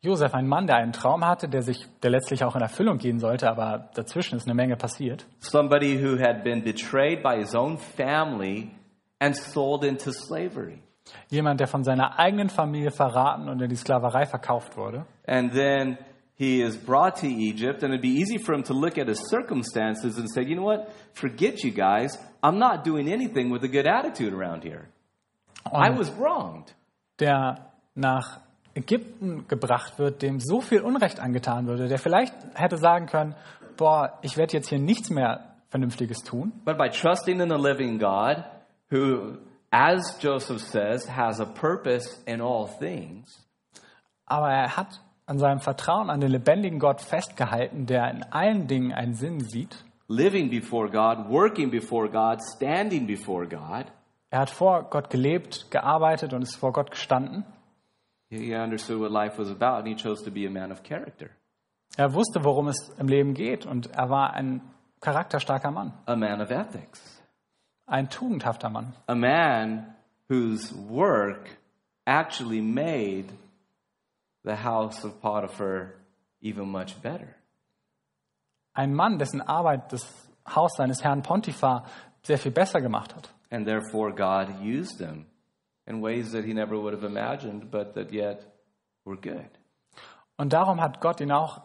Josef, 0.00 0.32
ein 0.34 0.46
Mann, 0.46 0.66
der 0.66 0.76
einen 0.76 0.92
Traum 0.92 1.24
hatte, 1.24 1.48
der 1.48 1.62
sich, 1.62 1.84
der 2.02 2.10
letztlich 2.10 2.44
auch 2.44 2.54
in 2.54 2.62
Erfüllung 2.62 2.98
gehen 2.98 3.18
sollte, 3.18 3.48
aber 3.48 3.90
dazwischen 3.94 4.36
ist 4.36 4.46
eine 4.46 4.54
Menge 4.54 4.76
passiert. 4.76 5.26
Somebody 5.40 6.00
who 6.00 6.18
had 6.18 6.44
been 6.44 6.62
betrayed 6.62 7.22
by 7.22 7.36
his 7.36 7.54
own 7.54 7.78
family 7.78 8.70
and 9.20 9.36
sold 9.36 9.84
into 9.84 10.12
slavery. 10.12 10.82
Jemand, 11.30 11.58
der 11.58 11.66
von 11.66 11.84
seiner 11.84 12.18
eigenen 12.18 12.48
Familie 12.48 12.90
verraten 12.90 13.48
und 13.48 13.60
in 13.60 13.68
die 13.68 13.76
Sklaverei 13.76 14.26
verkauft 14.26 14.76
wurde. 14.76 15.04
And 15.26 15.52
then 15.52 15.98
he 16.36 16.62
is 16.62 16.76
brought 16.76 17.16
to 17.20 17.26
Egypt, 17.26 17.82
and 17.82 17.92
it'd 17.92 18.02
be 18.02 18.20
easy 18.20 18.38
for 18.38 18.54
him 18.54 18.62
to 18.64 18.74
look 18.74 18.98
at 18.98 19.08
his 19.08 19.18
circumstances 19.28 20.16
and 20.18 20.30
say, 20.30 20.42
you 20.42 20.54
know 20.54 20.66
what? 20.66 20.92
Forget 21.14 21.64
you 21.64 21.72
guys. 21.72 22.16
I'm 22.42 22.58
not 22.58 22.84
doing 22.86 23.08
anything 23.12 23.52
with 23.52 23.62
a 23.64 23.68
good 23.68 23.86
attitude 23.86 24.32
around 24.32 24.62
here. 24.64 24.88
I 25.66 25.90
Und 25.90 25.98
was 25.98 26.12
wronged. 26.18 26.74
der 27.18 27.70
nach 27.94 28.40
Ägypten 28.74 29.46
gebracht 29.48 29.98
wird, 29.98 30.22
dem 30.22 30.38
so 30.38 30.60
viel 30.60 30.82
Unrecht 30.82 31.18
angetan 31.18 31.66
würde, 31.66 31.88
der 31.88 31.98
vielleicht 31.98 32.32
hätte 32.54 32.76
sagen 32.78 33.06
können, 33.06 33.34
boah, 33.76 34.18
ich 34.22 34.36
werde 34.36 34.52
jetzt 34.52 34.68
hier 34.68 34.78
nichts 34.78 35.10
mehr 35.10 35.56
Vernünftiges 35.70 36.18
tun. 36.18 36.52
But 36.64 36.78
by 36.78 36.88
trusting 36.88 37.40
in 37.40 37.48
the 37.48 37.56
living 37.56 37.98
God, 37.98 38.44
who, 38.90 39.38
as 39.70 40.16
Joseph 40.22 40.60
says, 40.60 41.08
has 41.08 41.40
a 41.40 41.44
purpose 41.44 42.22
in 42.26 42.40
all 42.40 42.68
things, 42.78 43.44
Aber 44.26 44.50
er 44.50 44.76
hat 44.76 45.00
an 45.26 45.38
seinem 45.38 45.60
Vertrauen 45.60 46.08
an 46.10 46.20
den 46.20 46.30
lebendigen 46.30 46.78
Gott 46.78 47.00
festgehalten, 47.00 47.86
der 47.86 48.10
in 48.10 48.22
allen 48.30 48.66
Dingen 48.66 48.92
einen 48.92 49.14
Sinn 49.14 49.40
sieht. 49.40 49.84
Living 50.08 50.48
before 50.50 50.88
God, 50.90 51.28
working 51.28 51.70
before 51.70 52.08
God, 52.08 52.40
standing 52.42 53.06
before 53.06 53.46
God, 53.46 53.86
Er 54.30 54.40
hat 54.40 54.50
vor 54.50 54.82
Gott 54.90 55.08
gelebt, 55.10 55.70
gearbeitet 55.70 56.32
und 56.34 56.42
ist 56.42 56.56
vor 56.56 56.72
Gott 56.72 56.90
gestanden. 56.90 57.44
he 58.30 58.54
understood 58.54 59.00
what 59.00 59.10
life 59.10 59.38
was 59.38 59.50
about 59.50 59.78
and 59.78 59.88
he 59.88 59.94
chose 59.94 60.22
to 60.24 60.30
be 60.30 60.44
a 60.46 60.50
man 60.50 60.70
of 60.72 60.82
character, 60.82 61.30
Er 61.96 62.12
wusste, 62.14 62.44
worum 62.44 62.68
es 62.68 62.90
im 62.98 63.08
Leben 63.08 63.32
geht 63.34 63.64
und 63.66 63.86
er 63.92 64.10
war 64.10 64.34
ein 64.34 64.60
charakterstarker 65.00 65.70
Mann, 65.70 65.92
a 66.06 66.14
man 66.16 66.40
of 66.42 66.50
ethics, 66.50 67.00
ein 67.86 68.08
tugendhafter 68.10 68.68
Mann, 68.70 68.92
a 69.06 69.14
man 69.14 69.94
whose 70.28 70.74
work 70.90 71.48
actually 72.06 72.60
made 72.60 73.26
the 74.44 74.56
house 74.62 75.04
of 75.04 75.20
Potiphar 75.22 75.94
even 76.42 76.68
much 76.70 77.00
better. 77.02 77.34
Ein 78.78 78.94
Mann, 78.94 79.18
dessen 79.18 79.40
Arbeit 79.40 79.92
das 79.92 80.06
Haus 80.48 80.76
seines 80.76 81.02
Herrn 81.02 81.22
Pontiphar 81.22 81.84
sehr 82.22 82.38
viel 82.38 82.52
besser 82.52 82.80
gemacht 82.80 83.12
hat. 83.12 83.34
And 83.50 83.66
therefore, 83.66 84.12
God 84.14 84.62
used 84.62 85.00
him 85.00 85.26
in 85.84 86.00
ways 86.00 86.30
that 86.30 86.44
he 86.44 86.54
never 86.54 86.80
would 86.80 86.94
have 86.94 87.04
imagined, 87.04 87.72
but 87.72 87.94
that 87.94 88.12
yet 88.12 88.46
were 89.04 89.16
good. 89.16 89.50
Und 90.36 90.52
darum 90.52 90.80
hat 90.80 91.00
Gott 91.00 91.20
ihn 91.20 91.32
auch 91.32 91.60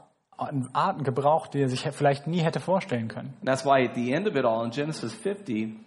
in 0.49 0.67
Arten 0.73 1.03
gebraucht, 1.03 1.53
die 1.53 1.61
er 1.61 1.69
sich 1.69 1.87
vielleicht 1.91 2.25
nie 2.25 2.39
hätte 2.39 2.59
vorstellen 2.59 3.09
können. 3.09 3.35
And 3.41 3.47
that's 3.47 3.63
why 3.63 3.85
at 3.85 3.93
the 3.93 4.11
end 4.11 4.27
of 4.27 4.35
it 4.35 4.43
all, 4.43 4.65
in 4.65 4.71
Genesis 4.71 5.13
50, 5.13 5.79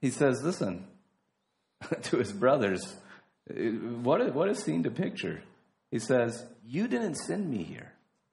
he 0.00 0.10
says, 0.10 0.42
Listen, 0.42 0.86
to 2.10 2.16
his 2.16 2.32
brothers, 2.32 2.96
what 4.02 4.22
a, 4.22 4.32
what 4.32 4.48
a 4.48 4.54
scene 4.54 4.82
to 4.84 4.90
picture. 4.90 5.42
He 5.90 5.98
says, 5.98 6.46
You 6.64 6.88
didn't 6.88 7.16
send 7.16 7.50
me 7.50 7.62
here, 7.62 7.92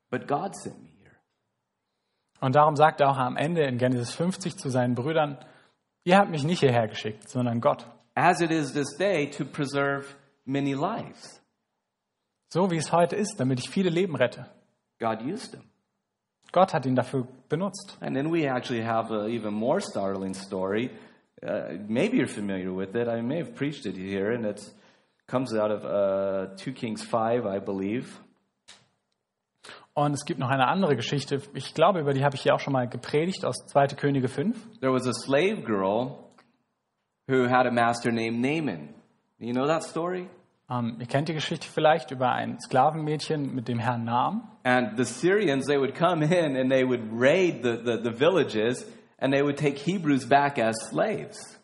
but 0.10 0.26
God 0.26 0.56
sent 0.56 0.82
me. 0.82 0.93
Und 2.44 2.56
darum 2.56 2.76
sagt 2.76 3.00
er 3.00 3.10
auch 3.10 3.18
am 3.18 3.38
Ende 3.38 3.64
in 3.64 3.78
Genesis 3.78 4.14
50 4.16 4.58
zu 4.58 4.68
seinen 4.70 4.96
Brüdern, 4.96 5.38
ihr 6.04 6.18
habt 6.18 6.30
mich 6.30 6.44
nicht 6.44 6.60
hierher 6.60 6.90
geschickt, 6.90 7.30
sondern 7.30 7.62
Gott. 7.62 7.88
As 8.16 8.42
it 8.42 8.52
is 8.52 8.74
this 8.74 8.98
day, 8.98 9.30
to 9.30 9.46
preserve 9.46 10.14
many 10.44 10.74
lives. 10.74 11.42
So 12.50 12.70
wie 12.70 12.76
es 12.76 12.92
heute 12.92 13.16
ist, 13.16 13.40
damit 13.40 13.62
ich 13.62 13.70
viele 13.70 13.90
Leben 13.90 14.18
rette. 14.18 14.46
God 15.00 15.22
used 15.22 15.54
him. 15.54 15.64
Gott 16.52 16.74
hat 16.74 16.86
ihn 16.86 16.98
dafür 16.98 17.30
benutzt. 17.48 17.98
And 18.02 18.14
then 18.14 18.30
we 18.30 18.46
actually 18.46 18.84
have 18.84 19.10
an 19.10 19.30
even 19.30 19.54
more 19.54 19.80
startling 19.80 20.34
story. 20.34 20.92
Uh, 21.42 21.78
maybe 21.88 22.18
you're 22.18 22.28
familiar 22.28 22.76
with 22.76 22.94
it. 22.94 23.08
I 23.08 23.22
may 23.22 23.38
have 23.38 23.56
preached 23.56 23.86
it 23.86 23.96
here, 23.96 24.34
and 24.34 24.46
it 24.46 24.62
comes 25.28 25.54
out 25.54 25.72
of 25.72 25.86
uh, 25.86 26.58
2 26.58 26.74
Kings 26.74 27.06
5, 27.06 27.46
I 27.46 27.60
believe. 27.60 28.20
Und 29.96 30.14
es 30.14 30.26
gibt 30.26 30.40
noch 30.40 30.50
eine 30.50 30.68
andere 30.68 30.96
Geschichte, 30.96 31.42
ich 31.54 31.76
glaube, 31.76 32.00
über 32.00 32.14
die 32.14 32.24
habe 32.24 32.36
ich 32.36 32.42
hier 32.42 32.56
auch 32.56 32.60
schon 32.60 32.74
mal 32.74 32.88
gepredigt, 32.88 33.46
aus 33.46 33.66
2. 33.68 33.88
Könige 33.90 34.28
5. 34.28 34.80
There 34.80 34.92
was 34.92 35.06
a 35.08 35.14
slave 35.14 35.62
girl 35.64 36.18
who 37.28 37.48
had 37.48 37.68
a 37.68 37.72
master 37.72 38.12
named 38.12 38.42
Naaman. 38.42 38.90
You 39.38 39.54
know 39.54 39.68
that 39.68 39.84
story? 39.84 40.28
Ähm, 40.70 40.98
ihr 41.00 41.06
kennt 41.06 41.28
die 41.28 41.34
Geschichte 41.34 41.68
vielleicht 41.68 42.12
über 42.12 42.32
ein 42.32 42.60
Sklavenmädchen 42.60 43.54
mit 43.54 43.68
dem 43.68 43.78
Herrn 43.78 44.06
Naam. 44.06 44.50
And 44.64 44.98
the 44.98 45.04
Syrians, 45.04 45.68
they 45.68 45.78
would 45.78 45.94
come 45.94 46.24
in 46.24 46.56
and 46.56 46.72
they 46.72 46.84
would 46.84 47.02
raid 47.12 47.62
the, 47.64 47.78
the, 47.84 48.02
the 48.02 48.18
villages 48.18 48.86
and 49.20 49.32
they 49.32 49.44
would 49.44 49.58
take 49.58 49.78
Hebrews 49.78 50.28
back 50.28 50.58
as 50.58 50.76
slaves. 50.90 51.60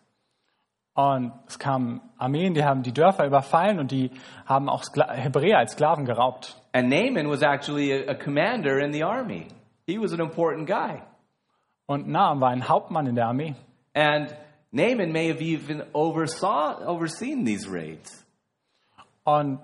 Und 0.93 1.31
es 1.47 1.57
kamen 1.57 2.01
Armeen, 2.17 2.53
die 2.53 2.63
haben 2.63 2.83
die 2.83 2.93
Dörfer 2.93 3.25
überfallen 3.25 3.79
und 3.79 3.91
die 3.91 4.11
haben 4.45 4.67
auch 4.67 4.83
Skla 4.83 5.13
Hebräer 5.13 5.57
als 5.57 5.71
Sklaven 5.71 6.05
geraubt. 6.05 6.58
And 6.73 6.89
Naaman 6.89 7.27
was 7.27 7.41
actually 7.43 7.91
a, 7.91 8.11
a 8.11 8.15
commander 8.15 8.79
in 8.79 8.91
the 8.91 9.03
army. 9.03 9.47
He 9.87 9.97
was 9.97 10.13
an 10.13 10.21
important 10.21 10.67
guy. 10.67 11.03
Und 11.87 12.07
Naam 12.07 12.39
war 12.41 12.51
ein 12.51 12.61
Hauptmann 12.61 13.07
in 13.07 13.15
der 13.15 13.25
Armee. 13.25 13.55
And 13.95 14.35
Naaman 14.71 15.11
may 15.11 15.29
have 15.29 15.41
even 15.41 15.83
oversaw, 15.93 16.83
overseen 16.85 17.43
these 17.43 17.67
raids. 17.67 18.23
Und 19.25 19.59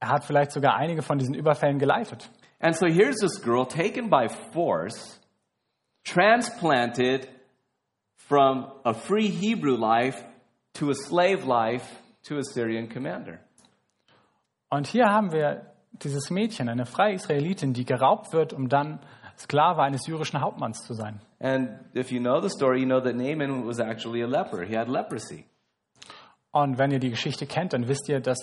er 0.00 0.08
hat 0.08 0.24
vielleicht 0.24 0.52
sogar 0.52 0.76
einige 0.76 1.02
von 1.02 1.18
diesen 1.18 1.34
Überfällen 1.34 1.78
geleitet. 1.78 2.28
And 2.60 2.76
so 2.76 2.86
here's 2.86 3.16
this 3.16 3.42
girl 3.42 3.66
taken 3.66 4.08
by 4.08 4.28
force, 4.52 5.18
transplanted 6.04 7.28
from 8.28 8.70
a 8.84 8.94
free 8.94 9.28
Hebrew 9.28 9.76
life 9.76 10.16
to 10.74 10.90
a 10.90 10.94
slave 10.94 11.44
life 11.44 11.84
to 12.24 12.38
a 12.38 12.42
Syrian 12.42 12.88
commander. 12.88 13.40
Und 14.70 14.86
hier 14.86 15.06
haben 15.06 15.32
wir 15.32 15.73
dieses 16.02 16.30
Mädchen, 16.30 16.68
eine 16.68 16.86
freie 16.86 17.14
Israelitin, 17.14 17.72
die 17.72 17.84
geraubt 17.84 18.32
wird, 18.32 18.52
um 18.52 18.68
dann 18.68 19.00
Sklave 19.38 19.82
eines 19.82 20.02
syrischen 20.04 20.40
Hauptmanns 20.40 20.84
zu 20.86 20.94
sein. 20.94 21.20
And 21.40 21.70
if 21.94 22.10
you 22.10 22.20
know 22.20 22.40
the 22.40 22.48
story, 22.48 22.80
you 22.80 22.86
know 22.86 23.00
that 23.00 23.14
Naaman 23.16 23.66
was 23.66 23.78
actually 23.78 24.22
a 24.22 24.26
leper. 24.26 24.62
He 24.64 24.76
had 24.76 24.88
leprosy. 24.88 25.44
Und 26.52 26.78
wenn 26.78 26.90
ihr 26.92 27.00
die 27.00 27.10
Geschichte 27.10 27.46
kennt, 27.46 27.72
dann 27.72 27.88
wisst 27.88 28.08
ihr, 28.08 28.20
dass 28.20 28.38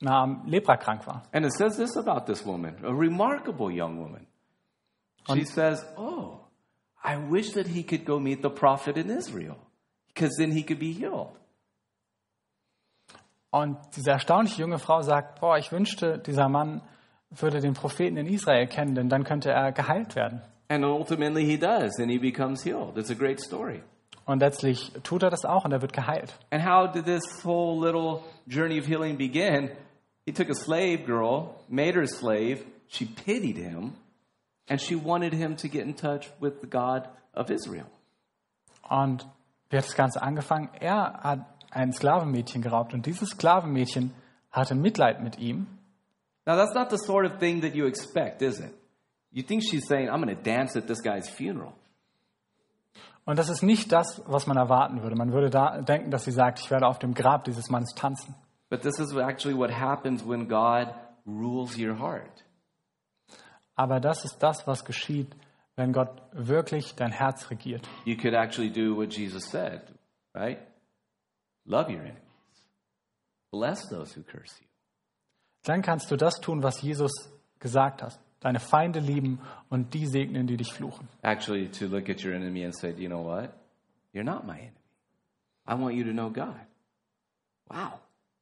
Naam 0.00 0.42
leprakrank 0.46 1.06
war. 1.06 1.22
And 1.32 1.46
it 1.46 1.52
says 1.52 1.76
this 1.76 1.96
about 1.96 2.26
this 2.30 2.44
woman, 2.44 2.74
a 2.84 2.90
remarkable 2.90 3.70
young 3.70 3.98
woman. 3.98 4.26
She 5.26 5.32
Und- 5.40 5.48
says, 5.48 5.84
Oh, 5.96 6.40
I 7.02 7.16
wish 7.30 7.52
that 7.52 7.66
he 7.68 7.82
could 7.82 8.04
go 8.04 8.18
meet 8.18 8.42
the 8.42 8.50
prophet 8.50 8.96
in 8.96 9.08
Israel, 9.08 9.56
because 10.08 10.36
then 10.36 10.50
he 10.52 10.62
could 10.64 10.78
be 10.80 10.92
healed. 10.92 11.30
Und 13.56 13.78
diese 13.96 14.10
erstaunliche 14.10 14.60
junge 14.60 14.78
Frau 14.78 15.00
sagt, 15.00 15.40
boah, 15.40 15.56
ich 15.56 15.72
wünschte, 15.72 16.18
dieser 16.18 16.50
Mann 16.50 16.82
würde 17.30 17.60
den 17.60 17.72
Propheten 17.72 18.18
in 18.18 18.26
Israel 18.26 18.66
kennen, 18.66 18.94
denn 18.94 19.08
dann 19.08 19.24
könnte 19.24 19.50
er 19.50 19.72
geheilt 19.72 20.14
werden. 20.14 20.42
And 20.68 20.84
ultimately 20.84 21.44
he 21.44 21.56
does, 21.56 21.98
and 21.98 22.10
he 22.10 22.18
becomes 22.18 22.62
healed. 22.64 22.98
It's 22.98 23.10
a 23.10 23.14
great 23.14 23.40
story. 23.40 23.82
Und 24.26 24.40
letztlich 24.40 24.92
tut 25.02 25.22
er 25.22 25.30
das 25.30 25.46
auch 25.46 25.64
und 25.64 25.72
er 25.72 25.80
wird 25.80 25.94
geheilt. 25.94 26.38
And 26.50 26.66
how 26.66 26.90
did 26.90 27.06
this 27.06 27.22
whole 27.44 27.80
little 27.80 28.20
journey 28.46 28.78
of 28.78 28.86
healing 28.86 29.16
begin? 29.16 29.70
He 30.26 30.32
took 30.32 30.50
a 30.50 30.54
slave 30.54 31.06
girl, 31.06 31.54
made 31.68 31.94
her 31.94 32.02
a 32.02 32.06
slave, 32.06 32.62
she 32.88 33.06
pitied 33.06 33.56
him, 33.56 33.94
and 34.68 34.78
she 34.82 34.96
wanted 34.96 35.32
him 35.32 35.56
to 35.56 35.68
get 35.68 35.86
in 35.86 35.94
touch 35.94 36.30
with 36.40 36.60
the 36.60 36.66
God 36.66 37.08
of 37.32 37.48
Israel. 37.48 37.86
Und 38.90 39.26
wie 39.70 39.78
hat 39.78 39.86
das 39.86 39.94
Ganze 39.94 40.20
angefangen? 40.20 40.68
Er 40.78 41.20
hat 41.22 41.55
ein 41.76 41.92
Sklavenmädchen 41.92 42.62
geraubt 42.62 42.94
und 42.94 43.06
dieses 43.06 43.30
Sklavenmädchen 43.30 44.12
hatte 44.50 44.74
Mitleid 44.74 45.22
mit 45.22 45.38
ihm. 45.38 45.66
Now, 46.46 46.56
that's 46.56 46.74
not 46.74 46.90
the 46.90 46.96
sort 46.96 47.30
of 47.30 47.38
thing 47.38 47.60
that 47.62 47.74
you 47.74 47.86
expect, 47.86 48.40
is 48.40 48.60
it? 48.60 48.72
You 49.32 49.42
think 49.42 49.62
she's 49.62 49.86
saying, 49.86 50.08
I'm 50.08 50.22
going 50.22 50.34
to 50.34 50.42
dance 50.42 50.78
at 50.78 50.86
this 50.86 51.02
guy's 51.02 51.28
funeral. 51.28 51.74
Und 53.24 53.38
das 53.38 53.48
ist 53.48 53.62
nicht 53.62 53.90
das, 53.90 54.22
was 54.26 54.46
man 54.46 54.56
erwarten 54.56 55.02
würde. 55.02 55.16
Man 55.16 55.32
würde 55.32 55.50
da 55.50 55.80
denken, 55.80 56.10
dass 56.12 56.24
sie 56.24 56.30
sagt, 56.30 56.60
ich 56.60 56.70
werde 56.70 56.86
auf 56.86 57.00
dem 57.00 57.12
Grab 57.12 57.44
dieses 57.44 57.68
Mannes 57.68 57.92
tanzen. 57.94 58.36
But 58.70 58.82
this 58.82 58.98
is 58.98 59.14
actually 59.16 59.56
what 59.56 59.70
happens 59.70 60.24
when 60.26 60.48
God 60.48 60.94
rules 61.26 61.76
your 61.76 61.98
heart. 61.98 62.44
Aber 63.74 64.00
das 64.00 64.24
ist 64.24 64.38
das, 64.38 64.66
was 64.66 64.84
geschieht, 64.84 65.34
wenn 65.74 65.92
Gott 65.92 66.22
wirklich 66.32 66.94
dein 66.94 67.10
Herz 67.10 67.50
regiert. 67.50 67.86
You 68.04 68.16
could 68.16 68.34
actually 68.34 68.70
do 68.70 68.96
what 68.96 69.12
Jesus 69.12 69.44
said, 69.44 69.82
right? 70.34 70.58
Love 71.66 71.90
your 71.90 72.00
enemies, 72.00 72.22
bless 73.50 73.88
those 73.88 74.14
who 74.14 74.22
curse 74.22 74.54
you. 74.60 74.66
Dann 75.64 75.82
kannst 75.82 76.10
du 76.10 76.16
das 76.16 76.40
tun, 76.40 76.62
was 76.62 76.80
Jesus 76.80 77.10
gesagt 77.58 78.02
hat. 78.02 78.18
Deine 78.40 78.60
Feinde 78.60 79.00
lieben 79.00 79.40
und 79.68 79.92
die 79.94 80.06
segnen, 80.06 80.46
die 80.46 80.56
dich 80.56 80.72
fluchen. 80.72 81.08
Actually, 81.22 81.68
to 81.68 81.86
look 81.86 82.08
at 82.08 82.24
your 82.24 82.32
enemy 82.32 82.64
and 82.64 82.72
say, 82.76 82.94
you 82.96 83.08
know 83.08 83.24
what? 83.24 83.52
You're 84.12 84.24
not 84.24 84.46
my 84.46 84.58
enemy. 84.58 84.72
I 85.66 85.74
want 85.74 85.96
you 85.96 86.04
to 86.04 86.12
know 86.12 86.30
God. 86.30 86.60
Wow. 87.68 88.00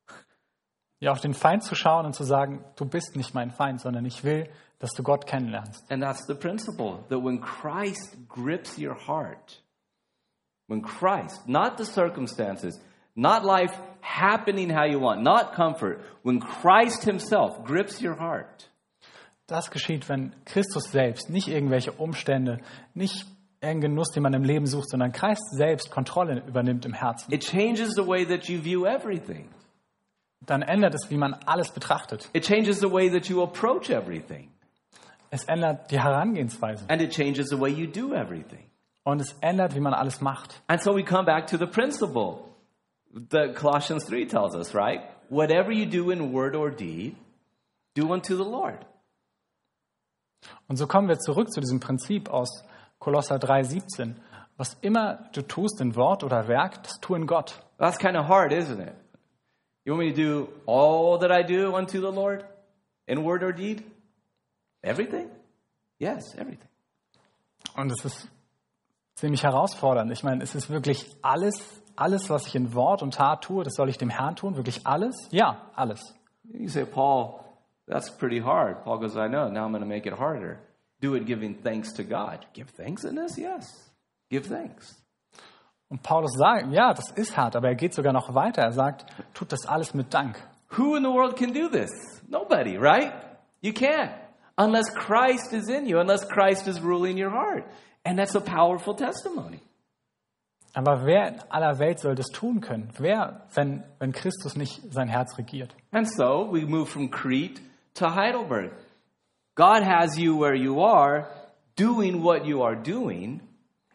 Ja, 1.00 1.12
auf 1.12 1.20
den 1.20 1.34
Feind 1.34 1.62
zu 1.62 1.74
schauen 1.74 2.06
und 2.06 2.14
zu 2.14 2.24
sagen, 2.24 2.64
du 2.76 2.86
bist 2.86 3.14
nicht 3.14 3.34
mein 3.34 3.50
Feind, 3.50 3.80
sondern 3.80 4.06
ich 4.06 4.24
will, 4.24 4.48
dass 4.78 4.92
du 4.92 5.02
Gott 5.02 5.26
kennenlernst. 5.26 5.90
And 5.90 6.02
that's 6.02 6.26
the 6.26 6.34
principle 6.34 7.04
that 7.08 7.22
when 7.22 7.40
Christ 7.40 8.16
grips 8.28 8.78
your 8.78 8.94
heart, 8.94 9.62
when 10.66 10.80
Christ, 10.82 11.46
not 11.46 11.76
the 11.76 11.84
circumstances, 11.84 12.80
not 13.14 13.44
life 13.44 13.72
happening 14.00 14.70
how 14.70 14.84
you 14.84 15.00
want, 15.00 15.22
not 15.22 15.54
comfort, 15.54 16.00
when 16.22 16.40
Christ 16.40 17.04
Himself 17.04 17.64
grips 17.64 18.02
your 18.02 18.18
heart, 18.18 18.68
Das 19.46 19.70
geschieht, 19.70 20.08
wenn 20.08 20.32
Christus 20.46 20.84
selbst, 20.90 21.28
nicht 21.28 21.48
irgendwelche 21.48 21.92
Umstände, 21.92 22.58
nicht 22.94 23.26
irgendein 23.60 23.90
Genuss, 23.92 24.08
den 24.10 24.22
man 24.22 24.32
im 24.34 24.42
Leben 24.42 24.66
sucht, 24.66 24.88
sondern 24.88 25.12
Christ 25.12 25.42
selbst 25.56 25.90
Kontrolle 25.90 26.42
übernimmt 26.46 26.84
im 26.86 26.94
Herzen. 26.94 27.32
it 27.32 27.42
changes 27.42 27.94
the 27.94 28.06
way 28.06 28.24
that 28.26 28.44
you 28.48 28.62
view 28.62 28.86
everything. 28.86 29.48
Dann 30.46 30.62
ändert 30.62 30.94
es, 30.94 31.10
wie 31.10 31.16
man 31.16 31.34
alles 31.46 31.70
betrachtet. 31.70 32.28
It 32.34 32.44
changes 32.44 32.78
the 32.80 32.90
way 32.90 33.10
that 33.10 33.26
you 33.28 33.42
approach 33.42 33.88
everything. 33.90 34.50
Es 35.30 35.44
ändert 35.44 35.90
die 35.90 35.98
Herangehensweise. 36.00 36.84
And 36.88 37.00
it 37.02 37.10
changes 37.12 37.48
the 37.48 37.58
way 37.58 37.70
you 37.70 37.86
do 37.86 38.14
everything. 38.14 38.70
Und 39.04 39.20
es 39.20 39.34
ändert, 39.40 39.74
wie 39.74 39.80
man 39.80 39.94
alles 39.94 40.20
macht. 40.20 40.62
And 40.68 40.82
so 40.82 40.94
we 40.94 41.02
come 41.02 41.24
back 41.24 41.46
to 41.48 41.56
the 41.56 41.66
principle 41.66 42.44
that 43.30 43.54
Colossians 43.54 44.04
3 44.04 44.26
tells 44.26 44.54
us, 44.54 44.74
right? 44.74 45.00
Whatever 45.28 45.72
you 45.72 45.86
do 45.86 46.10
in 46.10 46.32
word 46.32 46.56
or 46.56 46.70
deed, 46.70 47.16
do 47.94 48.12
unto 48.12 48.36
the 48.36 48.44
Lord. 48.44 48.84
Und 50.68 50.76
so 50.76 50.86
kommen 50.86 51.08
wir 51.08 51.18
zurück 51.18 51.52
zu 51.52 51.60
diesem 51.60 51.80
Prinzip 51.80 52.28
aus 52.28 52.64
Kolosser 52.98 53.36
3,17. 53.36 54.14
Was 54.56 54.76
immer 54.82 55.28
du 55.32 55.42
tust 55.42 55.80
in 55.80 55.96
Wort 55.96 56.22
oder 56.22 56.48
Werk, 56.48 56.82
das 56.82 57.00
tu 57.00 57.14
in 57.14 57.26
Gott. 57.26 57.60
That's 57.78 57.98
kind 57.98 58.16
of 58.16 58.28
hard, 58.28 58.52
isn't 58.52 58.80
it? 58.80 58.94
You 59.84 59.94
want 59.94 60.06
me 60.06 60.12
to 60.12 60.16
do 60.16 60.48
all 60.66 61.18
that 61.18 61.30
I 61.30 61.42
do 61.42 61.74
unto 61.74 62.00
the 62.00 62.12
Lord 62.12 62.44
in 63.06 63.24
word 63.24 63.42
or 63.42 63.52
deed? 63.52 63.84
Everything? 64.82 65.28
Yes, 65.98 66.34
everything. 66.36 66.68
Und 67.76 67.90
es 67.90 68.04
ist 68.04 68.28
ziemlich 69.14 69.42
herausfordernd. 69.42 70.10
Ich 70.12 70.22
meine, 70.22 70.42
es 70.42 70.54
ist 70.54 70.70
wirklich 70.70 71.06
alles 71.22 71.54
alles, 71.96 72.30
was 72.30 72.46
ich 72.46 72.54
in 72.54 72.74
Wort 72.74 73.02
und 73.02 73.14
Tat 73.14 73.42
tue, 73.42 73.64
das 73.64 73.74
soll 73.74 73.88
ich 73.88 73.98
dem 73.98 74.10
Herrn 74.10 74.36
tun? 74.36 74.56
Wirklich 74.56 74.86
alles? 74.86 75.14
Ja, 75.30 75.70
alles. 75.74 76.00
You 76.44 76.68
say, 76.68 76.84
Paul, 76.84 77.40
that's 77.86 78.10
pretty 78.10 78.40
hard. 78.40 78.84
Paul 78.84 78.98
goes, 78.98 79.16
I 79.16 79.28
know. 79.28 79.48
Now 79.48 79.64
I'm 79.64 79.72
going 79.72 79.82
to 79.82 79.88
make 79.88 80.06
it 80.06 80.18
harder. 80.18 80.58
Do 81.00 81.14
it 81.14 81.26
giving 81.26 81.54
thanks 81.62 81.92
to 81.94 82.02
God. 82.02 82.46
Give 82.52 82.70
thanks 82.76 83.04
in 83.04 83.16
this? 83.16 83.36
Yes. 83.36 83.90
Give 84.30 84.46
thanks. 84.46 85.00
Und 85.88 86.02
Paulus 86.02 86.32
sagt, 86.32 86.72
ja, 86.72 86.92
das 86.92 87.10
ist 87.10 87.36
hart, 87.36 87.56
aber 87.56 87.68
er 87.68 87.74
geht 87.74 87.94
sogar 87.94 88.12
noch 88.12 88.34
weiter. 88.34 88.62
Er 88.62 88.72
sagt, 88.72 89.06
tut 89.34 89.52
das 89.52 89.66
alles 89.66 89.94
mit 89.94 90.12
Dank. 90.12 90.36
Who 90.76 90.96
in 90.96 91.04
the 91.04 91.10
world 91.10 91.36
can 91.36 91.52
do 91.52 91.68
this? 91.68 91.90
Nobody, 92.28 92.76
right? 92.76 93.12
You 93.60 93.72
can't. 93.72 94.10
Unless 94.56 94.94
Christ 94.94 95.52
is 95.52 95.68
in 95.68 95.86
you, 95.86 95.98
unless 95.98 96.26
Christ 96.26 96.66
is 96.68 96.80
ruling 96.80 97.16
your 97.16 97.30
heart. 97.30 97.64
And 98.04 98.18
that's 98.18 98.34
a 98.34 98.40
powerful 98.40 98.94
testimony. 98.94 99.60
Aber 100.74 101.06
wer 101.06 101.28
in 101.28 101.40
aller 101.50 101.78
Welt 101.78 102.00
soll 102.00 102.16
das 102.16 102.26
tun 102.26 102.60
können? 102.60 102.90
Wer, 102.98 103.46
wenn, 103.54 103.84
wenn 104.00 104.12
Christus 104.12 104.56
nicht 104.56 104.92
sein 104.92 105.08
Herz 105.08 105.38
regiert? 105.38 105.74
And 105.92 106.08
so 106.08 106.48
we 106.52 106.66
move 106.66 106.86
from 106.86 107.10
Crete 107.10 107.62
to 107.94 108.14
Heidelberg. 108.14 108.72
God 109.54 109.84
has 109.84 110.18
you 110.18 110.40
where 110.40 110.56
you 110.56 110.82
are, 110.82 111.28
doing 111.76 112.24
what 112.24 112.44
you 112.44 112.62
are 112.62 112.74
doing, 112.74 113.40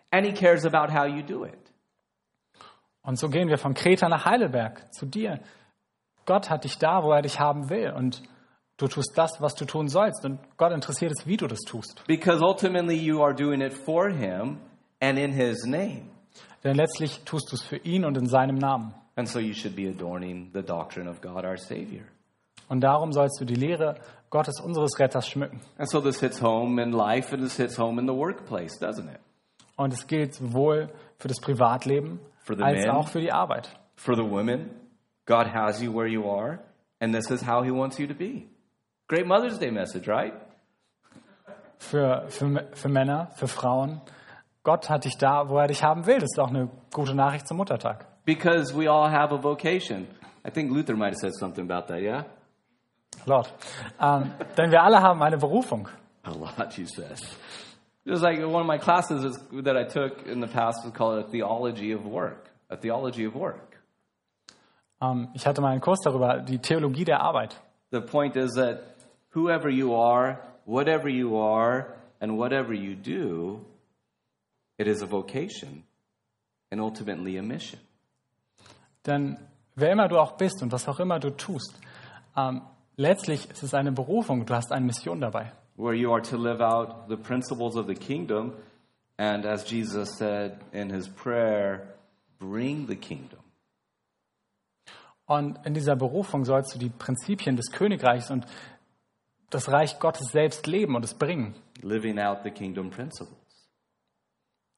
and 0.10 0.26
He 0.26 0.32
cares 0.32 0.66
about 0.66 0.90
how 0.90 1.06
you 1.06 1.22
do 1.22 1.44
it. 1.44 1.60
Und 3.02 3.20
so 3.20 3.28
gehen 3.28 3.50
wir 3.50 3.58
von 3.58 3.74
Kreta 3.74 4.08
nach 4.08 4.26
Heidelberg 4.26 4.94
zu 4.94 5.06
dir. 5.06 5.40
Gott 6.26 6.50
hat 6.50 6.64
dich 6.64 6.78
da, 6.78 7.04
wo 7.04 7.12
er 7.12 7.22
dich 7.22 7.40
haben 7.40 7.70
will. 7.70 7.92
Und 7.92 8.22
du 8.78 8.88
tust 8.88 9.14
das, 9.16 9.42
was 9.42 9.56
du 9.56 9.66
tun 9.66 9.88
sollst. 9.88 10.24
Und 10.24 10.40
Gott 10.58 10.72
interessiert 10.72 11.12
es, 11.12 11.26
wie 11.26 11.36
du 11.36 11.48
das 11.48 11.60
tust. 11.62 12.04
Because 12.08 12.42
ultimately 12.42 12.96
you 12.96 13.22
are 13.22 13.34
doing 13.34 13.62
it 13.62 13.74
for 13.74 14.10
Him 14.10 14.60
and 15.02 15.18
in 15.18 15.34
His 15.34 15.66
name. 15.66 16.12
Denn 16.64 16.76
letztlich 16.76 17.22
tust 17.24 17.52
du 17.52 17.56
es 17.56 17.64
für 17.64 17.78
ihn 17.78 18.06
und 18.06 18.18
in 18.18 18.28
seinem 18.28 18.58
Namen. 18.58 18.94
And 19.16 19.28
so 19.28 19.40
you 19.40 19.54
should 19.54 19.76
be 19.76 19.90
adorning 19.90 20.52
the 20.54 20.62
doctrine 20.62 21.10
of 21.10 21.22
God 21.22 21.44
our 21.46 21.58
Savior. 21.58 22.04
Und 22.68 22.82
darum 22.82 23.12
sollst 23.12 23.40
du 23.42 23.46
die 23.46 23.56
Lehre 23.56 23.96
Gottes, 24.30 24.62
unseres 24.62 25.00
Retters, 25.00 25.28
schmücken. 25.28 25.60
And 25.78 25.90
so 25.90 26.00
this 26.02 26.20
hits 26.20 26.42
home 26.42 26.82
in 26.82 26.92
life 26.92 27.34
and 27.34 27.44
this 27.44 27.58
hits 27.58 27.78
home 27.80 28.00
in 28.00 28.08
the 28.08 28.14
workplace, 28.14 28.80
doesn't 28.80 29.10
it? 29.12 29.20
Und 29.76 29.94
es 29.94 30.08
gilt 30.08 30.36
sowohl 30.36 30.90
für 31.18 31.28
das 31.28 31.40
Privatleben 31.40 32.20
For 32.44 32.56
the 32.56 32.64
als 32.64 32.86
men. 32.86 32.90
auch 32.92 33.08
für 33.08 33.22
die 33.22 33.32
Arbeit. 33.32 33.70
For 33.96 34.16
the 34.16 34.24
women, 34.24 34.70
God 35.26 35.48
has 35.54 35.82
you 35.82 35.94
where 35.94 36.08
you 36.08 36.30
are, 36.30 36.60
and 37.00 37.14
this 37.14 37.30
is 37.32 37.46
how 37.46 37.64
He 37.64 37.72
wants 37.72 37.98
you 37.98 38.08
to 38.08 38.14
be. 38.14 38.48
Great 39.08 39.26
Mother's 39.26 39.58
Day 39.58 39.72
message, 39.72 40.08
right? 40.08 40.34
Für, 41.80 42.26
für, 42.28 42.68
für 42.74 42.90
Männer, 42.90 43.32
für 43.36 43.48
Frauen. 43.48 44.02
Gott 44.64 44.90
hat 44.90 45.06
dich 45.06 45.18
da, 45.18 45.50
wo 45.50 45.58
er 45.58 45.68
dich 45.68 45.84
haben 45.84 46.06
will. 46.06 46.20
Das 46.20 46.32
ist 46.32 46.40
auch 46.40 46.50
eine 46.50 46.70
gute 46.94 47.16
Nachricht 47.16 47.48
zum 47.48 47.58
Muttertag. 47.58 48.06
Because 48.26 48.76
we 48.76 48.90
all 48.90 49.10
have 49.10 49.34
a 49.34 49.42
vocation. 49.42 50.08
I 50.46 50.52
think 50.52 50.72
Luther 50.72 50.96
might 50.96 51.14
have 51.14 51.20
said 51.20 51.34
something 51.36 51.70
about 51.70 51.88
that, 51.88 52.02
yeah? 52.02 52.26
Lord. 53.26 53.52
Ähm, 54.00 54.32
denn 54.58 54.72
wir 54.72 54.84
alle 54.84 55.02
haben 55.02 55.22
eine 55.22 55.38
Berufung. 55.38 55.88
A 56.24 56.32
lot, 56.32 56.74
he 56.74 56.86
says. 56.86 57.22
Just 58.06 58.24
like 58.24 58.40
one 58.40 58.62
of 58.62 58.68
my 58.68 58.78
classes 58.78 59.40
that 59.64 59.76
I 59.76 59.86
took 59.86 60.26
in 60.26 60.42
the 60.42 60.48
past 60.48 60.84
was 60.84 60.94
called 60.94 61.24
a 61.26 61.30
theology 61.30 61.94
of 61.94 62.06
work. 62.06 62.50
A 62.70 62.78
theology 62.78 63.26
of 63.28 63.36
work. 63.36 63.82
Ähm, 65.02 65.30
ich 65.34 65.46
hatte 65.46 65.62
mal 65.62 65.72
einen 65.72 65.82
Kurs 65.82 66.00
darüber, 66.04 66.40
die 66.40 66.60
Theologie 66.60 67.06
der 67.06 67.22
Arbeit. 67.22 67.60
The 67.92 68.02
point 68.02 68.36
is 68.36 68.54
that 68.54 68.82
whoever 69.34 69.70
you 69.70 69.96
are, 69.96 70.40
whatever 70.66 71.08
you 71.10 71.38
are, 71.38 71.94
and 72.20 72.38
whatever 72.38 72.74
you 72.74 72.96
do, 72.96 73.66
it 74.80 74.88
is 74.88 75.04
a 75.04 75.06
vocation 75.06 75.84
and 76.72 76.82
ultimately 76.82 77.38
a 77.38 77.44
mission. 77.44 77.80
Denn 79.06 79.38
wer 79.76 79.92
immer 79.92 80.08
du 80.08 80.18
auch 80.18 80.38
bist 80.38 80.64
und 80.64 80.72
was 80.72 80.88
auch 80.88 81.00
immer 81.00 81.20
du 81.20 81.30
tust, 81.30 81.80
ähm, 82.36 82.62
letztlich 82.96 83.50
ist 83.50 83.64
es 83.64 83.74
eine 83.74 83.92
Berufung. 83.92 84.46
Du 84.46 84.56
hast 84.56 84.72
eine 84.72 84.86
Mission 84.86 85.22
dabei. 85.22 85.52
where 85.80 85.94
you 85.94 86.12
are 86.12 86.22
to 86.22 86.38
live 86.38 86.60
out 86.60 87.08
the 87.08 87.16
principles 87.16 87.78
of 87.78 87.88
the 87.88 87.96
kingdom, 87.96 88.54
and 89.18 89.46
as 89.46 89.64
Jesus 89.64 90.18
said 90.18 90.60
in 90.74 90.90
his 90.90 91.08
prayer, 91.08 91.96
bring 92.38 92.86
the 92.88 92.98
kingdom. 92.98 93.40
Und 95.26 95.60
in 95.66 95.74
dieser 95.74 95.96
Berufung 95.96 96.44
sollst 96.44 96.76
du 96.76 96.80
die 96.80 96.90
Prinzipien 96.90 97.56
des 97.56 97.72
Königreichs 97.72 98.30
und 98.30 98.46
das 99.52 99.72
Reich 99.72 100.00
Gottes 100.00 100.32
selbst 100.32 100.68
leben 100.68 100.96
und 100.96 101.06
es 101.06 101.14
bringen. 101.14 101.56
Living 101.82 102.20
out 102.20 102.40
the 102.44 102.52
kingdom 102.52 102.90
principles. 102.90 103.39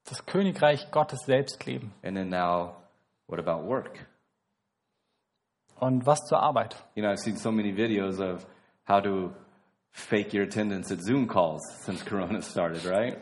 Das 0.08 0.26
Königreich 0.26 0.90
Gottes 0.90 1.20
selbst 1.26 1.64
leben. 1.64 1.92
And 2.02 2.16
then 2.16 2.28
now, 2.28 2.76
what 3.28 3.38
about 3.38 3.66
work? 3.66 4.06
Und 5.78 6.06
was 6.06 6.20
zur 6.26 6.40
Arbeit? 6.40 6.76
You 6.94 7.02
know, 7.02 7.10
I've 7.10 7.20
seen 7.20 7.36
so 7.36 7.50
many 7.50 7.72
videos 7.72 8.20
of 8.20 8.46
how 8.88 9.00
to 9.02 9.32
fake 9.90 10.32
your 10.32 10.44
attendance 10.44 10.92
at 10.92 11.00
Zoom 11.02 11.26
calls 11.26 11.62
since 11.84 12.04
Corona 12.08 12.40
started, 12.40 12.84
right? 12.84 13.16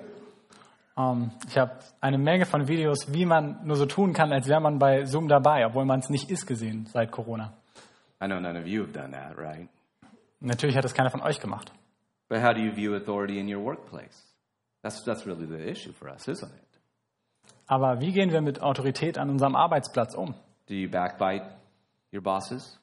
Ähm, 0.96 1.30
ich 1.48 1.56
habe 1.56 1.78
eine 2.00 2.18
Menge 2.18 2.46
von 2.46 2.68
Videos, 2.68 3.12
wie 3.12 3.24
man 3.24 3.60
nur 3.64 3.76
so 3.76 3.86
tun 3.86 4.12
kann, 4.12 4.32
als 4.32 4.48
wäre 4.48 4.60
man 4.60 4.78
bei 4.78 5.04
Zoom 5.04 5.28
dabei, 5.28 5.66
obwohl 5.66 5.84
man 5.84 6.00
es 6.00 6.10
nicht 6.10 6.30
ist, 6.30 6.46
gesehen 6.46 6.86
seit 6.86 7.10
Corona. 7.10 7.52
I 8.22 8.26
know 8.26 8.40
none 8.40 8.58
of 8.58 8.66
you 8.66 8.82
have 8.82 8.92
done 8.92 9.12
that, 9.12 9.38
right? 9.38 9.68
Natürlich 10.40 10.76
hat 10.76 10.84
es 10.84 10.94
keiner 10.94 11.10
von 11.10 11.22
euch 11.22 11.40
gemacht. 11.40 11.72
But 12.28 12.42
how 12.42 12.52
do 12.52 12.60
you 12.60 12.72
view 12.72 12.94
authority 12.94 13.38
in 13.38 13.48
your 13.48 13.62
workplace? 13.62 14.24
That's, 14.82 15.02
that's 15.04 15.26
really 15.26 15.46
the 15.46 15.58
issue 15.58 15.92
for 15.92 16.08
us, 16.08 16.28
isn't 16.28 16.52
it? 16.52 16.69
Aber 17.70 18.00
wie 18.00 18.10
gehen 18.10 18.32
wir 18.32 18.40
mit 18.40 18.62
Autorität 18.62 19.16
an 19.16 19.30
unserem 19.30 19.54
Arbeitsplatz 19.54 20.16
um? 20.16 20.34
Do 20.68 20.74
you 20.74 20.90
backbite 20.90 21.46
your 22.12 22.20
bosses? 22.20 22.80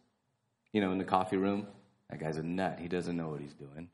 You 0.71 0.81
know, 0.81 0.93
in 0.93 0.97
the 0.97 1.05
coffee 1.05 1.35
room? 1.35 1.67
That 2.07 2.21
guy's 2.21 2.37
a 2.37 2.41
nut. 2.41 2.79
He 2.79 2.87
doesn't 2.87 3.15
know 3.15 3.29
what 3.29 3.41
he's 3.41 3.53
doing. 3.57 3.89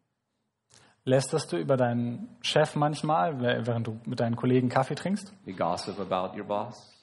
Lästerst 1.04 1.52
du 1.52 1.58
über 1.58 1.78
deinen 1.78 2.30
Chef 2.44 2.76
manchmal, 2.76 3.41
während 3.41 3.88
du 3.88 4.00
mit 4.06 4.20
deinen 4.20 4.36
Kollegen 4.36 4.70
Kaffee 4.70 4.94
trinkst? 4.94 5.34
You 5.46 5.56
gossip 5.56 6.00
about 6.00 6.38
your 6.38 6.46
boss? 6.46 6.94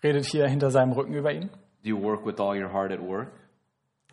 Redet 0.00 0.26
hier 0.26 0.46
hinter 0.46 0.70
seinem 0.70 0.92
Rücken 0.92 1.14
über 1.14 1.32
ihn? 1.32 1.50
Do 1.82 1.88
you 1.88 2.00
work 2.00 2.24
with 2.24 2.38
all 2.38 2.56
your 2.56 2.72
heart 2.72 2.92
at 2.92 3.00
work? 3.00 3.32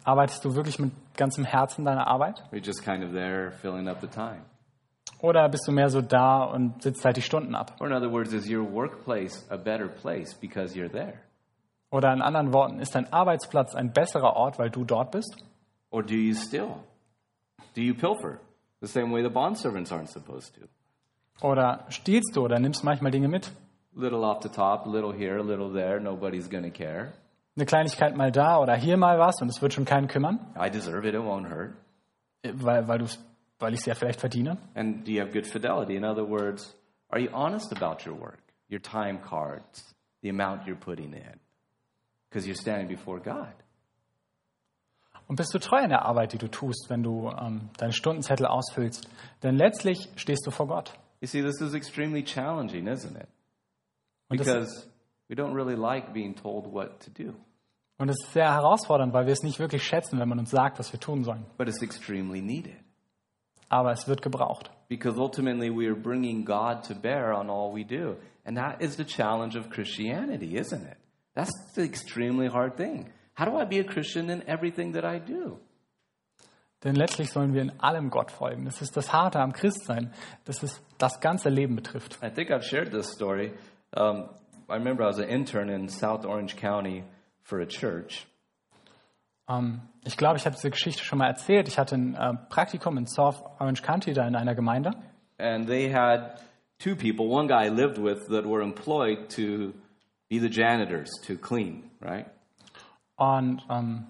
Arbeitest 0.04 0.44
du 0.44 0.56
wirklich 0.56 0.80
mit 0.80 0.92
ganzem 1.16 1.46
Herzen 1.46 1.86
deiner 1.86 2.08
Arbeit? 2.08 2.44
Or 2.52 2.58
you 2.58 2.64
just 2.66 2.84
kind 2.84 3.04
of 3.04 3.12
there 3.12 3.52
filling 3.62 3.88
up 3.88 4.02
the 4.02 4.08
time? 4.08 4.42
Oder 5.22 5.50
bist 5.50 5.68
du 5.68 5.72
mehr 5.72 5.90
so 5.90 6.02
da 6.02 6.44
und 6.44 6.82
sitzt 6.82 7.04
halt 7.04 7.18
die 7.18 7.22
Stunden 7.22 7.54
ab? 7.56 7.76
Or 7.80 7.88
in 7.88 7.94
other 7.94 8.12
words, 8.12 8.32
is 8.34 8.50
your 8.50 8.64
workplace 8.72 9.46
a 9.50 9.58
better 9.58 9.88
place 9.88 10.34
because 10.34 10.74
you're 10.76 10.90
there? 10.92 11.20
Oder 11.92 12.14
in 12.14 12.22
anderen 12.22 12.54
Worten, 12.54 12.80
ist 12.80 12.96
dein 12.96 13.12
Arbeitsplatz 13.12 13.76
ein 13.76 13.92
besserer 13.92 14.36
Ort, 14.36 14.60
weil 14.60 14.70
du 14.70 14.86
dort 14.86 15.12
bist? 15.12 15.36
Or 15.90 16.04
do 16.04 16.14
you 16.14 16.34
steal? 16.36 16.76
Do 17.76 17.82
you 17.82 17.94
pilfer? 17.96 18.40
The 18.82 18.88
same 18.88 19.12
way 19.14 19.22
the 19.24 19.30
bondservants 19.30 19.92
aren't 19.92 20.10
supposed 20.10 20.56
to. 20.56 20.68
Oder 21.46 21.86
stiehlst 21.90 22.36
du 22.36 22.44
oder 22.44 22.60
nimmst 22.60 22.84
manchmal 22.84 23.12
Dinge 23.12 23.28
mit? 23.28 23.52
Little 23.96 24.20
off 24.24 24.42
the 24.44 24.50
top, 24.50 24.86
little 24.86 25.12
here, 25.14 25.42
little 25.42 25.72
there, 25.74 26.00
nobody's 26.00 26.48
to 26.50 26.70
care. 26.70 27.14
Eine 27.58 27.66
Kleinigkeit 27.66 28.16
mal 28.16 28.32
da 28.32 28.60
oder 28.60 28.76
hier 28.76 28.96
mal 28.96 29.20
was 29.20 29.42
und 29.42 29.50
es 29.50 29.62
wird 29.62 29.74
schon 29.74 29.84
keinen 29.84 30.08
kümmern, 30.08 30.40
I 30.56 30.70
deserve 30.70 31.06
it, 31.08 31.14
it 31.14 31.22
won't 31.22 31.50
hurt. 31.50 31.74
weil, 32.44 32.88
weil, 32.88 33.00
du's- 33.00 33.20
weil 33.60 33.74
ich 33.74 33.82
es 33.82 33.86
ja 33.86 33.96
vielleicht 33.96 34.20
verdiene. 34.20 34.58
And 34.76 35.06
do 35.08 35.12
you 35.12 35.22
have 35.22 35.32
good 35.32 35.46
fidelity? 35.46 35.96
In 35.96 36.04
other 36.04 36.28
words, 36.28 36.76
are 37.10 37.22
you 37.22 37.30
honest 37.34 37.72
about 37.76 38.08
your 38.08 38.20
work, 38.20 38.42
your 38.72 38.82
time 38.82 39.20
cards, 39.22 39.94
the 40.22 40.30
amount 40.30 40.66
you're 40.66 40.80
putting 40.80 41.14
in? 41.14 41.40
Because 42.30 42.48
you're 42.48 42.60
standing 42.60 42.88
before 42.88 43.20
God. 43.20 43.54
Und 45.28 45.36
bist 45.36 45.54
du 45.54 45.60
treu 45.60 45.80
in 45.84 45.90
der 45.90 46.06
Arbeit, 46.06 46.34
die 46.34 46.40
du 46.40 46.48
tust, 46.48 46.90
wenn 46.90 47.04
du 47.04 47.30
ähm, 47.30 47.70
deine 47.78 47.94
Stundenzettel 47.94 48.48
ausfüllst? 48.48 49.08
Denn 49.44 49.56
letztlich 49.58 50.10
stehst 50.16 50.46
du 50.48 50.52
vor 50.52 50.68
Gott. 50.68 50.94
You 51.22 51.28
see, 51.28 51.44
this 51.44 51.62
is 51.62 51.74
extremely 51.74 52.24
challenging, 52.24 52.88
isn't 52.88 53.16
it? 53.16 53.28
Because 54.30 54.88
we 55.28 55.36
don't 55.36 55.54
really 55.54 55.76
like 55.76 56.14
being 56.14 56.34
told 56.36 56.66
what 56.72 57.00
to 57.02 57.12
do, 57.12 57.36
und 58.00 58.08
das 58.08 58.16
ist 58.24 58.32
sehr 58.32 58.54
herausfordernd, 58.54 59.14
weil 59.14 59.26
wir 59.26 59.34
es 59.34 59.44
nicht 59.44 59.60
wirklich 59.60 59.84
schätzen, 59.84 60.20
wenn 60.20 60.30
man 60.30 60.40
uns 60.40 60.52
sagt, 60.52 60.80
was 60.80 60.94
wir 60.94 61.00
tun 61.00 61.24
sollen. 61.26 61.46
but 61.58 61.68
it's 61.68 61.82
extremely 61.82 62.42
needed. 62.42 62.78
Aber 63.70 63.92
es 63.92 64.08
wird 64.08 64.22
gebraucht. 64.22 64.72
Because 64.90 65.20
ultimately, 65.20 65.70
we 65.70 65.88
are 65.88 65.96
bringing 65.96 66.44
God 66.44 66.84
to 66.88 66.96
bear 66.96 67.34
on 67.34 67.50
all 67.50 67.74
we 67.74 67.84
do. 67.84 68.18
And 68.46 68.58
that 68.58 68.82
is 68.82 68.98
the 68.98 69.06
challenge 69.06 69.56
of 69.56 69.70
Christianity, 69.70 70.58
isn't 70.58 70.84
it? 70.84 70.98
That's 71.36 71.52
the 71.76 71.84
extremely 71.84 72.48
hard 72.48 72.76
thing. 72.76 73.12
How 73.36 73.46
do 73.46 73.58
I 73.58 73.66
be 73.66 73.80
a 73.80 73.84
Christian 73.84 74.30
in 74.30 74.44
everything 74.48 74.94
that 74.94 75.06
I 75.06 75.20
do? 75.20 75.60
Denn 76.84 76.96
letztlich 76.96 77.30
sollen 77.30 77.54
wir 77.54 77.62
in 77.62 77.80
allem 77.80 78.10
Gott 78.10 78.32
folgen. 78.32 78.66
Das 78.66 78.82
ist 78.82 78.96
das 78.96 79.12
Harte 79.12 79.40
am 79.40 79.52
Christsein, 79.52 80.14
dass 80.46 80.64
es 80.64 80.82
das 80.98 81.20
ganze 81.20 81.50
Leben 81.50 81.76
betrifft. 81.76 82.18
I 82.24 82.30
think 82.30 82.52
I've 82.52 82.64
shared 82.64 82.92
this 82.92 83.12
story. 83.12 83.52
Um, 83.96 84.30
I 84.70 84.76
remember 84.76 85.04
I 85.04 85.08
was 85.08 85.20
an 85.20 85.28
intern 85.28 85.70
in 85.70 85.90
South 85.90 86.26
Orange 86.26 86.56
County 86.56 87.04
for 87.44 87.60
a 87.60 87.66
church, 87.66 88.28
ich 90.06 90.16
glaube, 90.18 90.38
ich 90.38 90.46
habe 90.46 90.56
diese 90.56 90.70
Geschichte 90.70 91.04
schon 91.04 91.18
mal 91.20 91.28
erzählt. 91.28 91.68
Ich 91.68 91.78
hatte 91.78 91.96
ein 91.96 92.16
äh, 92.16 92.34
Praktikum 92.50 92.98
in 92.98 93.08
South 93.08 93.42
Orange 93.60 93.82
County, 93.82 94.14
da 94.14 94.28
in 94.28 94.36
einer 94.36 94.56
Gemeinde. 94.56 94.92
and 95.40 95.68
they 95.68 95.90
had 95.92 96.40
two 96.80 96.96
people. 96.96 97.28
One 97.30 97.48
guy 97.48 97.66
I 97.66 97.70
lived 97.70 97.98
with 97.98 98.28
that 98.28 98.46
were 98.46 98.62
employed 98.62 99.30
to 99.32 99.74
be 100.30 100.40
the 100.40 100.50
janitors 100.50 101.10
to 101.28 101.38
clean, 101.38 101.90
right? 102.02 102.26
Und 103.16 103.62
ähm, 103.70 104.06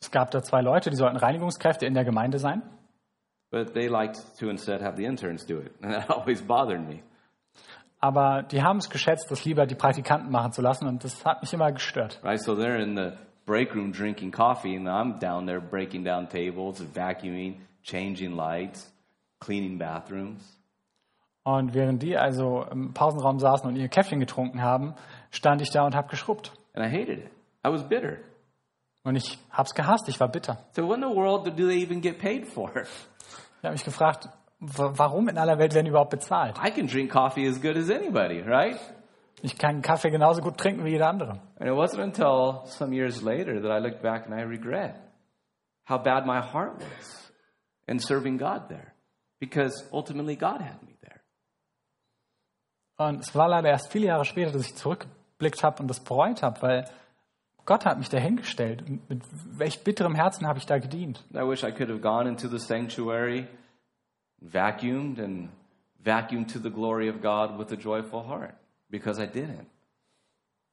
es 0.00 0.10
gab 0.10 0.30
da 0.30 0.42
zwei 0.42 0.60
Leute, 0.62 0.90
die 0.90 0.96
sollten 0.96 1.16
Reinigungskräfte 1.16 1.86
in 1.86 1.94
der 1.94 2.04
Gemeinde 2.04 2.38
sein. 2.38 2.62
But 3.50 3.74
they 3.74 3.86
liked 3.88 4.38
to 4.38 4.48
instead 4.48 4.80
have 4.82 4.96
the 4.96 5.04
interns 5.04 5.44
do 5.46 5.58
it. 5.58 5.72
And 5.82 5.92
that 5.92 6.10
always 6.10 6.42
bothered 6.42 6.86
me. 6.86 7.02
Aber 8.00 8.42
die 8.42 8.62
haben 8.62 8.78
es 8.78 8.88
geschätzt, 8.90 9.30
das 9.30 9.44
lieber 9.44 9.66
die 9.66 9.74
Praktikanten 9.76 10.30
machen 10.30 10.52
zu 10.52 10.60
lassen. 10.62 10.86
Und 10.88 11.04
das 11.04 11.24
hat 11.24 11.42
mich 11.42 11.52
immer 11.52 11.70
gestört. 11.72 12.20
Right? 12.22 12.40
So 12.40 12.54
they're 12.54 12.82
in 12.82 12.96
the 12.96 13.12
break 13.46 13.74
room 13.74 13.92
drinking 13.92 14.30
coffee, 14.32 14.76
and 14.76 14.86
I'm 14.88 15.18
down 15.18 15.46
there 15.46 15.60
breaking 15.60 16.04
down 16.04 16.28
tables, 16.28 16.80
vacuuming, 16.94 17.56
changing 17.82 18.36
lights, 18.36 18.92
cleaning 19.40 19.78
bathrooms. 19.78 20.58
Und 21.44 21.74
während 21.74 22.02
die 22.02 22.16
also 22.16 22.64
im 22.70 22.94
Pausenraum 22.94 23.40
saßen 23.40 23.68
und 23.68 23.74
ihr 23.76 23.88
Käffchen 23.88 24.20
getrunken 24.20 24.62
haben, 24.62 24.94
stand 25.30 25.60
ich 25.60 25.70
da 25.70 25.84
und 25.84 25.94
habe 25.96 26.08
geschrubbt. 26.08 26.52
And 26.74 26.86
I 26.86 26.88
hated 26.88 27.18
it. 27.18 27.30
I 27.66 27.70
was 27.70 27.82
bitter. 27.88 28.18
Und 29.04 29.16
ich 29.16 29.36
hab's 29.50 29.74
gehasst, 29.74 30.08
ich 30.08 30.20
war 30.20 30.28
bitter. 30.28 30.58
So 30.76 30.86
what 30.86 30.98
in 30.98 31.02
the 31.02 31.14
world 31.16 31.44
do 31.46 31.66
they 31.66 31.82
even 31.82 32.00
get 32.00 32.18
paid 32.20 32.46
for? 32.46 32.70
Ich 32.76 33.64
habe 33.64 33.72
mich 33.72 33.84
gefragt, 33.84 34.28
wa- 34.60 34.92
warum 34.94 35.28
in 35.28 35.36
aller 35.36 35.58
Welt 35.58 35.74
werden 35.74 35.86
die 35.86 35.90
überhaupt 35.90 36.10
bezahlt? 36.10 36.56
I 36.64 36.70
can 36.70 36.86
drink 36.86 37.10
coffee 37.10 37.48
as 37.48 37.60
good 37.60 37.76
as 37.76 37.90
anybody, 37.90 38.40
right? 38.40 38.78
Ich 39.44 39.58
kann 39.58 39.82
Kaffee 39.82 40.10
genauso 40.10 40.40
gut 40.40 40.56
trinken 40.56 40.84
wie 40.84 40.90
jeder 40.90 41.08
andere. 41.08 41.40
And 41.58 41.68
it 41.68 41.74
wasn't 41.74 42.02
until 42.02 42.64
some 42.66 42.94
years 42.94 43.22
later 43.22 43.60
that 43.60 43.70
I 43.70 43.80
looked 43.80 44.00
back 44.00 44.26
and 44.26 44.34
I 44.34 44.44
regret 44.44 44.94
how 45.88 45.98
bad 45.98 46.26
my 46.26 46.40
heart 46.40 46.80
was 46.80 47.32
in 47.88 47.98
serving 47.98 48.38
God 48.38 48.68
there. 48.68 48.94
Because 49.40 49.84
ultimately 49.92 50.36
God 50.36 50.60
had 50.60 50.80
me 50.84 50.94
there. 51.00 51.20
Und 52.98 53.20
es 53.20 53.34
war 53.34 53.48
leider 53.48 53.68
erst 53.68 53.90
viele 53.90 54.06
Jahre 54.06 54.24
später, 54.24 54.52
dass 54.52 54.64
ich 54.64 54.76
zurückgeblickt 54.76 55.64
habe 55.64 55.82
und 55.82 55.88
das 55.88 55.98
bereut 55.98 56.42
habe, 56.44 56.62
weil 56.62 56.88
Gott 57.64 57.84
hat 57.84 57.98
mich 57.98 58.08
dahingestellt. 58.08 58.82
Und 58.88 59.10
mit 59.10 59.22
welch 59.58 59.82
bitterem 59.82 60.14
Herzen 60.14 60.46
habe 60.46 60.60
ich 60.60 60.66
da 60.66 60.78
gedient. 60.78 61.24
I 61.34 61.38
wish 61.38 61.64
I 61.64 61.72
could 61.72 61.88
have 61.88 62.00
gone 62.00 62.28
into 62.28 62.46
the 62.46 62.60
sanctuary, 62.60 63.48
vacuumed, 64.40 65.18
and 65.18 65.48
vacuumed 66.00 66.52
to 66.52 66.60
the 66.60 66.70
glory 66.70 67.08
of 67.08 67.20
God 67.20 67.58
with 67.58 67.72
a 67.72 67.76
joyful 67.76 68.24
heart. 68.24 68.54
Because 68.92 69.20
I 69.20 69.26
didn't. 69.26 69.66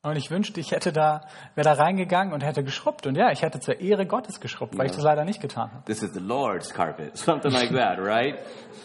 Und 0.02 0.16
ich 0.16 0.30
wünschte, 0.30 0.60
ich 0.60 0.72
hätte 0.72 0.94
da, 0.94 1.22
wäre 1.56 1.66
da 1.66 1.74
reingegangen 1.74 2.34
und 2.34 2.42
hätte 2.42 2.64
geschrubbt. 2.64 3.08
Und 3.08 3.16
ja, 3.16 3.32
ich 3.32 3.42
hätte 3.42 3.60
zur 3.60 3.80
Ehre 3.82 4.06
Gottes 4.06 4.40
geschrubbt, 4.40 4.78
weil 4.78 4.86
ich 4.86 4.94
das 4.94 5.04
leider 5.04 5.26
nicht 5.26 5.42
getan 5.42 5.72
habe. 5.74 5.84
This 5.86 6.04
is 6.04 6.14
the 6.14 6.22
Lord's 6.22 6.74
carpet, 6.74 7.18
something 7.18 7.52
like 7.52 7.72
that, 7.72 7.98
right? 7.98 8.36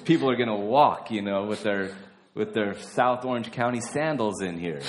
People 0.05 0.29
are 0.29 0.37
going 0.37 0.49
to 0.49 0.57
walk, 0.57 1.11
you 1.11 1.21
know, 1.21 1.49
with 1.49 1.63
their 1.63 1.91
with 2.35 2.53
their 2.53 2.75
South 2.75 3.25
Orange 3.25 3.51
County 3.53 3.81
sandals 3.81 4.41
in 4.41 4.59
here. 4.59 4.81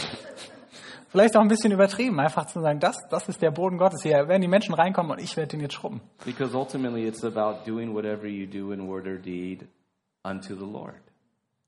Vielleicht 1.10 1.38
auch 1.38 1.42
ein 1.42 1.48
bisschen 1.48 1.72
übertrieben, 1.72 2.20
einfach 2.20 2.48
zu 2.48 2.60
sagen, 2.60 2.80
das, 2.80 2.98
das 3.10 3.30
ist 3.30 3.42
der 3.42 3.52
Boden 3.52 3.78
Gottes. 3.78 4.04
Hier 4.04 4.28
werden 4.28 4.42
die 4.42 4.48
Menschen 4.48 4.74
reinkommen 4.74 5.12
und 5.12 5.20
ich 5.20 5.38
werde 5.38 5.50
den 5.50 5.62
jetzt 5.62 5.76
schrubben. 5.76 6.02
Because 6.26 6.58
ultimately 6.58 7.08
it's 7.08 7.24
about 7.24 7.64
doing 7.66 7.94
whatever 7.94 8.26
you 8.26 8.48
do 8.48 8.74
in 8.74 8.88
word 8.88 9.08
or 9.08 9.18
deed 9.18 9.68
unto 10.24 10.56
the 10.56 10.66
Lord. 10.66 11.02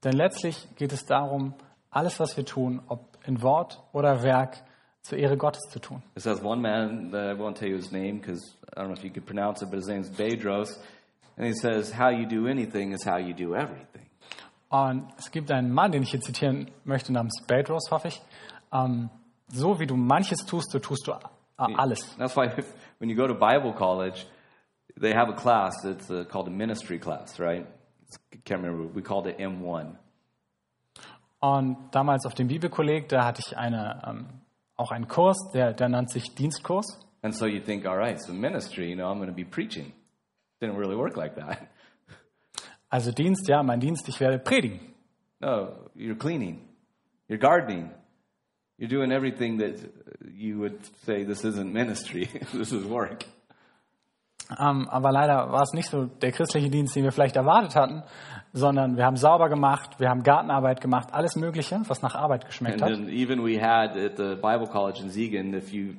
Denn 0.03 0.13
letztlich 0.13 0.67
geht 0.75 0.93
es 0.93 1.05
darum, 1.05 1.53
alles, 1.89 2.19
was 2.19 2.37
wir 2.37 2.45
tun, 2.45 2.81
ob 2.87 3.17
in 3.25 3.41
Wort 3.41 3.81
oder 3.93 4.23
Werk, 4.23 4.63
zur 5.01 5.17
Ehre 5.17 5.37
Gottes 5.37 5.61
zu 5.69 5.79
tun. 5.79 6.03
It 6.15 6.23
says 6.23 6.41
one 6.43 6.61
man, 6.61 7.13
uh, 7.13 7.17
I 7.17 7.33
won't 7.33 7.55
tell 7.55 7.69
you 7.69 7.77
his 7.77 7.91
name 7.91 8.19
because 8.19 8.55
I 8.75 8.81
don't 8.81 8.89
know 8.89 8.97
if 8.97 9.03
you 9.03 9.11
could 9.11 9.25
pronounce 9.25 9.61
it, 9.61 9.69
but 9.69 9.77
his 9.77 9.87
name 9.87 10.01
is 10.01 10.09
Bedros. 10.09 10.77
And 11.37 11.45
he 11.45 11.53
says, 11.53 11.91
How 11.91 12.09
you 12.09 12.25
do 12.25 12.47
anything 12.47 12.93
is 12.93 13.03
how 13.03 13.17
you 13.17 13.33
do 13.33 13.55
everything. 13.55 14.07
Und 14.69 15.07
es 15.17 15.31
gibt 15.31 15.49
einen 15.49 15.71
Mann, 15.71 15.93
den 15.93 16.03
ich 16.03 16.11
hier 16.11 16.19
zitieren 16.19 16.69
möchte, 16.83 17.13
namens 17.13 17.41
Bedros, 17.47 17.89
hoffe 17.89 18.09
ich. 18.09 18.21
Ähm, 18.73 19.09
so 19.47 19.79
wie 19.79 19.87
du 19.87 19.95
manches 19.95 20.45
tust, 20.45 20.71
so 20.71 20.79
tust 20.79 21.07
du 21.07 21.13
alles. 21.57 22.17
That's 22.17 22.35
why 22.35 22.49
when 22.99 23.09
you 23.09 23.15
go 23.15 23.27
to 23.27 23.33
Bible 23.33 23.73
college, 23.73 24.25
they 24.99 25.13
have 25.13 25.29
a 25.29 25.35
class 25.35 25.73
that's 25.83 26.09
uh, 26.09 26.25
called 26.25 26.47
a 26.47 26.51
ministry 26.51 26.99
class, 26.99 27.39
right? 27.39 27.65
I 28.33 28.37
can't 28.43 28.61
remember. 28.61 28.93
We 28.93 29.01
called 29.01 29.27
it 29.27 29.37
M1. 29.37 29.95
Und 31.55 31.77
damals 31.91 32.25
auf 32.25 32.33
dem 32.33 32.49
Bibelkolleg, 32.49 33.07
da 33.07 33.23
hatte 33.23 33.41
ich 33.45 33.57
eine, 33.57 34.01
ähm, 34.05 34.25
auch 34.75 34.91
einen 34.91 35.07
Kurs, 35.07 35.37
der, 35.53 35.73
der 35.73 35.87
nannte 35.87 36.13
sich 36.13 36.35
Dienstkurs. 36.35 36.99
And 37.21 37.33
so 37.33 37.45
you 37.45 37.61
think, 37.61 37.85
all 37.85 37.97
right, 37.97 38.19
so 38.19 38.33
ministry, 38.33 38.89
you 38.89 38.95
know, 38.95 39.09
I'm 39.09 39.17
going 39.17 39.29
to 39.29 39.35
be 39.35 39.45
preaching. 39.45 39.93
Didn't 40.61 40.77
really 40.77 40.97
work 40.97 41.15
like 41.15 41.35
that. 41.35 41.59
Also 42.89 43.11
Dienst, 43.11 43.49
ja, 43.49 43.61
mein 43.63 43.81
Dienst, 43.81 44.07
ich 44.07 44.21
werde 44.21 44.39
predigen. 44.39 44.79
No, 45.41 45.73
you're 45.93 46.17
cleaning, 46.17 46.61
you're 47.27 47.37
gardening, 47.37 47.91
you're 48.77 48.87
doing 48.87 49.11
everything 49.11 49.57
that 49.59 49.75
you 50.33 50.57
would 50.57 50.79
say 51.05 51.25
this 51.25 51.43
isn't 51.43 51.73
ministry, 51.73 52.29
this 52.53 52.71
is 52.71 52.85
work. 52.85 53.25
Ähm, 54.57 54.87
aber 54.89 55.11
leider 55.11 55.51
war 55.51 55.61
es 55.63 55.73
nicht 55.73 55.89
so 55.89 56.05
der 56.05 56.31
christliche 56.31 56.69
Dienst, 56.69 56.95
den 56.95 57.03
wir 57.03 57.11
vielleicht 57.11 57.35
erwartet 57.35 57.75
hatten, 57.75 58.03
sondern 58.53 58.95
wir 58.95 59.05
haben 59.05 59.17
sauber 59.17 59.49
gemacht, 59.49 59.99
wir 59.99 60.09
haben 60.09 60.23
Gartenarbeit 60.23 60.79
gemacht, 60.79 61.09
alles 61.11 61.35
Mögliche, 61.35 61.81
was 61.87 62.01
nach 62.01 62.15
Arbeit 62.15 62.45
geschmeckt 62.45 62.81
And 62.81 62.91
hat. 62.91 62.97
then 62.97 63.09
even 63.09 63.43
we 63.43 63.59
had 63.59 63.97
at 63.97 64.15
the 64.15 64.35
Bible 64.35 64.67
college 64.67 65.01
in 65.01 65.09
Ziegen, 65.09 65.53
if 65.53 65.73
you, 65.73 65.95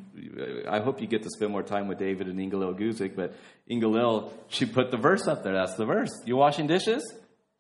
I 0.67 0.81
hope 0.83 1.01
you 1.03 1.07
get 1.07 1.23
to 1.25 1.29
spend 1.29 1.53
more 1.53 1.63
time 1.65 1.89
with 1.89 1.99
David 1.99 2.27
and 2.29 2.39
Ingalil 2.41 2.75
Guzik, 2.75 3.15
but 3.17 3.33
Ingalil, 3.69 4.31
she 4.49 4.65
put 4.65 4.91
the 4.91 4.97
verse 4.99 5.29
up 5.29 5.43
there. 5.43 5.53
That's 5.55 5.77
the 5.77 5.85
verse. 5.85 6.11
You 6.25 6.37
washing 6.37 6.67
dishes? 6.69 7.03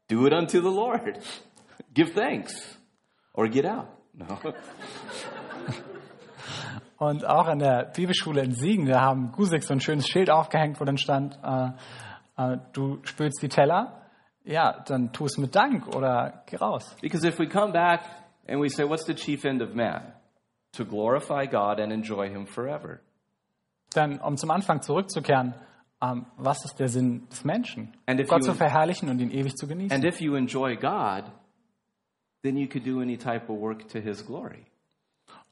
Do 0.08 0.24
it 0.26 0.32
unto 0.32 0.62
the 0.62 0.70
Lord. 0.70 1.18
Give 1.94 2.10
thanks. 2.14 2.54
Or 3.34 3.46
get 3.46 3.66
out. 3.66 3.88
No. 4.14 4.38
Und 6.98 7.24
auch 7.24 7.48
in 7.48 7.60
der 7.60 7.92
Bibelschule 7.94 8.42
in 8.42 8.52
Siegen, 8.52 8.86
da 8.86 9.00
haben 9.00 9.30
Gusik 9.30 9.62
so 9.62 9.72
ein 9.72 9.80
schönes 9.80 10.08
Schild 10.08 10.30
aufgehängt, 10.30 10.80
wo 10.80 10.84
dann 10.84 10.98
stand, 10.98 11.38
äh, 11.44 11.70
äh, 12.36 12.58
du 12.72 12.98
spülst 13.04 13.40
die 13.40 13.48
Teller, 13.48 14.02
ja, 14.44 14.82
dann 14.86 15.12
tu 15.12 15.26
es 15.26 15.38
mit 15.38 15.54
Dank 15.54 15.94
oder 15.94 16.42
geh 16.46 16.56
raus. 16.56 16.96
Because 17.00 17.26
if 17.26 17.38
we 17.38 17.46
come 17.48 17.72
back 17.72 18.00
and 18.48 18.60
we 18.60 18.68
say, 18.68 18.84
what's 18.84 19.04
the 19.06 19.14
chief 19.14 19.44
end 19.44 19.62
of 19.62 19.74
man? 19.74 20.12
To 20.72 20.84
glorify 20.84 21.46
God 21.46 21.80
and 21.80 21.92
enjoy 21.92 22.28
Him 22.28 22.46
forever. 22.46 23.00
Dann, 23.92 24.18
um 24.20 24.36
zum 24.36 24.50
Anfang 24.50 24.82
zurückzukehren, 24.82 25.54
ähm, 26.02 26.26
was 26.36 26.64
ist 26.64 26.78
der 26.78 26.88
Sinn 26.88 27.28
des 27.28 27.44
Menschen? 27.44 27.96
Gott 28.26 28.44
zu 28.44 28.54
verherrlichen 28.54 29.08
und 29.08 29.20
ihn 29.20 29.30
ewig 29.30 29.54
zu 29.54 29.66
genießen. 29.66 29.94
And 29.94 30.04
if 30.04 30.20
you 30.20 30.34
enjoy 30.34 30.76
God, 30.76 31.24
then 32.42 32.56
you 32.56 32.68
could 32.68 32.86
do 32.86 33.00
any 33.00 33.16
type 33.16 33.50
of 33.50 33.60
work 33.60 33.88
to 33.88 33.98
His 34.00 34.24
glory. 34.24 34.67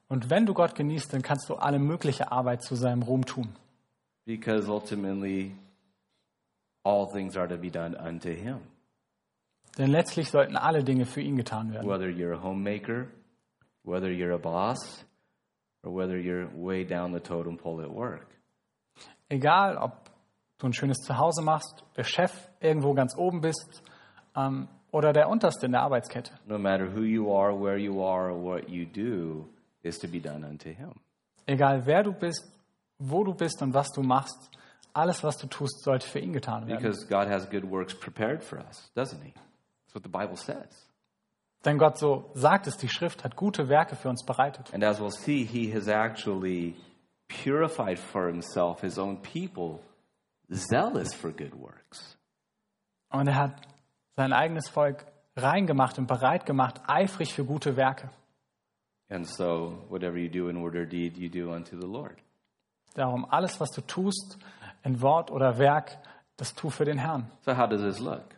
Und 0.09 0.31
wenn 0.31 0.47
du 0.47 0.55
Gott 0.55 0.75
genießt, 0.75 1.13
dann 1.13 1.23
kannst 1.23 1.49
du 1.49 1.55
alle 1.55 1.79
mögliche 1.79 2.31
Arbeit 2.31 2.63
zu 2.63 2.77
seinem 2.77 3.03
Ruhm 3.03 3.25
tun. 3.25 3.49
Because 4.25 4.71
ultimately, 4.71 5.53
all 6.85 7.07
things 7.11 7.37
are 7.37 7.49
to 7.49 7.57
be 7.57 7.71
done 7.71 7.97
unto 7.97 8.31
Him. 8.31 8.59
Denn 9.79 9.91
letztlich 9.91 10.31
sollten 10.31 10.57
alle 10.57 10.85
Dinge 10.85 11.05
für 11.05 11.21
ihn 11.21 11.37
getan 11.37 11.73
werden. 11.73 11.89
Whether 11.89 12.09
you're 12.09 12.35
a 12.35 12.43
homemaker, 12.43 13.09
whether 13.85 14.09
you're 14.09 14.35
a 14.35 14.39
boss, 14.39 15.05
or 15.83 15.95
whether 15.95 16.17
you're 16.17 16.49
way 16.55 16.85
down 16.85 17.13
the 17.13 17.21
totem 17.21 17.57
pole 17.57 17.83
at 17.83 17.91
work. 17.91 18.27
Egal, 19.29 19.77
ob 19.77 20.11
du 20.59 20.69
ein 20.69 20.73
schönes 20.73 20.99
Zuhause 20.99 21.43
machst, 21.43 21.85
der 21.97 22.05
Chef 22.05 22.33
irgendwo 22.61 22.95
ganz 22.95 23.17
oben 23.17 23.41
bist 23.41 23.83
ähm, 24.35 24.69
oder 24.91 25.13
der 25.13 25.29
Unterste 25.29 25.67
in 25.67 25.73
der 25.73 25.83
Arbeitskette. 25.83 26.33
No 26.47 26.59
matter 26.59 26.87
who 26.95 27.03
you 27.03 27.31
are, 27.33 27.53
where 27.53 27.77
you 27.77 28.03
are, 28.03 28.33
or 28.33 28.43
what 28.43 28.69
you 28.69 28.87
do, 28.87 29.49
is 29.87 29.99
to 29.99 30.09
be 30.09 30.20
done 30.20 30.47
unto 30.47 30.70
Him. 30.70 30.93
Egal 31.47 31.87
wer 31.87 32.03
du 32.03 32.12
bist, 32.12 32.45
wo 32.99 33.24
du 33.24 33.34
bist 33.34 33.62
und 33.62 33.74
was 33.74 33.91
du 33.93 34.03
machst, 34.03 34.51
alles, 34.93 35.22
was 35.22 35.37
du 35.37 35.47
tust, 35.47 35.82
sollte 35.84 36.07
für 36.07 36.18
ihn 36.18 36.32
getan 36.32 36.66
werden. 36.66 36.82
Because 36.82 37.07
God 37.07 37.28
has 37.28 37.49
good 37.49 37.70
works 37.70 37.95
prepared 37.95 38.43
for 38.43 38.59
us, 38.59 38.91
doesn't 38.95 39.22
He? 39.22 39.32
That's 39.32 39.95
what 39.95 40.03
the 40.03 40.09
Bible 40.09 40.37
says. 40.37 40.87
Denn 41.64 41.78
Gott, 41.78 41.99
so 41.99 42.30
sagt 42.34 42.66
es, 42.66 42.76
die 42.76 42.89
Schrift 42.89 43.24
hat 43.24 43.37
gute 43.37 43.68
Werke 43.68 43.97
für 43.97 44.09
uns 44.09 44.24
bereitet. 44.24 44.72
And 44.72 44.84
as 44.84 45.01
we'll 45.01 45.11
see, 45.11 45.45
He 45.45 45.72
has 45.74 45.89
actually 45.89 46.76
purified 47.28 47.99
for 47.99 48.26
Himself 48.28 48.80
His 48.80 48.99
own 48.99 49.20
people, 49.20 49.80
zealous 50.51 51.12
for 51.12 51.30
good 51.30 51.53
works. 51.59 52.16
Und 53.11 53.28
er 53.28 53.37
hat 53.37 53.61
sein 54.16 54.32
eigenes 54.32 54.68
Volk 54.68 55.05
reingemacht 55.37 55.99
und 55.99 56.07
bereit 56.07 56.47
gemacht, 56.47 56.80
eifrig 56.87 57.34
für 57.34 57.45
gute 57.45 57.76
Werke. 57.76 58.11
And 59.09 59.27
so, 59.27 59.85
whatever 59.89 60.19
you 60.19 60.29
do 60.29 60.49
in 60.49 60.61
word 60.61 60.77
or 60.77 60.85
deed, 60.85 61.17
you 61.17 61.29
do 61.29 61.53
unto 61.53 61.79
the 61.79 61.87
Lord. 61.87 62.21
Darum, 62.95 63.27
alles, 63.31 63.61
was 63.61 63.71
du 63.71 63.83
tust, 63.83 64.37
in 64.85 65.01
Wort 65.01 65.31
oder 65.31 65.59
Werk, 65.59 65.99
das 66.37 66.55
tu 66.55 66.71
für 66.71 66.85
den 66.85 66.99
Herrn. 66.99 67.31
So, 67.45 67.55
how 67.55 67.67
does 67.69 67.83
this 67.83 68.01
look? 68.01 68.35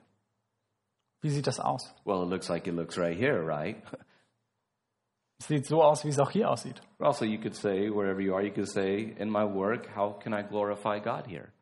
Wie 1.23 1.31
sieht 1.31 1.47
das 1.47 1.59
aus? 1.59 1.93
Well, 2.05 2.23
it 2.23 2.29
looks 2.29 2.49
like 2.49 2.67
it 2.67 2.75
looks 2.75 2.97
right 2.99 3.17
here, 3.17 3.43
right? 3.43 3.83
Sieht 5.41 5.67
so 5.67 5.83
aus, 5.83 6.05
wie 6.05 6.09
es 6.09 6.19
auch 6.19 6.33
hier 6.33 6.51
aussieht. 6.51 6.81
Also, 6.99 7.25
you 7.25 7.39
could 7.39 7.55
say, 7.55 7.89
wherever 7.89 8.21
you 8.21 8.35
are, 8.35 8.43
you 8.43 8.53
could 8.53 8.69
say, 8.69 9.15
in 9.19 9.31
my 9.31 9.45
work, 9.45 9.87
how 9.95 10.19
can 10.19 10.35
I 10.35 10.43
glorify 10.43 10.99
God 10.99 11.27
here? 11.27 11.53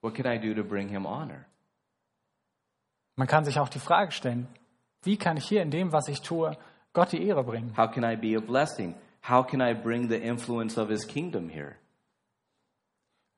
What 0.00 0.14
can 0.14 0.26
I 0.26 0.38
do 0.38 0.54
to 0.54 0.64
bring 0.64 0.88
Him 0.88 1.06
honor? 1.06 1.46
Man 3.16 3.26
kann 3.26 3.44
sich 3.44 3.58
auch 3.60 3.68
die 3.68 3.78
Frage 3.78 4.12
stellen, 4.12 4.48
wie 5.02 5.18
kann 5.18 5.36
ich 5.36 5.46
hier 5.46 5.60
in 5.60 5.70
dem, 5.70 5.92
was 5.92 6.08
ich 6.08 6.22
tue, 6.22 6.56
Gott 6.92 7.12
die 7.12 7.22
Ehre 7.26 7.44
bringen? 7.44 7.72
How 7.76 7.86
can 7.86 8.04
I 8.04 8.16
be 8.16 8.36
a 8.36 8.40
blessing? 8.40 8.94
how 9.20 9.42
can 9.42 9.60
I 9.60 9.74
bring 9.74 10.08
the 10.08 10.20
influence 10.20 10.76
of 10.76 10.88
his 10.88 11.04
kingdom 11.04 11.48
here? 11.48 11.76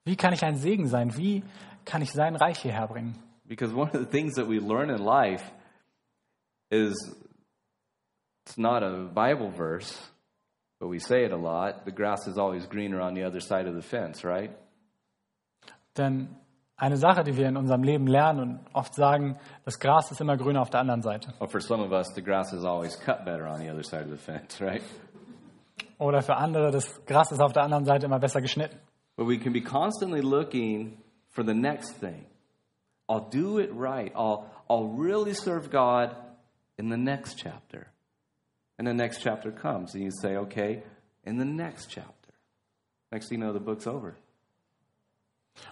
Wie 0.05 0.17
kann 0.17 0.33
ich 0.33 0.43
ein 0.43 0.57
Segen 0.57 0.89
sein? 0.89 1.17
Wie 1.17 1.43
kann 1.85 2.03
ich 2.03 2.13
sein 2.13 2.37
Reich 2.37 2.59
hierher 2.59 2.89
bringen? 2.89 3.15
Because 3.47 3.73
one 3.73 3.89
of 3.89 4.01
the 4.01 4.07
things 4.07 4.35
that 4.35 4.47
we 4.47 4.59
learn 4.59 4.91
in 4.91 5.05
life 5.05 5.45
is 6.71 6.95
it's 8.47 8.59
not 8.59 8.83
a 8.83 9.09
Bible 9.13 9.51
verse, 9.51 9.97
but 10.81 10.89
we 10.89 10.99
say 10.99 11.25
it 11.25 11.33
a 11.33 11.37
lot. 11.37 11.85
The 11.85 11.93
grass 11.93 12.27
is 12.27 12.39
always 12.39 12.67
greener 12.67 13.01
on 13.01 13.15
the 13.15 13.25
other 13.25 13.41
side 13.41 13.67
of 13.67 13.75
the 13.75 13.83
fence, 13.83 14.25
right? 14.25 14.51
Denn 15.95 16.37
eine 16.83 16.97
Sache, 16.97 17.23
die 17.23 17.37
wir 17.37 17.47
in 17.47 17.57
unserem 17.57 17.85
Leben 17.85 18.09
lernen 18.09 18.41
und 18.41 18.61
oft 18.73 18.93
sagen, 18.97 19.39
das 19.65 19.79
Gras 19.79 20.11
ist 20.11 20.21
immer 20.21 20.37
grüner 20.37 20.63
auf 20.63 20.71
der 20.71 20.81
anderen 20.81 21.01
Seite. 21.01 21.33
Or 21.39 21.49
for 21.49 21.61
some 21.61 21.81
of 21.81 21.93
us, 21.93 22.13
the 22.17 22.23
grass 22.23 22.53
is 22.53 22.65
always 22.65 22.99
cut 22.99 23.25
better 23.25 23.47
on 23.49 23.61
the 23.61 23.71
other 23.71 23.85
side 23.85 24.03
of 24.03 24.11
the 24.11 24.17
fence, 24.17 24.61
right? 24.61 24.83
Oder 25.99 26.23
für 26.23 26.37
andere, 26.37 26.73
das 26.73 27.05
Gras 27.07 27.31
ist 27.31 27.41
auf 27.41 27.53
der 27.53 27.63
anderen 27.63 27.85
Seite 27.85 28.07
immer 28.07 28.19
besser 28.19 28.41
geschnitten. 28.41 28.81
But 29.17 29.29
we 29.29 29.39
can 29.39 29.53
be 29.53 29.63
constantly 29.63 30.23
looking 30.23 30.99
for 31.29 31.45
the 31.45 31.55
next 31.55 32.01
thing. 32.01 32.27
I'll 33.09 33.31
do 33.31 33.61
it 33.61 33.71
right. 33.73 34.13
I'll, 34.17 34.51
I'll 34.69 34.89
really 34.99 35.35
serve 35.35 35.71
God 35.71 36.17
in 36.79 36.91
the 36.91 36.97
next 36.97 37.39
chapter. 37.39 37.93
And 38.77 38.89
the 38.89 38.95
next 38.95 39.23
chapter 39.23 39.53
comes, 39.53 39.95
and 39.95 40.03
you 40.03 40.11
say, 40.11 40.37
okay, 40.37 40.83
in 41.23 41.39
the 41.39 41.45
next 41.45 41.91
chapter. 41.91 42.33
Next 43.13 43.29
thing 43.29 43.39
you 43.39 43.47
know, 43.47 43.53
the 43.53 43.61
book's 43.61 43.87
over. 43.87 44.17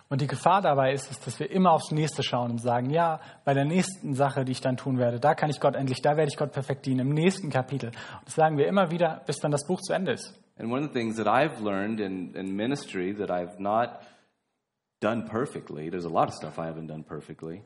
Und 0.08 0.20
die 0.20 0.26
Gefahr 0.26 0.60
dabei 0.60 0.92
ist, 0.92 1.10
ist, 1.10 1.26
dass 1.26 1.38
wir 1.40 1.50
immer 1.50 1.72
aufs 1.72 1.90
Nächste 1.90 2.22
schauen 2.22 2.50
und 2.50 2.58
sagen, 2.58 2.90
ja, 2.90 3.20
bei 3.44 3.54
der 3.54 3.64
nächsten 3.64 4.14
Sache, 4.14 4.44
die 4.44 4.52
ich 4.52 4.60
dann 4.60 4.76
tun 4.76 4.98
werde, 4.98 5.20
da 5.20 5.34
kann 5.34 5.50
ich 5.50 5.60
Gott 5.60 5.74
endlich, 5.74 6.02
da 6.02 6.16
werde 6.16 6.30
ich 6.30 6.36
Gott 6.36 6.52
perfekt 6.52 6.86
dienen, 6.86 7.00
im 7.00 7.14
nächsten 7.14 7.50
Kapitel. 7.50 7.88
Und 7.88 8.26
das 8.26 8.34
sagen 8.34 8.58
wir 8.58 8.66
immer 8.66 8.90
wieder, 8.90 9.22
bis 9.26 9.38
dann 9.38 9.50
das 9.50 9.66
Buch 9.66 9.80
zu 9.80 9.92
Ende 9.92 10.12
ist. 10.12 10.34
And 10.58 10.70
one 10.70 10.84
of 10.84 10.92
the 10.92 10.98
things 10.98 11.16
that 11.16 11.26
I've 11.26 11.62
learned 11.62 12.00
in, 12.00 12.34
in 12.34 12.54
ministry 12.54 13.14
that 13.14 13.30
I've 13.30 13.58
not 13.58 14.00
done 15.00 15.24
perfectly, 15.24 15.88
there's 15.90 16.04
a 16.04 16.10
lot 16.10 16.28
of 16.28 16.34
stuff 16.34 16.58
I 16.58 16.66
haven't 16.66 16.88
done 16.88 17.02
perfectly, 17.02 17.62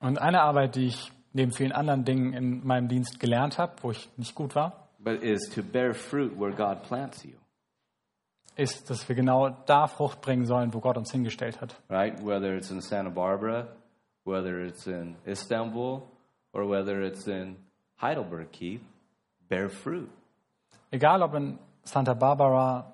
Und 0.00 0.18
eine 0.18 0.42
Arbeit, 0.42 0.76
die 0.76 0.86
ich 0.86 1.12
neben 1.32 1.52
vielen 1.52 1.72
anderen 1.72 2.04
Dingen 2.04 2.32
in 2.32 2.66
meinem 2.66 2.88
Dienst 2.88 3.20
gelernt 3.20 3.58
habe, 3.58 3.74
wo 3.82 3.90
ich 3.90 4.08
nicht 4.16 4.34
gut 4.34 4.54
war, 4.54 4.88
but 4.98 5.22
is 5.22 5.48
to 5.54 5.62
bear 5.62 5.92
fruit 5.92 6.32
where 6.38 6.52
God 6.52 6.82
plants 6.84 7.22
you, 7.24 7.32
ist, 8.58 8.90
dass 8.90 9.08
wir 9.08 9.14
genau 9.14 9.50
da 9.66 9.86
Frucht 9.86 10.20
bringen 10.20 10.44
sollen, 10.44 10.74
wo 10.74 10.80
Gott 10.80 10.96
uns 10.96 11.12
hingestellt 11.12 11.60
hat. 11.60 11.74
right? 11.88 12.20
Whether 12.20 12.56
it's 12.56 12.70
in 12.70 12.80
Santa 12.80 13.10
Barbara, 13.10 13.68
whether 14.24 14.60
it's 14.64 14.86
in 14.86 15.16
Istanbul, 15.26 16.02
or 16.52 16.68
whether 16.68 17.00
it's 17.02 17.26
in 17.26 17.56
Heidelberg, 18.00 18.50
Keith, 18.50 18.82
bear 19.48 19.68
fruit. 19.68 20.10
Egal 20.90 21.22
ob 21.22 21.34
in 21.34 21.58
Santa 21.84 22.14
Barbara, 22.14 22.92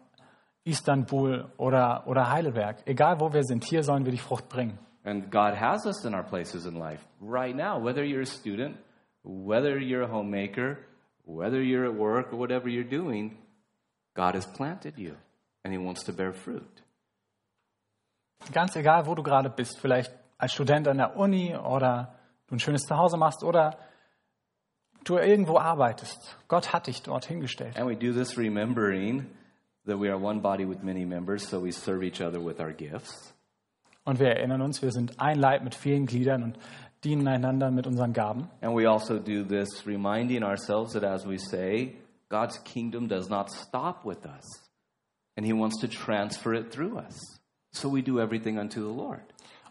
Istanbul 0.64 1.50
oder, 1.56 2.06
oder 2.06 2.30
Heidelberg, 2.30 2.82
egal 2.86 3.18
wo 3.20 3.32
wir 3.32 3.44
sind, 3.44 3.64
hier 3.64 3.82
sollen 3.82 4.04
wir 4.04 4.12
die 4.12 4.18
Frucht 4.18 4.48
bringen. 4.48 4.78
And 5.04 5.30
God 5.30 5.54
has 5.54 5.86
us 5.86 6.04
in 6.04 6.14
our 6.14 6.24
places 6.24 6.66
in 6.66 6.76
life 6.76 7.04
right 7.20 7.54
now, 7.54 7.78
whether 7.82 8.04
you're 8.04 8.22
a 8.22 8.26
student, 8.26 8.76
whether 9.22 9.78
you're 9.78 10.02
a 10.02 10.08
homemaker, 10.10 10.78
whether 11.24 11.62
you're 11.62 11.86
at 11.86 11.94
work, 11.94 12.32
or 12.32 12.38
whatever 12.38 12.68
you're 12.68 12.88
doing, 12.88 13.36
God 14.14 14.34
has 14.34 14.46
planted 14.46 14.98
you 14.98 15.16
and 15.64 15.74
He 15.74 15.78
wants 15.78 16.04
to 16.04 16.12
bear 16.12 16.32
fruit. 16.32 16.82
Ganz 18.52 18.76
egal, 18.76 19.06
wo 19.06 19.14
du 19.14 19.22
gerade 19.22 19.50
bist, 19.50 19.78
vielleicht 19.80 20.12
als 20.38 20.52
Student 20.52 20.86
an 20.86 20.98
der 20.98 21.16
Uni 21.16 21.56
oder 21.56 22.14
du 22.46 22.56
ein 22.56 22.60
schönes 22.60 22.82
Zuhause 22.82 23.16
machst 23.16 23.42
oder 23.42 23.78
du 25.04 25.16
irgendwo 25.16 25.58
arbeitest. 25.58 26.36
Gott 26.48 26.72
hat 26.72 26.86
dich 26.86 27.02
dort 27.02 27.26
hingestellt. 27.26 27.78
And 27.78 27.88
we 27.88 27.96
do 27.96 28.12
this 28.12 28.36
remembering 28.36 29.26
that 29.86 29.98
we 29.98 30.10
are 30.10 30.18
one 30.18 30.40
body 30.40 30.68
with 30.68 30.82
many 30.82 31.04
members, 31.04 31.48
so 31.48 31.62
we 31.62 31.72
serve 31.72 32.04
each 32.04 32.20
other 32.20 32.44
with 32.44 32.60
our 32.60 32.72
gifts. 32.72 33.34
Und 34.04 34.18
wir 34.18 34.28
erinnern 34.28 34.60
uns, 34.60 34.82
wir 34.82 34.92
sind 34.92 35.18
ein 35.18 35.38
Leib 35.38 35.62
mit 35.62 35.74
vielen 35.74 36.04
Gliedern 36.04 36.42
und 36.42 36.58
dienen 37.04 37.26
einander 37.26 37.70
mit 37.70 37.86
unseren 37.86 38.12
Gaben. 38.12 38.50
And 38.60 38.76
we 38.76 38.88
also 38.88 39.18
do 39.18 39.42
this 39.42 39.86
reminding 39.86 40.42
ourselves 40.42 40.92
that 40.92 41.04
as 41.04 41.26
we 41.26 41.38
say, 41.38 41.96
God's 42.28 42.62
kingdom 42.64 43.08
does 43.08 43.28
not 43.28 43.50
stop 43.50 44.04
with 44.04 44.26
us, 44.26 44.63
and 45.36 45.46
He 45.46 45.52
wants 45.52 45.80
to 45.80 45.88
transfer 45.88 46.54
it 46.54 46.70
through 46.70 46.98
us. 46.98 47.38
So 47.72 47.88
we 47.88 48.02
do 48.02 48.20
everything 48.20 48.58
unto 48.58 48.80
the 48.80 48.92
Lord. 48.94 49.22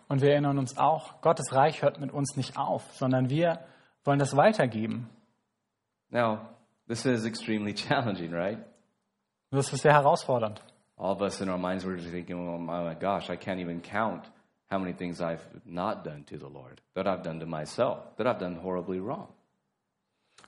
Und 0.09 0.21
wir 0.21 0.31
erinnern 0.31 0.57
uns 0.57 0.77
auch, 0.77 1.21
Gottes 1.21 1.53
Reich 1.53 1.81
hört 1.81 1.99
mit 1.99 2.11
uns 2.11 2.35
nicht 2.35 2.57
auf, 2.57 2.83
sondern 2.93 3.29
wir 3.29 3.59
wollen 4.03 4.19
das 4.19 4.35
weitergeben. 4.35 5.09
Now, 6.09 6.39
this 6.87 7.05
is 7.05 7.25
extremely 7.25 7.73
challenging, 7.75 8.33
right? 8.33 8.59
Das 9.51 9.71
ist 9.71 9.81
sehr 9.81 9.93
herausfordernd. 9.93 10.61
All 10.97 11.11
of 11.11 11.21
us 11.21 11.41
in 11.41 11.49
our 11.49 11.57
minds 11.57 11.85
were 11.85 11.97
thinking, 11.97 12.35
oh 12.35 12.57
my 12.57 12.95
gosh, 12.95 13.29
I 13.29 13.35
can't 13.35 13.59
even 13.59 13.81
count 13.81 14.25
how 14.69 14.79
many 14.79 14.93
things 14.93 15.21
I've 15.21 15.45
not 15.65 16.03
done 16.03 16.23
to 16.25 16.37
the 16.37 16.47
Lord, 16.47 16.81
that 16.95 17.07
I've 17.07 17.23
done 17.23 17.39
to 17.39 17.45
myself, 17.45 18.15
that 18.17 18.27
I've 18.27 18.39
done 18.39 18.55
horribly 18.55 18.99
wrong. 18.99 19.27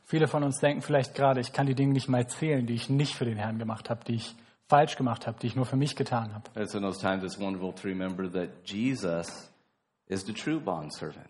Viele 0.04 0.28
von 0.28 0.44
uns 0.44 0.60
denken 0.60 0.82
vielleicht 0.82 1.16
gerade, 1.16 1.40
ich 1.40 1.52
kann 1.52 1.66
die 1.66 1.74
Dinge 1.74 1.94
nicht 1.94 2.08
mal 2.08 2.28
zählen, 2.28 2.66
die 2.68 2.76
ich 2.76 2.90
nicht 2.90 3.16
für 3.16 3.26
den 3.26 3.38
Herrn 3.38 3.58
gemacht 3.58 3.90
habe, 3.90 4.04
die 4.06 4.16
ich 4.16 4.36
falsch 4.68 4.96
gemacht 4.96 5.28
habe, 5.28 5.38
die 5.40 5.48
ich 5.48 5.56
nur 5.56 5.66
für 5.66 5.76
mich 5.76 5.96
getan 5.96 6.34
habe. 6.34 6.50
It's 6.60 6.74
in 6.74 6.82
those 6.82 7.00
times 7.00 7.24
it's 7.24 7.40
wonderful 7.40 7.74
to 7.74 7.88
remember 7.88 8.32
that 8.32 8.50
Jesus 8.66 9.52
is 10.08 10.26
the 10.26 10.34
true 10.34 10.60
bondservant. 10.60 11.30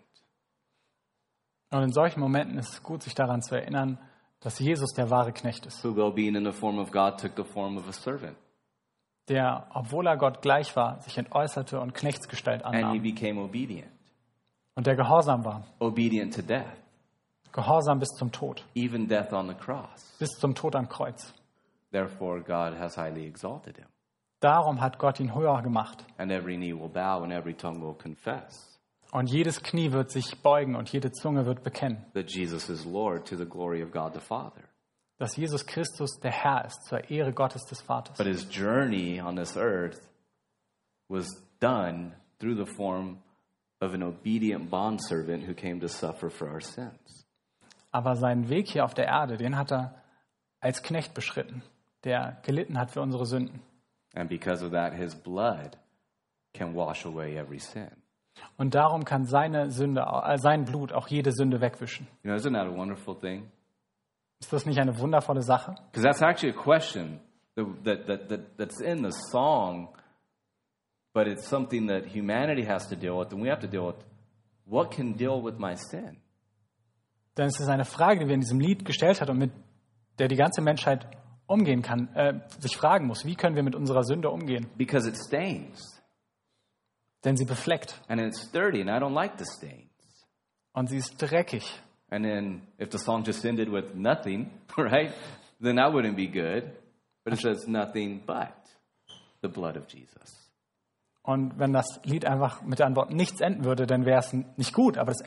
Und 1.70 1.82
in 1.82 1.92
solchen 1.92 2.20
Momenten 2.20 2.58
ist 2.58 2.70
es 2.74 2.82
gut, 2.82 3.02
sich 3.02 3.14
daran 3.14 3.42
zu 3.42 3.54
erinnern, 3.56 3.98
dass 4.40 4.58
Jesus 4.58 4.92
der 4.94 5.10
wahre 5.10 5.32
Knecht 5.32 5.66
ist, 5.66 5.82
who, 5.84 5.92
though 5.92 6.12
being 6.14 6.34
in 6.36 6.44
the 6.44 6.52
form 6.52 6.78
of 6.78 6.90
God, 6.92 7.18
took 7.20 7.32
the 7.36 7.44
form 7.44 7.76
of 7.76 7.88
a 7.88 7.92
servant. 7.92 8.36
der, 9.28 9.66
obwohl 9.74 10.06
er 10.06 10.16
Gott 10.16 10.40
gleich 10.40 10.76
war, 10.76 11.00
sich 11.02 11.18
entäußerte 11.18 11.80
und 11.80 11.94
Knechtsgestalt 11.94 12.64
And 12.64 12.76
he 12.76 12.82
annahm 12.82 13.02
became 13.02 13.40
obedient, 13.40 13.90
und 14.76 14.86
der 14.86 14.94
gehorsam 14.94 15.44
war, 15.44 15.64
obedient 15.80 16.32
to 16.34 16.42
death, 16.42 16.64
gehorsam 17.52 17.98
bis 17.98 18.10
zum 18.10 18.30
Tod, 18.30 18.64
even 18.76 19.08
death 19.08 19.32
on 19.32 19.48
the 19.48 19.54
cross. 19.54 20.14
bis 20.20 20.30
zum 20.38 20.54
Tod 20.54 20.76
am 20.76 20.88
Kreuz. 20.88 21.34
Therefore, 21.92 22.40
God 22.40 22.74
has 22.78 22.96
highly 22.96 23.26
exalted 23.26 23.76
him, 23.76 23.86
Darum 24.40 24.80
hat 24.80 24.98
Gott 24.98 25.18
ihn 25.20 25.34
höher 25.34 25.62
gemacht. 25.62 26.04
and 26.18 26.30
every 26.30 26.56
knee 26.56 26.72
will 26.74 26.88
bow 26.90 27.22
and 27.22 27.32
every 27.32 27.54
tongue 27.54 27.80
will 27.80 27.94
confess 27.94 28.78
Und 29.12 29.30
jedes 29.30 29.62
Knie 29.62 29.92
wird 29.92 30.10
sich 30.10 30.42
beugen 30.42 30.74
und 30.74 30.90
jede 30.92 31.10
Zunge 31.12 31.46
wird 31.46 31.62
bekennen, 31.62 32.04
that 32.14 32.28
Jesus 32.30 32.68
is 32.68 32.84
Lord 32.84 33.26
to 33.28 33.36
the 33.36 33.46
glory 33.46 33.82
of 33.82 33.90
God 33.92 34.12
the 34.14 34.20
Father. 34.20 34.62
dass 35.18 35.36
Jesus 35.36 35.64
Christus 35.64 36.18
der 36.20 36.32
Herr 36.32 36.64
ist, 36.66 36.82
zur 36.84 37.08
Ehre 37.08 37.32
Gottes 37.32 37.64
des 37.64 37.80
Vaters. 37.80 38.18
But 38.18 38.26
his 38.26 38.46
journey 38.50 39.20
on 39.22 39.36
this 39.36 39.56
earth 39.56 39.98
was 41.08 41.26
done 41.60 42.12
through 42.40 42.56
the 42.56 42.70
form 42.70 43.22
of 43.80 43.94
an 43.94 44.02
obedient 44.02 44.68
bondservant 44.70 45.46
who 45.48 45.54
came 45.54 45.80
to 45.80 45.86
suffer 45.88 46.28
for 46.28 46.48
our 46.50 46.60
sins. 46.60 47.26
Aber 47.92 48.16
seinen 48.16 48.50
Weg 48.50 48.68
hier 48.68 48.84
auf 48.84 48.92
der 48.92 49.06
Erde, 49.06 49.38
den 49.38 49.56
hat 49.56 49.70
er 49.72 49.94
als 50.60 50.82
Knecht 50.82 51.14
beschritten, 51.14 51.62
der 52.06 52.38
gelitten 52.42 52.78
hat 52.78 52.90
für 52.90 53.02
unsere 53.02 53.26
Sünden. 53.26 53.60
And 54.14 54.30
because 54.30 54.64
of 54.64 54.72
that, 54.72 54.94
his 54.94 55.14
blood 55.14 55.76
can 56.54 56.74
wash 56.74 57.04
away 57.04 57.36
every 57.36 57.58
sin. 57.58 57.90
Und 58.56 58.74
darum 58.74 59.04
kann 59.04 59.24
seine 59.24 59.70
Sünde, 59.70 60.02
äh, 60.02 60.38
sein 60.38 60.64
Blut 60.64 60.92
auch 60.92 61.08
jede 61.08 61.32
Sünde 61.32 61.60
wegwischen. 61.60 62.06
You 62.22 62.30
know, 62.30 62.36
isn't 62.36 62.54
that 62.54 62.66
a 62.66 62.74
wonderful 62.74 63.14
thing? 63.14 63.50
Ist 64.40 64.52
das 64.52 64.66
nicht 64.66 64.78
eine 64.78 64.98
wundervolle 64.98 65.42
Sache? 65.42 65.74
Because 65.90 66.02
that's 66.02 66.22
actually 66.22 66.54
a 66.54 66.62
question 66.62 67.20
that, 67.54 67.66
that, 67.84 68.06
that, 68.06 68.28
that, 68.28 68.56
that's 68.58 68.80
in 68.80 69.02
the 69.02 69.10
song, 69.30 69.88
but 71.14 71.26
it's 71.26 71.48
something 71.48 71.88
that 71.88 72.06
humanity 72.06 72.64
has 72.66 72.86
to 72.88 72.96
deal 72.96 73.18
with, 73.18 73.32
and 73.32 73.42
we 73.42 73.48
have 73.48 73.60
to 73.60 73.68
deal 73.68 73.86
with. 73.86 73.96
What 74.66 74.90
can 74.90 75.14
deal 75.14 75.42
with 75.42 75.58
my 75.58 75.74
sin? 75.74 76.18
Denn 77.36 77.46
es 77.46 77.60
ist 77.60 77.68
eine 77.68 77.84
Frage, 77.84 78.20
die 78.20 78.26
wir 78.26 78.34
in 78.34 78.40
diesem 78.40 78.60
Lied 78.60 78.84
gestellt 78.84 79.20
hat 79.20 79.30
und 79.30 79.38
mit 79.38 79.52
der 80.18 80.28
die 80.28 80.36
ganze 80.36 80.62
Menschheit 80.62 81.06
umgehen 81.46 81.82
kann, 81.82 82.08
äh, 82.14 82.40
sich 82.58 82.76
fragen 82.76 83.06
muss, 83.06 83.24
wie 83.24 83.34
können 83.36 83.56
wir 83.56 83.62
mit 83.62 83.74
unserer 83.74 84.02
Sünde 84.04 84.30
umgehen? 84.30 84.66
Because 84.76 85.08
it 85.08 85.16
stains, 85.16 86.00
Denn 87.24 87.36
sie 87.36 87.44
befleckt 87.44 88.00
and 88.08 88.20
it's 88.20 88.50
dirty, 88.52 88.80
and 88.80 88.90
I 88.90 88.94
don't 88.94 89.14
like 89.14 89.38
the 89.38 89.44
stains. 89.44 89.90
und 90.72 90.88
sie 90.88 90.98
ist 90.98 91.16
dreckig. 91.20 91.64
And 92.10 92.24
then 92.24 92.62
if 92.78 92.90
the 92.92 92.98
song 92.98 93.24
just 93.24 93.44
ended 93.44 93.68
with 93.72 93.94
nothing, 93.94 94.50
right, 94.76 95.12
then 95.60 95.76
that 95.76 95.92
wouldn't 95.92 96.14
be 96.16 96.28
good. 96.28 96.70
But 97.24 97.34
it 97.34 97.40
says 97.40 97.66
nothing 97.66 98.22
but 98.24 98.52
the 99.42 99.48
blood 99.48 99.76
of 99.76 99.88
Jesus. 99.92 100.50
Und 101.22 101.58
wenn 101.58 101.72
das 101.72 101.98
Lied 102.04 102.24
einfach 102.24 102.62
mit 102.62 102.78
der 102.78 102.86
Antwort 102.86 103.10
nichts 103.10 103.40
enden 103.40 103.64
würde, 103.64 103.86
dann 103.88 104.04
wäre 104.06 104.20
es 104.20 104.32
nicht 104.32 104.72
gut. 104.72 104.96
Aber 104.96 105.10
das 105.10 105.26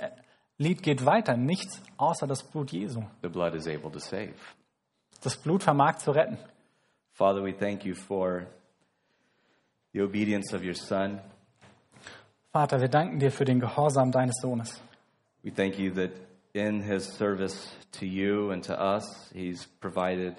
Lied 0.58 0.82
geht 0.82 1.06
weiter. 1.06 1.36
Nichts 1.36 1.82
außer 1.98 2.26
das 2.26 2.50
Blut 2.50 2.72
Jesu. 2.72 3.02
The 3.22 3.28
blood 3.28 3.54
is 3.54 3.68
able 3.68 3.92
to 3.92 4.00
save. 4.00 4.34
Das 5.22 5.38
Blut 5.38 5.64
vermag 5.64 5.98
zu 5.98 6.12
retten. 6.12 6.38
Father, 7.12 7.44
we 7.44 7.54
thank 7.54 7.84
you 7.84 7.94
for 7.94 8.48
the 9.94 10.02
obedience 10.02 10.54
of 10.54 10.64
your 10.64 10.76
Son. 10.76 11.20
Vater, 12.52 12.80
wir 12.80 12.88
danken 12.88 13.20
dir 13.20 13.32
für 13.32 13.46
den 13.46 13.60
Gehorsam 13.60 14.12
deines 14.12 14.40
Sohnes. 14.42 14.82
We 15.44 15.52
thank 15.52 15.78
you 15.78 15.94
that 15.96 16.12
in 16.54 16.82
his 16.82 17.06
service 17.06 17.76
to 17.92 18.06
you 18.06 18.52
and 18.52 18.66
to 18.66 18.74
us, 18.74 19.30
he's 19.34 19.66
provided 19.80 20.36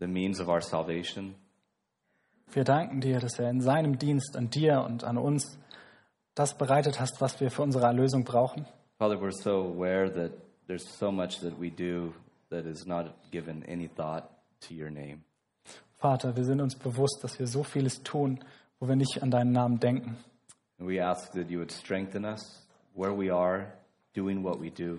the 0.00 0.06
means 0.06 0.40
of 0.40 0.48
our 0.48 0.60
salvation. 0.60 1.34
Wir 2.50 2.64
danken 2.64 3.00
dir, 3.00 3.20
dass 3.20 3.38
er 3.38 3.50
in 3.50 3.60
seinem 3.60 3.98
Dienst 3.98 4.36
an 4.36 4.50
dir 4.50 4.82
und 4.82 5.04
an 5.04 5.18
uns 5.18 5.58
das 6.34 6.56
bereitet 6.56 6.98
hast, 6.98 7.20
was 7.20 7.40
wir 7.40 7.50
für 7.50 7.62
unsere 7.62 7.86
Erlösung 7.86 8.24
brauchen. 8.24 8.66
Father, 8.98 9.20
we're 9.20 9.30
so 9.30 9.62
aware 9.64 10.10
that 10.10 10.32
there's 10.66 10.84
so 10.98 11.12
much 11.12 11.40
that 11.40 11.60
we 11.60 11.70
do 11.70 12.14
that 12.50 12.66
is 12.66 12.86
not 12.86 13.14
given 13.30 13.62
any 13.64 13.88
thought 13.88 14.24
to 14.60 14.74
your 14.74 14.90
name. 14.90 15.22
Vater, 15.98 16.36
wir 16.36 16.44
sind 16.44 16.60
uns 16.60 16.76
bewusst, 16.76 17.22
dass 17.22 17.38
wir 17.38 17.46
so 17.46 17.64
vieles 17.64 18.02
tun, 18.02 18.38
wo 18.78 18.88
wir 18.88 18.96
nicht 18.96 19.22
an 19.22 19.30
deinen 19.30 19.52
Namen 19.52 19.80
denken. 19.80 20.16
And 20.78 20.88
we 20.88 21.02
ask 21.04 21.32
that 21.32 21.50
you 21.50 21.58
would 21.58 21.72
strengthen 21.72 22.24
us 22.24 22.66
where 22.94 23.12
we 23.16 23.32
are 23.34 23.72
doing 24.14 24.44
what 24.44 24.60
we 24.60 24.70
do. 24.70 24.98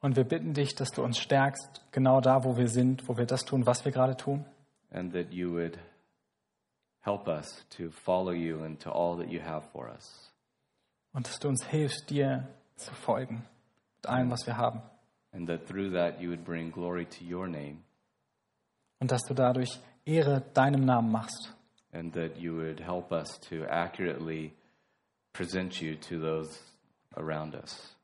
Und 0.00 0.14
wir 0.16 0.22
bitten 0.24 0.54
dich, 0.54 0.76
dass 0.76 0.90
du 0.90 1.02
uns 1.02 1.18
stärkst, 1.18 1.82
genau 1.90 2.20
da, 2.20 2.44
wo 2.44 2.56
wir 2.56 2.68
sind, 2.68 3.08
wo 3.08 3.16
wir 3.16 3.26
das 3.26 3.44
tun, 3.44 3.66
was 3.66 3.84
wir 3.84 3.90
gerade 3.92 4.16
tun. 4.16 4.44
and 4.90 5.12
that 5.12 5.32
you 5.32 5.50
would 5.52 5.78
help 7.00 7.28
us 7.28 7.64
to 7.70 7.90
follow 7.90 8.32
you 8.32 8.64
into 8.64 8.90
all 8.90 9.16
that 9.16 9.28
you 9.28 9.40
have 9.40 9.64
for 9.72 9.88
us. 9.88 10.30
Und 11.12 11.26
dass 11.26 11.38
du 11.38 11.48
uns 11.48 11.64
hilfst, 11.64 12.10
dir 12.10 12.48
zu 12.76 12.94
folgen 12.94 13.44
mit 13.96 14.06
allem, 14.06 14.30
was 14.30 14.46
wir 14.46 14.56
haben. 14.56 14.80
And 15.38 15.46
that 15.48 15.66
through 15.68 15.92
that 15.92 16.20
you 16.20 16.30
would 16.30 16.44
bring 16.44 16.72
glory 16.72 17.06
to 17.06 17.24
your 17.24 17.46
name, 17.46 17.78
Und 19.00 19.12
dass 19.12 19.22
du 19.22 19.34
dadurch 19.34 19.70
Ehre 20.04 20.42
deinem 20.52 20.84
Namen 20.84 21.12
machst. 21.12 21.54
and 21.92 22.12
that 22.14 22.36
you 22.36 22.54
would 22.56 22.80
help 22.80 23.12
us 23.12 23.38
to 23.48 23.64
accurately 23.70 24.52
present 25.32 25.80
you 25.80 25.94
to 25.94 26.18
those 26.18 26.58
around 27.16 27.54
us. 27.54 27.94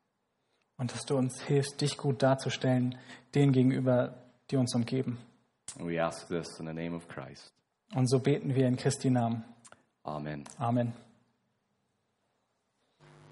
Und 0.79 0.93
dass 0.93 1.05
du 1.05 1.17
uns 1.17 1.41
hilfst, 1.43 1.81
dich 1.81 1.97
gut 1.97 2.23
darzustellen, 2.23 2.97
denen 3.35 3.53
gegenüber, 3.53 4.15
die 4.51 4.57
uns 4.57 4.73
umgeben. 4.75 5.19
And 5.77 5.89
we 5.89 6.01
ask 6.01 6.29
this 6.29 6.47
in 6.61 6.67
the 6.67 6.73
name 6.73 6.95
of 6.95 7.09
Christ. 7.09 7.53
Und 7.97 8.09
so 8.09 8.21
beten 8.21 8.55
wir 8.55 8.69
in 8.69 8.77
Christi 8.77 9.11
Namen. 9.11 9.45
Amen. 10.05 10.45
Amen. 10.59 10.93